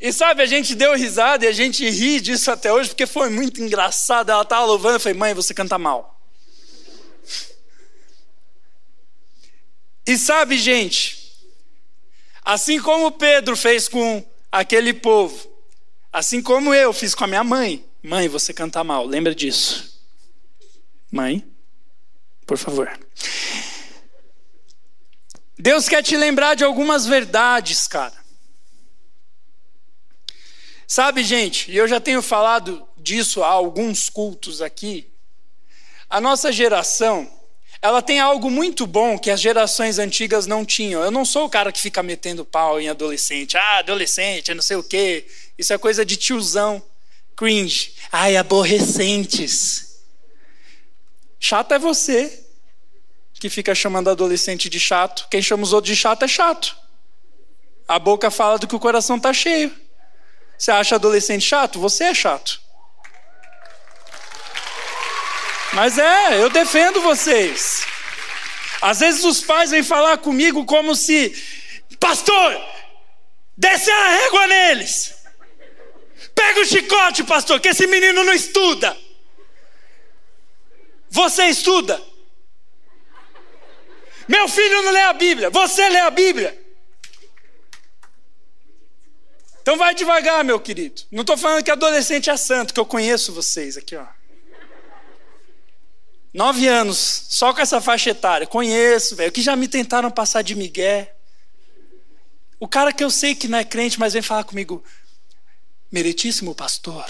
E 0.00 0.12
sabe, 0.12 0.42
a 0.42 0.46
gente 0.46 0.76
deu 0.76 0.94
risada 0.94 1.44
e 1.44 1.48
a 1.48 1.52
gente 1.52 1.88
ri 1.88 2.20
disso 2.20 2.50
até 2.50 2.72
hoje 2.72 2.90
porque 2.90 3.06
foi 3.06 3.28
muito 3.28 3.60
engraçado. 3.60 4.30
Ela 4.30 4.42
estava 4.42 4.64
louvando, 4.64 4.96
eu 4.96 5.00
falei, 5.00 5.18
mãe, 5.18 5.34
você 5.34 5.52
canta 5.52 5.76
mal. 5.76 6.20
E 10.06 10.16
sabe, 10.16 10.56
gente, 10.56 11.36
assim 12.42 12.80
como 12.80 13.12
Pedro 13.12 13.56
fez 13.56 13.88
com 13.88 14.24
aquele 14.50 14.94
povo, 14.94 15.46
assim 16.10 16.40
como 16.40 16.72
eu 16.72 16.92
fiz 16.94 17.14
com 17.14 17.24
a 17.24 17.26
minha 17.26 17.44
mãe, 17.44 17.84
mãe, 18.02 18.28
você 18.28 18.54
canta 18.54 18.82
mal, 18.82 19.04
lembra 19.04 19.34
disso. 19.34 20.00
Mãe, 21.10 21.44
por 22.46 22.56
favor. 22.56 22.98
Deus 25.58 25.88
quer 25.88 26.02
te 26.02 26.16
lembrar 26.16 26.54
de 26.54 26.64
algumas 26.64 27.04
verdades, 27.04 27.86
cara. 27.86 28.17
Sabe, 30.90 31.22
gente, 31.22 31.70
e 31.70 31.76
eu 31.76 31.86
já 31.86 32.00
tenho 32.00 32.22
falado 32.22 32.82
disso 32.96 33.44
há 33.44 33.48
alguns 33.48 34.08
cultos 34.08 34.62
aqui. 34.62 35.06
A 36.08 36.18
nossa 36.18 36.50
geração, 36.50 37.30
ela 37.82 38.00
tem 38.00 38.20
algo 38.20 38.50
muito 38.50 38.86
bom 38.86 39.18
que 39.18 39.30
as 39.30 39.38
gerações 39.38 39.98
antigas 39.98 40.46
não 40.46 40.64
tinham. 40.64 41.04
Eu 41.04 41.10
não 41.10 41.26
sou 41.26 41.44
o 41.44 41.50
cara 41.50 41.70
que 41.70 41.78
fica 41.78 42.02
metendo 42.02 42.42
pau 42.42 42.80
em 42.80 42.88
adolescente. 42.88 43.54
Ah, 43.54 43.80
adolescente, 43.80 44.54
não 44.54 44.62
sei 44.62 44.78
o 44.78 44.82
quê. 44.82 45.26
Isso 45.58 45.74
é 45.74 45.76
coisa 45.76 46.06
de 46.06 46.16
tiozão. 46.16 46.82
Cringe. 47.36 47.92
Ai, 48.10 48.38
aborrecentes. 48.38 50.00
Chato 51.38 51.72
é 51.72 51.78
você 51.78 52.46
que 53.34 53.50
fica 53.50 53.74
chamando 53.74 54.08
adolescente 54.08 54.70
de 54.70 54.80
chato. 54.80 55.28
Quem 55.30 55.42
chama 55.42 55.64
os 55.64 55.74
outros 55.74 55.94
de 55.94 56.00
chato 56.00 56.24
é 56.24 56.28
chato. 56.28 56.74
A 57.86 57.98
boca 57.98 58.30
fala 58.30 58.58
do 58.58 58.66
que 58.66 58.74
o 58.74 58.80
coração 58.80 59.18
está 59.18 59.34
cheio. 59.34 59.87
Você 60.58 60.72
acha 60.72 60.96
adolescente 60.96 61.44
chato? 61.44 61.78
Você 61.78 62.04
é 62.04 62.14
chato. 62.14 62.60
Mas 65.72 65.96
é, 65.98 66.42
eu 66.42 66.50
defendo 66.50 67.00
vocês. 67.00 67.86
Às 68.82 69.00
vezes 69.00 69.24
os 69.24 69.40
pais 69.40 69.70
vêm 69.70 69.82
falar 69.82 70.18
comigo 70.18 70.64
como 70.64 70.96
se, 70.96 71.30
pastor, 72.00 72.60
desce 73.56 73.90
a 73.90 74.08
régua 74.08 74.46
neles. 74.48 75.14
Pega 76.34 76.60
o 76.60 76.66
chicote, 76.66 77.22
pastor, 77.24 77.60
que 77.60 77.68
esse 77.68 77.86
menino 77.86 78.24
não 78.24 78.32
estuda. 78.32 78.96
Você 81.10 81.44
estuda. 81.46 82.00
Meu 84.26 84.48
filho 84.48 84.82
não 84.82 84.92
lê 84.92 85.00
a 85.02 85.12
Bíblia, 85.12 85.50
você 85.50 85.88
lê 85.88 86.00
a 86.00 86.10
Bíblia. 86.10 86.67
Então 89.68 89.76
vai 89.76 89.94
devagar, 89.94 90.42
meu 90.42 90.58
querido. 90.58 91.02
Não 91.12 91.20
estou 91.20 91.36
falando 91.36 91.62
que 91.62 91.70
adolescente 91.70 92.30
é 92.30 92.36
santo, 92.38 92.72
que 92.72 92.80
eu 92.80 92.86
conheço 92.86 93.34
vocês 93.34 93.76
aqui, 93.76 93.94
ó. 93.94 94.06
Nove 96.32 96.66
anos, 96.66 96.96
só 97.28 97.52
com 97.52 97.60
essa 97.60 97.78
faixa 97.78 98.08
etária. 98.08 98.46
Conheço, 98.46 99.14
velho. 99.14 99.30
Que 99.30 99.42
já 99.42 99.54
me 99.54 99.68
tentaram 99.68 100.10
passar 100.10 100.40
de 100.40 100.54
migué. 100.54 101.14
O 102.58 102.66
cara 102.66 102.94
que 102.94 103.04
eu 103.04 103.10
sei 103.10 103.34
que 103.34 103.46
não 103.46 103.58
é 103.58 103.64
crente, 103.64 104.00
mas 104.00 104.14
vem 104.14 104.22
falar 104.22 104.44
comigo. 104.44 104.82
Meritíssimo 105.92 106.54
pastor. 106.54 107.04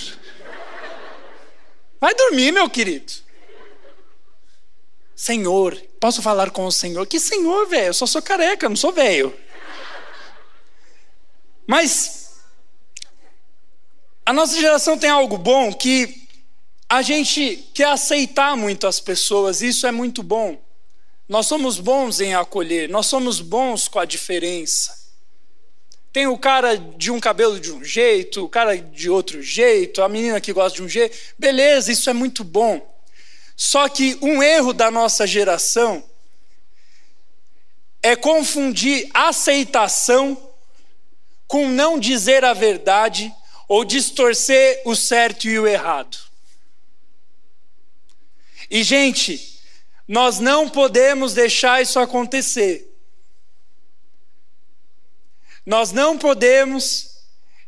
Vai 2.00 2.12
dormir, 2.12 2.50
meu 2.50 2.68
querido. 2.68 3.12
Senhor, 5.14 5.80
posso 6.00 6.20
falar 6.20 6.50
com 6.50 6.66
o 6.66 6.72
Senhor? 6.72 7.06
Que 7.06 7.20
Senhor, 7.20 7.68
velho? 7.68 7.86
Eu 7.86 7.94
só 7.94 8.04
sou 8.04 8.20
careca, 8.20 8.68
não 8.68 8.74
sou 8.74 8.92
velho. 8.92 9.32
Mas 11.64 12.17
a 14.28 14.32
nossa 14.34 14.60
geração 14.60 14.98
tem 14.98 15.08
algo 15.08 15.38
bom 15.38 15.72
que 15.72 16.28
a 16.86 17.00
gente 17.00 17.66
quer 17.72 17.86
aceitar 17.86 18.54
muito 18.58 18.86
as 18.86 19.00
pessoas, 19.00 19.62
isso 19.62 19.86
é 19.86 19.90
muito 19.90 20.22
bom. 20.22 20.60
Nós 21.26 21.46
somos 21.46 21.80
bons 21.80 22.20
em 22.20 22.34
acolher, 22.34 22.90
nós 22.90 23.06
somos 23.06 23.40
bons 23.40 23.88
com 23.88 23.98
a 23.98 24.04
diferença. 24.04 24.94
Tem 26.12 26.26
o 26.26 26.36
cara 26.36 26.76
de 26.76 27.10
um 27.10 27.18
cabelo 27.18 27.58
de 27.58 27.72
um 27.72 27.82
jeito, 27.82 28.44
o 28.44 28.50
cara 28.50 28.76
de 28.76 29.08
outro 29.08 29.40
jeito, 29.40 30.02
a 30.02 30.10
menina 30.10 30.42
que 30.42 30.52
gosta 30.52 30.76
de 30.76 30.82
um 30.82 30.88
jeito. 30.90 31.16
Beleza, 31.38 31.90
isso 31.90 32.10
é 32.10 32.12
muito 32.12 32.44
bom. 32.44 32.86
Só 33.56 33.88
que 33.88 34.18
um 34.20 34.42
erro 34.42 34.74
da 34.74 34.90
nossa 34.90 35.26
geração 35.26 36.04
é 38.02 38.14
confundir 38.14 39.08
aceitação 39.14 40.36
com 41.46 41.66
não 41.66 41.98
dizer 41.98 42.44
a 42.44 42.52
verdade 42.52 43.34
ou 43.68 43.84
distorcer 43.84 44.82
o 44.84 44.96
certo 44.96 45.46
e 45.46 45.58
o 45.58 45.66
errado. 45.66 46.18
E, 48.70 48.82
gente, 48.82 49.60
nós 50.06 50.38
não 50.40 50.68
podemos 50.68 51.34
deixar 51.34 51.82
isso 51.82 52.00
acontecer. 52.00 52.90
Nós 55.64 55.92
não 55.92 56.16
podemos 56.16 57.18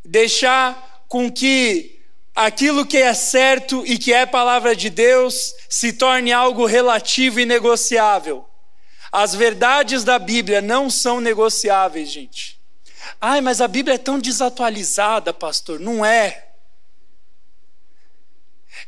deixar 0.05 1.05
com 1.07 1.31
que 1.31 2.01
aquilo 2.35 2.87
que 2.87 2.97
é 2.97 3.13
certo 3.13 3.85
e 3.87 3.99
que 3.99 4.13
é 4.13 4.25
palavra 4.25 4.75
de 4.75 4.89
Deus 4.89 5.55
se 5.69 5.93
torne 5.93 6.33
algo 6.33 6.65
relativo 6.65 7.41
e 7.41 7.47
negociável. 7.47 8.47
As 9.13 9.35
verdades 9.35 10.05
da 10.05 10.19
Bíblia 10.19 10.63
não 10.63 10.89
são 10.89 11.21
negociáveis, 11.21 12.11
gente. 12.11 12.60
Ai, 13.21 13.41
mas 13.41 13.61
a 13.61 13.69
Bíblia 13.69 13.95
é 13.95 13.99
tão 13.99 14.19
desatualizada, 14.19 15.33
pastor. 15.33 15.79
Não 15.81 16.05
é. 16.05 16.49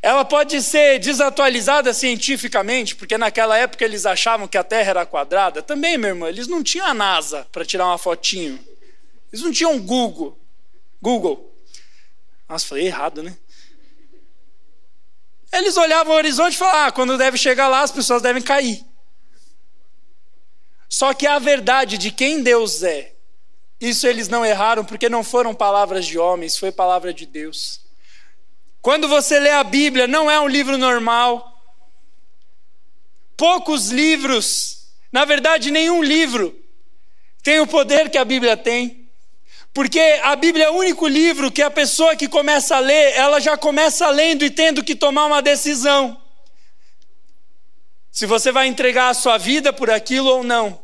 Ela 0.01 0.25
pode 0.25 0.61
ser 0.61 0.99
desatualizada 0.99 1.93
cientificamente, 1.93 2.95
porque 2.95 3.17
naquela 3.17 3.57
época 3.57 3.85
eles 3.85 4.05
achavam 4.05 4.47
que 4.47 4.57
a 4.57 4.63
Terra 4.63 4.89
era 4.89 5.05
quadrada. 5.05 5.61
Também, 5.61 5.97
meu 5.97 6.09
irmão, 6.09 6.27
eles 6.27 6.47
não 6.47 6.63
tinham 6.63 6.87
a 6.87 6.93
NASA 6.93 7.47
para 7.51 7.65
tirar 7.65 7.85
uma 7.85 7.97
fotinho. 7.97 8.59
Eles 9.31 9.43
não 9.43 9.51
tinham 9.51 9.79
Google. 9.79 10.37
Google. 11.01 11.53
Nossa, 12.47 12.67
falei 12.67 12.87
errado, 12.87 13.23
né? 13.23 13.35
Eles 15.51 15.77
olhavam 15.77 16.13
o 16.13 16.17
horizonte 16.17 16.53
e 16.53 16.57
falavam: 16.57 16.81
ah, 16.81 16.91
quando 16.91 17.17
deve 17.17 17.37
chegar 17.37 17.67
lá, 17.67 17.81
as 17.81 17.91
pessoas 17.91 18.21
devem 18.21 18.41
cair. 18.41 18.83
Só 20.89 21.13
que 21.13 21.25
a 21.25 21.39
verdade 21.39 21.97
de 21.97 22.11
quem 22.11 22.43
Deus 22.43 22.83
é, 22.83 23.12
isso 23.79 24.07
eles 24.07 24.27
não 24.27 24.45
erraram, 24.45 24.85
porque 24.85 25.09
não 25.09 25.23
foram 25.23 25.53
palavras 25.53 26.05
de 26.05 26.17
homens, 26.17 26.57
foi 26.57 26.71
palavra 26.71 27.13
de 27.13 27.25
Deus. 27.25 27.81
Quando 28.81 29.07
você 29.07 29.39
lê 29.39 29.51
a 29.51 29.63
Bíblia, 29.63 30.07
não 30.07 30.29
é 30.29 30.39
um 30.39 30.47
livro 30.47 30.77
normal. 30.77 31.61
Poucos 33.37 33.89
livros, 33.89 34.87
na 35.11 35.25
verdade, 35.25 35.71
nenhum 35.71 36.03
livro 36.03 36.53
tem 37.41 37.59
o 37.59 37.67
poder 37.67 38.09
que 38.09 38.17
a 38.17 38.25
Bíblia 38.25 38.55
tem. 38.57 39.09
Porque 39.73 39.99
a 40.21 40.35
Bíblia 40.35 40.65
é 40.65 40.69
o 40.69 40.75
único 40.75 41.07
livro 41.07 41.51
que 41.51 41.61
a 41.61 41.71
pessoa 41.71 42.15
que 42.15 42.27
começa 42.27 42.75
a 42.75 42.79
ler, 42.79 43.13
ela 43.13 43.39
já 43.39 43.57
começa 43.57 44.07
lendo 44.09 44.45
e 44.45 44.51
tendo 44.51 44.83
que 44.83 44.95
tomar 44.95 45.25
uma 45.25 45.41
decisão. 45.41 46.21
Se 48.11 48.27
você 48.27 48.51
vai 48.51 48.67
entregar 48.67 49.09
a 49.09 49.13
sua 49.15 49.37
vida 49.39 49.73
por 49.73 49.89
aquilo 49.89 50.29
ou 50.29 50.43
não. 50.43 50.82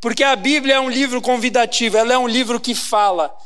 Porque 0.00 0.24
a 0.24 0.34
Bíblia 0.34 0.76
é 0.76 0.80
um 0.80 0.88
livro 0.88 1.20
convidativo, 1.20 1.96
ela 1.96 2.14
é 2.14 2.18
um 2.18 2.26
livro 2.26 2.58
que 2.58 2.74
fala. 2.74 3.36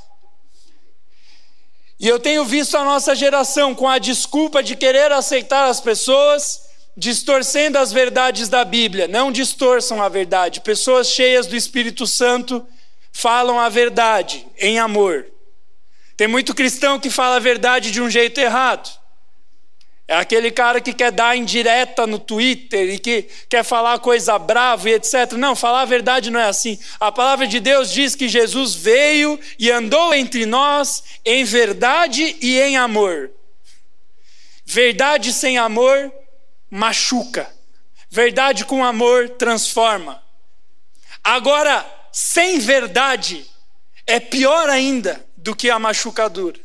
E 1.98 2.08
eu 2.08 2.18
tenho 2.18 2.44
visto 2.44 2.76
a 2.76 2.84
nossa 2.84 3.14
geração 3.14 3.74
com 3.74 3.88
a 3.88 3.98
desculpa 3.98 4.62
de 4.62 4.76
querer 4.76 5.10
aceitar 5.10 5.68
as 5.68 5.80
pessoas, 5.80 6.60
distorcendo 6.96 7.78
as 7.78 7.92
verdades 7.92 8.48
da 8.48 8.64
Bíblia. 8.64 9.08
Não 9.08 9.32
distorçam 9.32 10.02
a 10.02 10.08
verdade. 10.08 10.60
Pessoas 10.60 11.08
cheias 11.08 11.46
do 11.46 11.56
Espírito 11.56 12.06
Santo 12.06 12.66
falam 13.12 13.58
a 13.58 13.68
verdade 13.68 14.46
em 14.58 14.78
amor. 14.78 15.26
Tem 16.16 16.28
muito 16.28 16.54
cristão 16.54 17.00
que 17.00 17.10
fala 17.10 17.36
a 17.36 17.40
verdade 17.40 17.90
de 17.90 18.00
um 18.00 18.08
jeito 18.08 18.38
errado. 18.38 19.03
É 20.06 20.16
aquele 20.16 20.50
cara 20.50 20.82
que 20.82 20.92
quer 20.92 21.10
dar 21.10 21.34
indireta 21.34 22.06
no 22.06 22.18
Twitter 22.18 22.90
e 22.90 22.98
que 22.98 23.22
quer 23.48 23.64
falar 23.64 23.98
coisa 24.00 24.38
brava 24.38 24.90
e 24.90 24.94
etc. 24.94 25.32
Não, 25.32 25.56
falar 25.56 25.80
a 25.80 25.86
verdade 25.86 26.30
não 26.30 26.38
é 26.38 26.44
assim. 26.44 26.78
A 27.00 27.10
palavra 27.10 27.46
de 27.46 27.58
Deus 27.58 27.90
diz 27.90 28.14
que 28.14 28.28
Jesus 28.28 28.74
veio 28.74 29.40
e 29.58 29.70
andou 29.70 30.12
entre 30.12 30.44
nós 30.44 31.02
em 31.24 31.42
verdade 31.44 32.36
e 32.42 32.60
em 32.60 32.76
amor. 32.76 33.30
Verdade 34.66 35.32
sem 35.32 35.56
amor 35.56 36.12
machuca. 36.70 37.50
Verdade 38.10 38.64
com 38.64 38.84
amor 38.84 39.30
transforma. 39.30 40.22
Agora, 41.22 41.84
sem 42.12 42.58
verdade 42.58 43.46
é 44.06 44.20
pior 44.20 44.68
ainda 44.68 45.24
do 45.36 45.56
que 45.56 45.70
a 45.70 45.78
machucadura. 45.78 46.63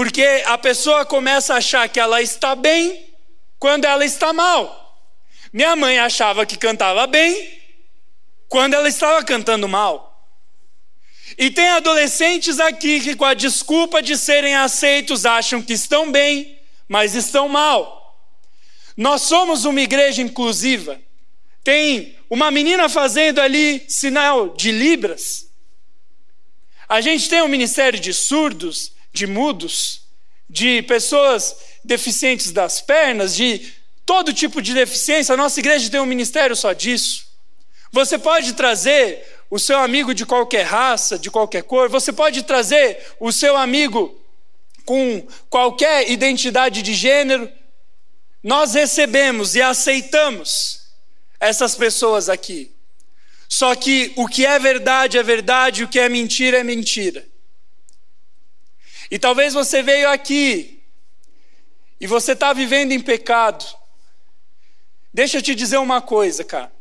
Porque 0.00 0.24
a 0.46 0.56
pessoa 0.56 1.04
começa 1.04 1.52
a 1.52 1.58
achar 1.58 1.86
que 1.86 2.00
ela 2.00 2.22
está 2.22 2.54
bem 2.54 3.04
quando 3.58 3.84
ela 3.84 4.02
está 4.02 4.32
mal. 4.32 4.98
Minha 5.52 5.76
mãe 5.76 5.98
achava 5.98 6.46
que 6.46 6.56
cantava 6.56 7.06
bem 7.06 7.60
quando 8.48 8.72
ela 8.72 8.88
estava 8.88 9.22
cantando 9.22 9.68
mal. 9.68 10.26
E 11.36 11.50
tem 11.50 11.68
adolescentes 11.68 12.58
aqui 12.58 12.98
que, 13.00 13.14
com 13.14 13.26
a 13.26 13.34
desculpa 13.34 14.00
de 14.00 14.16
serem 14.16 14.54
aceitos, 14.54 15.26
acham 15.26 15.60
que 15.60 15.74
estão 15.74 16.10
bem, 16.10 16.58
mas 16.88 17.14
estão 17.14 17.46
mal. 17.46 18.18
Nós 18.96 19.20
somos 19.20 19.66
uma 19.66 19.82
igreja 19.82 20.22
inclusiva. 20.22 20.98
Tem 21.62 22.16
uma 22.30 22.50
menina 22.50 22.88
fazendo 22.88 23.38
ali 23.38 23.84
sinal 23.86 24.56
de 24.56 24.72
Libras. 24.72 25.50
A 26.88 27.02
gente 27.02 27.28
tem 27.28 27.42
um 27.42 27.48
ministério 27.48 28.00
de 28.00 28.14
surdos 28.14 28.98
de 29.12 29.26
mudos, 29.26 30.02
de 30.48 30.82
pessoas 30.82 31.56
deficientes 31.84 32.52
das 32.52 32.80
pernas, 32.80 33.34
de 33.34 33.72
todo 34.04 34.32
tipo 34.32 34.60
de 34.60 34.74
deficiência. 34.74 35.32
A 35.32 35.36
nossa 35.36 35.60
igreja 35.60 35.90
tem 35.90 36.00
um 36.00 36.06
ministério 36.06 36.56
só 36.56 36.72
disso. 36.72 37.26
Você 37.92 38.18
pode 38.18 38.52
trazer 38.52 39.24
o 39.50 39.58
seu 39.58 39.78
amigo 39.78 40.14
de 40.14 40.24
qualquer 40.24 40.62
raça, 40.62 41.18
de 41.18 41.30
qualquer 41.30 41.62
cor, 41.64 41.88
você 41.88 42.12
pode 42.12 42.42
trazer 42.44 42.98
o 43.18 43.32
seu 43.32 43.56
amigo 43.56 44.16
com 44.84 45.26
qualquer 45.48 46.08
identidade 46.10 46.82
de 46.82 46.94
gênero. 46.94 47.50
Nós 48.42 48.74
recebemos 48.74 49.54
e 49.54 49.62
aceitamos 49.62 50.80
essas 51.38 51.74
pessoas 51.74 52.28
aqui. 52.28 52.72
Só 53.48 53.74
que 53.74 54.12
o 54.16 54.28
que 54.28 54.46
é 54.46 54.58
verdade 54.58 55.18
é 55.18 55.22
verdade, 55.22 55.82
o 55.82 55.88
que 55.88 55.98
é 55.98 56.08
mentira 56.08 56.58
é 56.58 56.64
mentira. 56.64 57.26
E 59.10 59.18
talvez 59.18 59.52
você 59.52 59.82
veio 59.82 60.08
aqui 60.08 60.82
e 62.00 62.06
você 62.06 62.32
está 62.32 62.52
vivendo 62.52 62.92
em 62.92 63.00
pecado. 63.00 63.64
Deixa 65.12 65.38
eu 65.38 65.42
te 65.42 65.54
dizer 65.54 65.78
uma 65.78 66.00
coisa, 66.00 66.44
cara. 66.44 66.72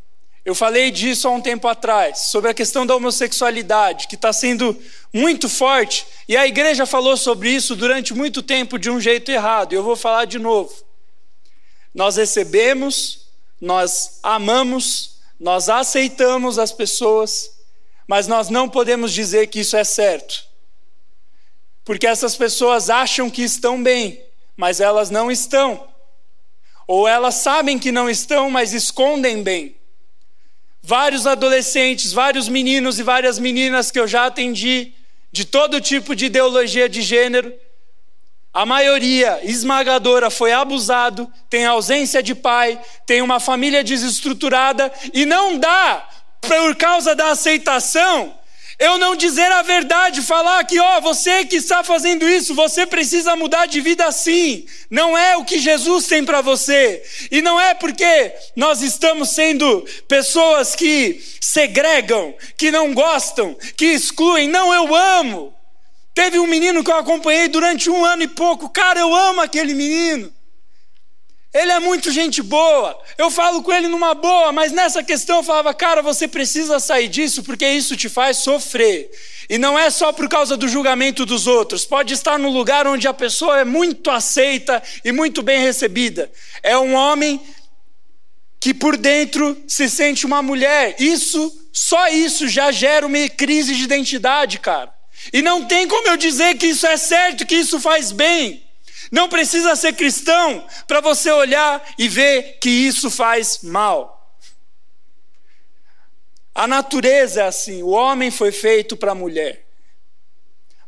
Eu 0.46 0.56
falei 0.56 0.90
disso 0.90 1.28
há 1.28 1.32
um 1.32 1.42
tempo 1.42 1.68
atrás, 1.68 2.20
sobre 2.32 2.50
a 2.50 2.54
questão 2.54 2.86
da 2.86 2.96
homossexualidade, 2.96 4.08
que 4.08 4.16
está 4.16 4.32
sendo 4.32 4.76
muito 5.14 5.50
forte, 5.50 6.08
e 6.28 6.38
a 6.38 6.48
igreja 6.48 6.86
falou 6.86 7.18
sobre 7.18 7.50
isso 7.50 7.76
durante 7.76 8.14
muito 8.14 8.42
tempo 8.42 8.80
de 8.80 8.90
um 8.90 9.02
jeito 9.02 9.30
errado, 9.30 9.74
e 9.74 9.76
eu 9.76 9.84
vou 9.84 9.96
falar 9.96 10.26
de 10.26 10.40
novo. 10.40 10.74
Nós 11.94 12.16
recebemos, 12.16 13.28
nós 13.60 14.20
amamos, 14.24 15.20
nós 15.40 15.68
aceitamos 15.68 16.58
as 16.58 16.72
pessoas, 16.72 17.52
mas 18.08 18.26
nós 18.26 18.50
não 18.50 18.70
podemos 18.70 19.12
dizer 19.12 19.48
que 19.48 19.60
isso 19.60 19.76
é 19.76 19.84
certo. 19.84 20.49
Porque 21.90 22.06
essas 22.06 22.36
pessoas 22.36 22.88
acham 22.88 23.32
que 23.32 23.42
estão 23.42 23.82
bem, 23.82 24.24
mas 24.56 24.80
elas 24.80 25.10
não 25.10 25.32
estão. 25.32 25.88
Ou 26.86 27.08
elas 27.08 27.34
sabem 27.34 27.80
que 27.80 27.92
não 27.92 28.08
estão, 28.08 28.48
mas 28.52 28.74
escondem 28.74 29.42
bem. 29.42 29.76
Vários 30.84 31.26
adolescentes, 31.26 32.14
vários 32.14 32.48
meninos 32.48 33.00
e 33.00 33.02
várias 33.02 33.40
meninas 33.40 33.90
que 33.90 34.00
eu 34.00 34.08
já 34.08 34.28
atendi, 34.28 34.94
de 35.32 35.44
todo 35.46 35.82
tipo 35.82 36.16
de 36.16 36.28
ideologia 36.28 36.88
de 36.88 37.02
gênero, 37.02 37.52
a 38.54 38.68
maioria 38.68 39.40
esmagadora 39.42 40.30
foi 40.30 40.52
abusado, 40.52 41.28
tem 41.50 41.66
ausência 41.66 42.22
de 42.22 42.36
pai, 42.36 42.80
tem 43.08 43.24
uma 43.24 43.40
família 43.40 43.84
desestruturada 43.84 44.94
e 45.12 45.26
não 45.26 45.58
dá, 45.58 46.08
por 46.40 46.76
causa 46.76 47.16
da 47.16 47.32
aceitação, 47.32 48.39
eu 48.80 48.98
não 48.98 49.14
dizer 49.14 49.52
a 49.52 49.62
verdade, 49.62 50.22
falar 50.22 50.64
que, 50.64 50.80
ó, 50.80 51.02
você 51.02 51.44
que 51.44 51.58
está 51.58 51.84
fazendo 51.84 52.28
isso, 52.28 52.56
você 52.56 52.86
precisa 52.86 53.36
mudar 53.36 53.66
de 53.66 53.82
vida 53.82 54.06
assim. 54.06 54.66
Não 54.90 55.18
é 55.18 55.36
o 55.36 55.44
que 55.44 55.60
Jesus 55.60 56.08
tem 56.08 56.24
para 56.24 56.40
você. 56.40 57.04
E 57.30 57.42
não 57.42 57.60
é 57.60 57.74
porque 57.74 58.34
nós 58.56 58.82
estamos 58.82 59.32
sendo 59.32 59.86
pessoas 60.08 60.76
que 60.76 61.22
segregam, 61.42 62.34
que 62.56 62.72
não 62.72 62.94
gostam, 62.94 63.54
que 63.76 63.88
excluem. 63.88 64.48
Não, 64.48 64.74
eu 64.74 64.96
amo. 64.96 65.54
Teve 66.16 66.40
um 66.40 66.48
menino 66.48 66.82
que 66.82 66.90
eu 66.90 66.98
acompanhei 66.98 67.50
durante 67.50 67.90
um 67.90 68.06
ano 68.06 68.24
e 68.24 68.30
pouco. 68.30 68.70
Cara, 68.70 69.02
eu 69.02 69.14
amo 69.14 69.42
aquele 69.42 69.74
menino. 69.74 70.32
Ele 71.54 71.72
é 71.72 71.80
muito 71.80 72.12
gente 72.12 72.44
boa. 72.44 72.98
Eu 73.18 73.32
falo 73.32 73.64
com 73.64 73.74
ele 73.74 73.88
numa 73.88 74.14
boa, 74.14 74.52
mas 74.52 74.72
nessa 74.72 75.04
questão 75.04 75.38
eu 75.38 75.44
falava, 75.44 75.74
cara, 75.74 76.02
você 76.02 76.28
precisa 76.28 76.80
sair 76.80 77.08
disso 77.08 77.44
porque 77.44 77.68
isso 77.68 77.98
te 77.98 78.08
faz 78.08 78.38
sofrer. 78.38 79.10
E 79.50 79.58
não 79.58 79.78
é 79.78 79.90
só 79.90 80.14
por 80.14 80.30
causa 80.30 80.56
do 80.56 80.68
julgamento 80.68 81.26
dos 81.26 81.48
outros. 81.48 81.86
Pode 81.86 82.14
estar 82.14 82.38
no 82.38 82.52
lugar 82.52 82.86
onde 82.86 83.08
a 83.08 83.14
pessoa 83.14 83.60
é 83.60 83.66
muito 83.66 84.12
aceita 84.12 84.82
e 85.04 85.12
muito 85.12 85.42
bem 85.42 85.60
recebida. 85.60 86.32
É 86.62 86.78
um 86.78 86.94
homem 86.94 87.42
que 88.60 88.72
por 88.72 88.96
dentro 88.96 89.58
se 89.68 89.90
sente 89.90 90.28
uma 90.28 90.44
mulher. 90.44 90.98
Isso, 91.00 91.52
só 91.74 92.10
isso 92.10 92.48
já 92.48 92.72
gera 92.72 93.08
uma 93.08 93.28
crise 93.30 93.74
de 93.74 93.84
identidade, 93.84 94.60
cara. 94.60 94.94
E 95.34 95.42
não 95.42 95.66
tem 95.66 95.88
como 95.88 96.10
eu 96.10 96.18
dizer 96.18 96.58
que 96.58 96.68
isso 96.68 96.86
é 96.86 96.96
certo, 96.96 97.46
que 97.46 97.56
isso 97.56 97.80
faz 97.80 98.12
bem. 98.12 98.69
Não 99.12 99.28
precisa 99.28 99.76
ser 99.76 99.94
cristão 99.94 100.66
para 100.88 101.02
você 101.02 101.32
olhar 101.32 101.84
e 101.98 102.08
ver 102.08 102.60
que 102.60 102.70
isso 102.70 103.10
faz 103.10 103.60
mal. 103.64 104.38
A 106.54 106.68
natureza 106.68 107.42
é 107.42 107.48
assim, 107.48 107.82
o 107.84 107.90
homem 107.90 108.30
foi 108.30 108.52
feito 108.52 108.98
para 108.98 109.14
a 109.14 109.16
mulher. 109.16 109.66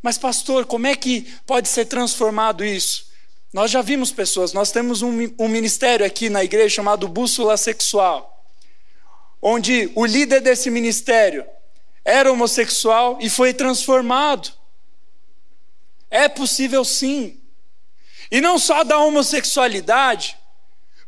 Mas, 0.02 0.18
pastor, 0.18 0.66
como 0.66 0.88
é 0.88 0.96
que 0.96 1.22
pode 1.46 1.70
ser 1.70 1.86
transformado 1.86 2.66
isso? 2.66 3.10
Nós 3.54 3.70
já 3.70 3.82
vimos 3.82 4.12
pessoas, 4.12 4.54
nós 4.54 4.72
temos 4.72 5.02
um, 5.02 5.12
um 5.38 5.48
ministério 5.48 6.06
aqui 6.06 6.30
na 6.30 6.44
igreja 6.44 6.76
chamado 6.76 7.08
Bússola 7.08 7.58
Sexual, 7.58 8.46
onde 9.42 9.92
o 9.94 10.06
líder 10.06 10.42
desse 10.42 10.70
ministério 10.70 11.46
era 12.04 12.32
homossexual 12.32 13.18
e 13.22 13.30
foi 13.30 13.54
transformado. 13.54 14.52
É 16.10 16.28
possível 16.30 16.84
sim. 16.84 17.41
E 18.32 18.40
não 18.40 18.58
só 18.58 18.84
da 18.84 18.98
homossexualidade, 18.98 20.38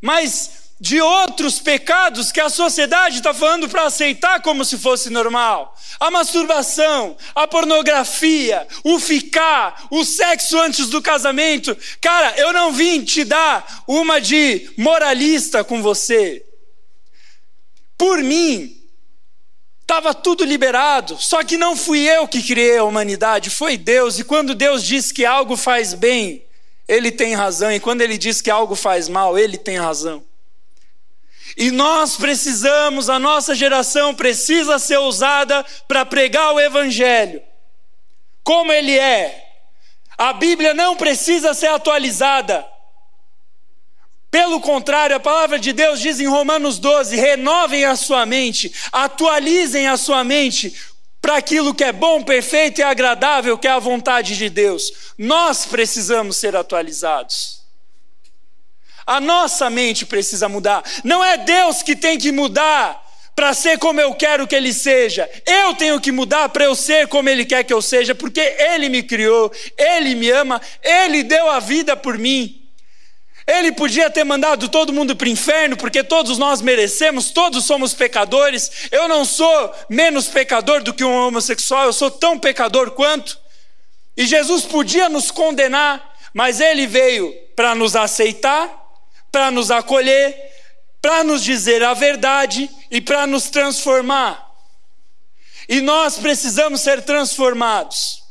mas 0.01 0.63
de 0.83 0.99
outros 0.99 1.59
pecados 1.59 2.29
que 2.29 2.41
a 2.41 2.49
sociedade 2.49 3.19
está 3.19 3.33
falando 3.33 3.69
para 3.69 3.85
aceitar 3.85 4.41
como 4.41 4.65
se 4.65 4.77
fosse 4.77 5.09
normal. 5.09 5.73
A 5.97 6.11
masturbação, 6.11 7.15
a 7.33 7.47
pornografia, 7.47 8.67
o 8.83 8.99
ficar, 8.99 9.87
o 9.89 10.03
sexo 10.03 10.59
antes 10.59 10.89
do 10.89 11.01
casamento. 11.01 11.77
Cara, 12.01 12.33
eu 12.37 12.51
não 12.51 12.73
vim 12.73 13.01
te 13.01 13.23
dar 13.23 13.83
uma 13.87 14.19
de 14.19 14.69
moralista 14.77 15.63
com 15.63 15.81
você. 15.81 16.45
Por 17.97 18.17
mim, 18.17 18.75
estava 19.83 20.13
tudo 20.13 20.43
liberado, 20.43 21.17
só 21.17 21.45
que 21.45 21.57
não 21.57 21.77
fui 21.77 21.99
eu 22.09 22.27
que 22.27 22.43
criei 22.43 22.79
a 22.79 22.83
humanidade, 22.83 23.49
foi 23.49 23.77
Deus. 23.77 24.19
E 24.19 24.25
quando 24.25 24.53
Deus 24.53 24.83
diz 24.83 25.13
que 25.13 25.23
algo 25.23 25.55
faz 25.55 25.93
bem, 25.93 26.43
ele 26.93 27.11
tem 27.11 27.33
razão, 27.33 27.71
e 27.71 27.79
quando 27.79 28.01
ele 28.01 28.17
diz 28.17 28.41
que 28.41 28.51
algo 28.51 28.75
faz 28.75 29.09
mal, 29.09 29.37
ele 29.37 29.57
tem 29.57 29.77
razão. 29.77 30.23
E 31.57 31.71
nós 31.71 32.15
precisamos, 32.15 33.09
a 33.09 33.19
nossa 33.19 33.53
geração 33.53 34.15
precisa 34.15 34.79
ser 34.79 34.97
usada 34.97 35.65
para 35.87 36.05
pregar 36.05 36.53
o 36.53 36.59
Evangelho, 36.59 37.41
como 38.43 38.71
ele 38.71 38.97
é. 38.97 39.51
A 40.17 40.33
Bíblia 40.33 40.73
não 40.73 40.95
precisa 40.95 41.53
ser 41.53 41.67
atualizada. 41.67 42.65
Pelo 44.31 44.59
contrário, 44.59 45.15
a 45.15 45.19
palavra 45.19 45.59
de 45.59 45.73
Deus 45.73 45.99
diz 45.99 46.19
em 46.19 46.27
Romanos 46.27 46.79
12: 46.79 47.15
renovem 47.15 47.85
a 47.85 47.95
sua 47.95 48.25
mente, 48.25 48.73
atualizem 48.91 49.87
a 49.87 49.95
sua 49.95 50.23
mente 50.23 50.75
para 51.23 51.37
aquilo 51.37 51.73
que 51.73 51.85
é 51.85 51.93
bom, 51.93 52.21
perfeito 52.21 52.81
e 52.81 52.83
agradável, 52.83 53.57
que 53.57 53.65
é 53.65 53.71
a 53.71 53.79
vontade 53.79 54.35
de 54.35 54.49
Deus. 54.49 55.13
Nós 55.17 55.65
precisamos 55.65 56.35
ser 56.35 56.53
atualizados. 56.53 57.61
A 59.07 59.21
nossa 59.21 59.69
mente 59.69 60.05
precisa 60.05 60.49
mudar. 60.49 60.83
Não 61.01 61.23
é 61.23 61.37
Deus 61.37 61.81
que 61.81 61.95
tem 61.95 62.17
que 62.17 62.29
mudar 62.29 63.01
para 63.33 63.53
ser 63.53 63.79
como 63.79 64.01
eu 64.01 64.13
quero 64.15 64.45
que 64.45 64.53
Ele 64.53 64.73
seja. 64.73 65.29
Eu 65.47 65.73
tenho 65.75 65.97
que 66.01 66.11
mudar 66.11 66.49
para 66.49 66.65
eu 66.65 66.75
ser 66.75 67.07
como 67.07 67.29
Ele 67.29 67.45
quer 67.45 67.63
que 67.63 67.73
eu 67.73 67.81
seja, 67.81 68.13
porque 68.13 68.41
Ele 68.41 68.89
me 68.89 69.01
criou, 69.01 69.49
Ele 69.77 70.15
me 70.15 70.29
ama, 70.29 70.61
Ele 70.83 71.23
deu 71.23 71.49
a 71.49 71.61
vida 71.61 71.95
por 71.95 72.17
mim. 72.17 72.62
Ele 73.45 73.73
podia 73.73 74.09
ter 74.09 74.23
mandado 74.23 74.69
todo 74.69 74.93
mundo 74.93 75.15
para 75.15 75.25
o 75.25 75.29
inferno, 75.29 75.75
porque 75.75 76.03
todos 76.03 76.37
nós 76.37 76.61
merecemos, 76.61 77.31
todos 77.31 77.65
somos 77.65 77.93
pecadores. 77.93 78.89
Eu 78.91 79.07
não 79.07 79.25
sou 79.25 79.75
menos 79.89 80.27
pecador 80.27 80.81
do 80.81 80.93
que 80.93 81.03
um 81.03 81.13
homossexual, 81.13 81.85
eu 81.85 81.93
sou 81.93 82.09
tão 82.09 82.39
pecador 82.39 82.91
quanto. 82.91 83.37
E 84.15 84.25
Jesus 84.25 84.63
podia 84.63 85.09
nos 85.09 85.29
condenar, 85.29 86.15
mas 86.33 86.61
ele 86.61 86.87
veio 86.87 87.33
para 87.55 87.75
nos 87.75 87.95
aceitar, 87.95 88.71
para 89.31 89.51
nos 89.51 89.71
acolher, 89.71 90.35
para 91.01 91.23
nos 91.23 91.43
dizer 91.43 91.83
a 91.83 91.93
verdade 91.93 92.69
e 92.89 93.01
para 93.01 93.27
nos 93.27 93.49
transformar. 93.49 94.51
E 95.67 95.81
nós 95.81 96.17
precisamos 96.17 96.79
ser 96.79 97.01
transformados. 97.01 98.23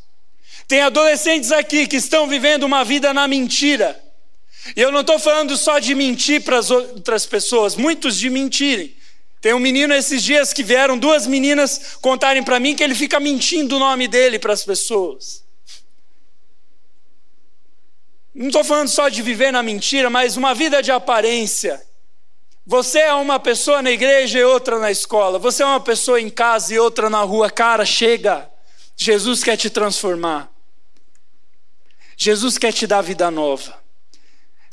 Tem 0.67 0.81
adolescentes 0.81 1.53
aqui 1.53 1.87
que 1.87 1.97
estão 1.97 2.27
vivendo 2.27 2.63
uma 2.63 2.83
vida 2.83 3.13
na 3.13 3.29
mentira 3.29 4.12
e 4.77 4.81
eu 4.81 4.93
não 4.93 5.01
estou 5.01 5.19
falando 5.19 5.57
só 5.57 5.79
de 5.79 5.95
mentir 5.95 6.43
para 6.43 6.59
as 6.59 6.71
outras 6.71 7.27
pessoas, 7.27 7.75
muitos 7.75 8.19
de 8.19 8.31
mentirem. 8.31 8.95
Tem 9.41 9.53
um 9.53 9.59
menino 9.59 9.93
esses 9.93 10.23
dias 10.23 10.53
que 10.53 10.63
vieram 10.63 10.97
duas 10.97 11.27
meninas 11.27 11.97
contarem 12.01 12.45
para 12.45 12.61
mim 12.61 12.77
que 12.77 12.83
ele 12.83 12.95
fica 12.95 13.19
mentindo 13.19 13.77
o 13.77 13.79
nome 13.81 14.07
dele 14.07 14.39
para 14.39 14.53
as 14.53 14.65
pessoas. 14.65 15.43
Não 18.33 18.47
estou 18.47 18.63
falando 18.63 18.89
só 18.89 19.09
de 19.09 19.21
viver 19.21 19.53
na 19.53 19.63
mentira, 19.63 20.09
mas 20.09 20.37
uma 20.37 20.55
vida 20.55 20.81
de 20.81 20.93
aparência. 20.93 21.85
Você 22.65 23.01
é 23.01 23.13
uma 23.13 23.41
pessoa 23.41 23.83
na 23.83 23.91
igreja 23.91 24.39
e 24.39 24.45
outra 24.45 24.79
na 24.79 24.93
escola. 24.93 25.39
Você 25.41 25.65
é 25.65 25.67
uma 25.67 25.81
pessoa 25.81 26.21
em 26.21 26.31
casa 26.31 26.73
e 26.73 26.79
outra 26.79 27.11
na 27.11 27.23
rua. 27.23 27.51
Cara, 27.51 27.85
chega. 27.85 28.49
Jesus 28.97 29.43
quer 29.43 29.57
te 29.57 29.69
transformar. 29.69 30.51
Jesus 32.17 32.57
quer 32.57 32.73
te 32.73 32.87
dar 32.87 33.03
vida 33.03 33.29
nova. 33.31 33.82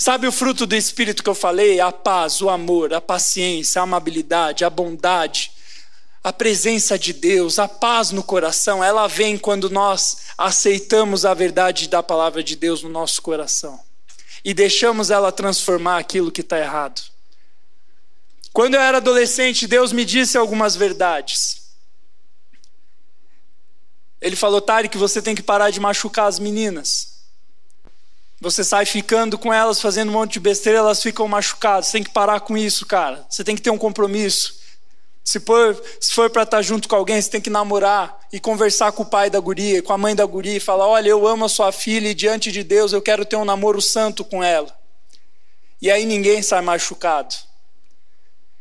Sabe 0.01 0.25
o 0.25 0.31
fruto 0.31 0.65
do 0.65 0.77
Espírito 0.77 1.21
que 1.21 1.29
eu 1.29 1.35
falei? 1.35 1.81
A 1.81 1.91
paz, 1.91 2.41
o 2.41 2.49
amor, 2.49 2.93
a 2.93 3.01
paciência, 3.01 3.81
a 3.81 3.83
amabilidade, 3.83 4.63
a 4.63 4.69
bondade, 4.69 5.51
a 6.23 6.31
presença 6.31 6.97
de 6.97 7.11
Deus, 7.11 7.59
a 7.59 7.67
paz 7.67 8.11
no 8.11 8.23
coração, 8.23 8.81
ela 8.81 9.07
vem 9.07 9.37
quando 9.37 9.69
nós 9.69 10.29
aceitamos 10.37 11.25
a 11.25 11.33
verdade 11.33 11.89
da 11.89 12.01
palavra 12.01 12.41
de 12.41 12.55
Deus 12.55 12.81
no 12.81 12.87
nosso 12.87 13.21
coração 13.21 13.77
e 14.43 14.53
deixamos 14.53 15.11
ela 15.11 15.33
transformar 15.33 15.97
aquilo 15.97 16.31
que 16.31 16.39
está 16.39 16.57
errado. 16.57 17.01
Quando 18.53 18.75
eu 18.75 18.81
era 18.81 18.99
adolescente, 18.99 19.67
Deus 19.67 19.91
me 19.91 20.05
disse 20.05 20.37
algumas 20.37 20.77
verdades. 20.77 21.73
Ele 24.21 24.37
falou, 24.37 24.61
que 24.89 24.97
você 24.97 25.21
tem 25.21 25.35
que 25.35 25.43
parar 25.43 25.71
de 25.71 25.79
machucar 25.81 26.27
as 26.27 26.39
meninas. 26.39 27.08
Você 28.41 28.63
sai 28.63 28.85
ficando 28.85 29.37
com 29.37 29.53
elas, 29.53 29.81
fazendo 29.81 30.09
um 30.09 30.13
monte 30.13 30.33
de 30.33 30.39
besteira, 30.39 30.79
elas 30.79 31.01
ficam 31.01 31.27
machucadas. 31.27 31.87
Você 31.87 31.93
tem 31.93 32.03
que 32.03 32.11
parar 32.11 32.39
com 32.39 32.57
isso, 32.57 32.85
cara. 32.85 33.25
Você 33.29 33.43
tem 33.43 33.55
que 33.55 33.61
ter 33.61 33.69
um 33.69 33.77
compromisso. 33.77 34.59
Se 35.25 35.39
for, 35.39 35.79
se 35.99 36.13
for 36.13 36.29
para 36.29 36.43
estar 36.43 36.57
tá 36.57 36.61
junto 36.61 36.87
com 36.87 36.95
alguém, 36.95 37.21
você 37.21 37.29
tem 37.29 37.41
que 37.41 37.49
namorar 37.49 38.17
e 38.31 38.39
conversar 38.39 38.93
com 38.93 39.03
o 39.03 39.05
pai 39.05 39.29
da 39.29 39.39
guria, 39.39 39.83
com 39.83 39.93
a 39.93 39.97
mãe 39.97 40.15
da 40.15 40.25
guria 40.25 40.55
e 40.55 40.59
falar: 40.59 40.87
Olha, 40.87 41.09
eu 41.09 41.27
amo 41.27 41.45
a 41.45 41.49
sua 41.49 41.71
filha 41.71 42.07
e 42.07 42.15
diante 42.15 42.51
de 42.51 42.63
Deus 42.63 42.93
eu 42.93 43.01
quero 43.01 43.25
ter 43.25 43.35
um 43.35 43.45
namoro 43.45 43.81
santo 43.81 44.23
com 44.23 44.43
ela. 44.43 44.75
E 45.81 45.91
aí 45.91 46.05
ninguém 46.05 46.41
sai 46.41 46.61
machucado. 46.61 47.35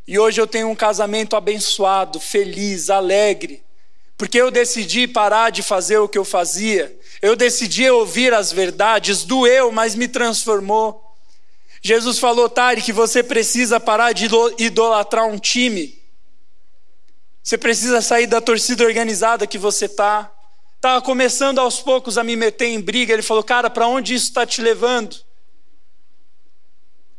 E 0.06 0.18
hoje 0.18 0.40
eu 0.40 0.46
tenho 0.46 0.68
um 0.68 0.74
casamento 0.74 1.36
abençoado, 1.36 2.18
feliz, 2.18 2.90
alegre, 2.90 3.62
porque 4.16 4.38
eu 4.38 4.50
decidi 4.50 5.06
parar 5.06 5.50
de 5.50 5.62
fazer 5.62 5.98
o 5.98 6.08
que 6.08 6.18
eu 6.18 6.24
fazia. 6.24 6.97
Eu 7.20 7.34
decidi 7.34 7.88
ouvir 7.90 8.32
as 8.32 8.52
verdades, 8.52 9.24
doeu, 9.24 9.72
mas 9.72 9.94
me 9.94 10.06
transformou. 10.06 11.04
Jesus 11.82 12.18
falou, 12.18 12.48
Tari, 12.48 12.82
que 12.82 12.92
você 12.92 13.22
precisa 13.22 13.80
parar 13.80 14.12
de 14.12 14.28
idolatrar 14.58 15.26
um 15.26 15.38
time. 15.38 16.00
Você 17.42 17.56
precisa 17.56 18.00
sair 18.00 18.26
da 18.26 18.40
torcida 18.40 18.84
organizada 18.84 19.46
que 19.46 19.58
você 19.58 19.86
está. 19.86 20.30
Estava 20.76 21.00
começando 21.02 21.58
aos 21.58 21.80
poucos 21.80 22.18
a 22.18 22.24
me 22.24 22.36
meter 22.36 22.66
em 22.66 22.80
briga. 22.80 23.12
Ele 23.12 23.22
falou, 23.22 23.42
cara, 23.42 23.70
para 23.70 23.88
onde 23.88 24.14
isso 24.14 24.26
está 24.26 24.46
te 24.46 24.60
levando? 24.60 25.16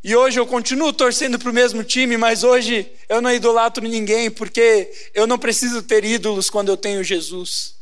E 0.02 0.16
hoje 0.16 0.39
eu 0.39 0.47
continuo 0.47 0.93
torcendo 0.93 1.38
para 1.38 1.50
o 1.50 1.54
mesmo 1.54 1.84
time, 1.84 2.16
mas 2.16 2.43
hoje 2.43 2.89
eu 3.10 3.22
não 3.22 3.34
idolatro 3.34 3.86
ninguém, 3.86 4.32
porque 4.32 4.89
eu 5.14 5.28
não 5.28 5.38
preciso 5.38 5.84
ter 5.84 6.06
ídolos 6.06 6.50
quando 6.50 6.70
eu 6.70 6.78
tenho 6.78 7.04
Jesus. 7.04 7.78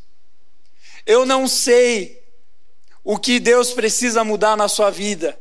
Eu 1.07 1.25
não 1.25 1.47
sei 1.47 2.21
o 3.01 3.17
que 3.17 3.39
Deus 3.39 3.71
precisa 3.71 4.25
mudar 4.25 4.57
na 4.57 4.67
sua 4.67 4.91
vida, 4.91 5.39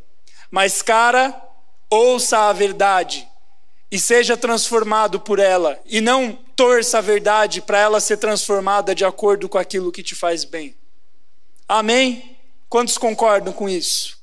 mas, 0.49 0.81
cara, 0.81 1.35
ouça 1.91 2.39
a 2.39 2.53
verdade 2.53 3.29
e 3.91 3.99
seja 3.99 4.37
transformado 4.37 5.19
por 5.19 5.41
ela, 5.41 5.81
e 5.85 6.01
não 6.01 6.33
torça 6.55 6.99
a 6.99 7.01
verdade 7.01 7.61
para 7.61 7.79
ela 7.79 7.99
ser 7.99 8.17
transformada 8.17 8.95
de 8.95 9.05
acordo 9.05 9.49
com 9.49 9.59
aquilo 9.59 9.91
que 9.91 10.05
te 10.05 10.15
faz 10.15 10.45
bem. 10.45 10.77
Amém? 11.69 12.39
Quantos 12.69 12.97
concordam 12.97 13.53
com 13.53 13.69
isso? 13.69 14.16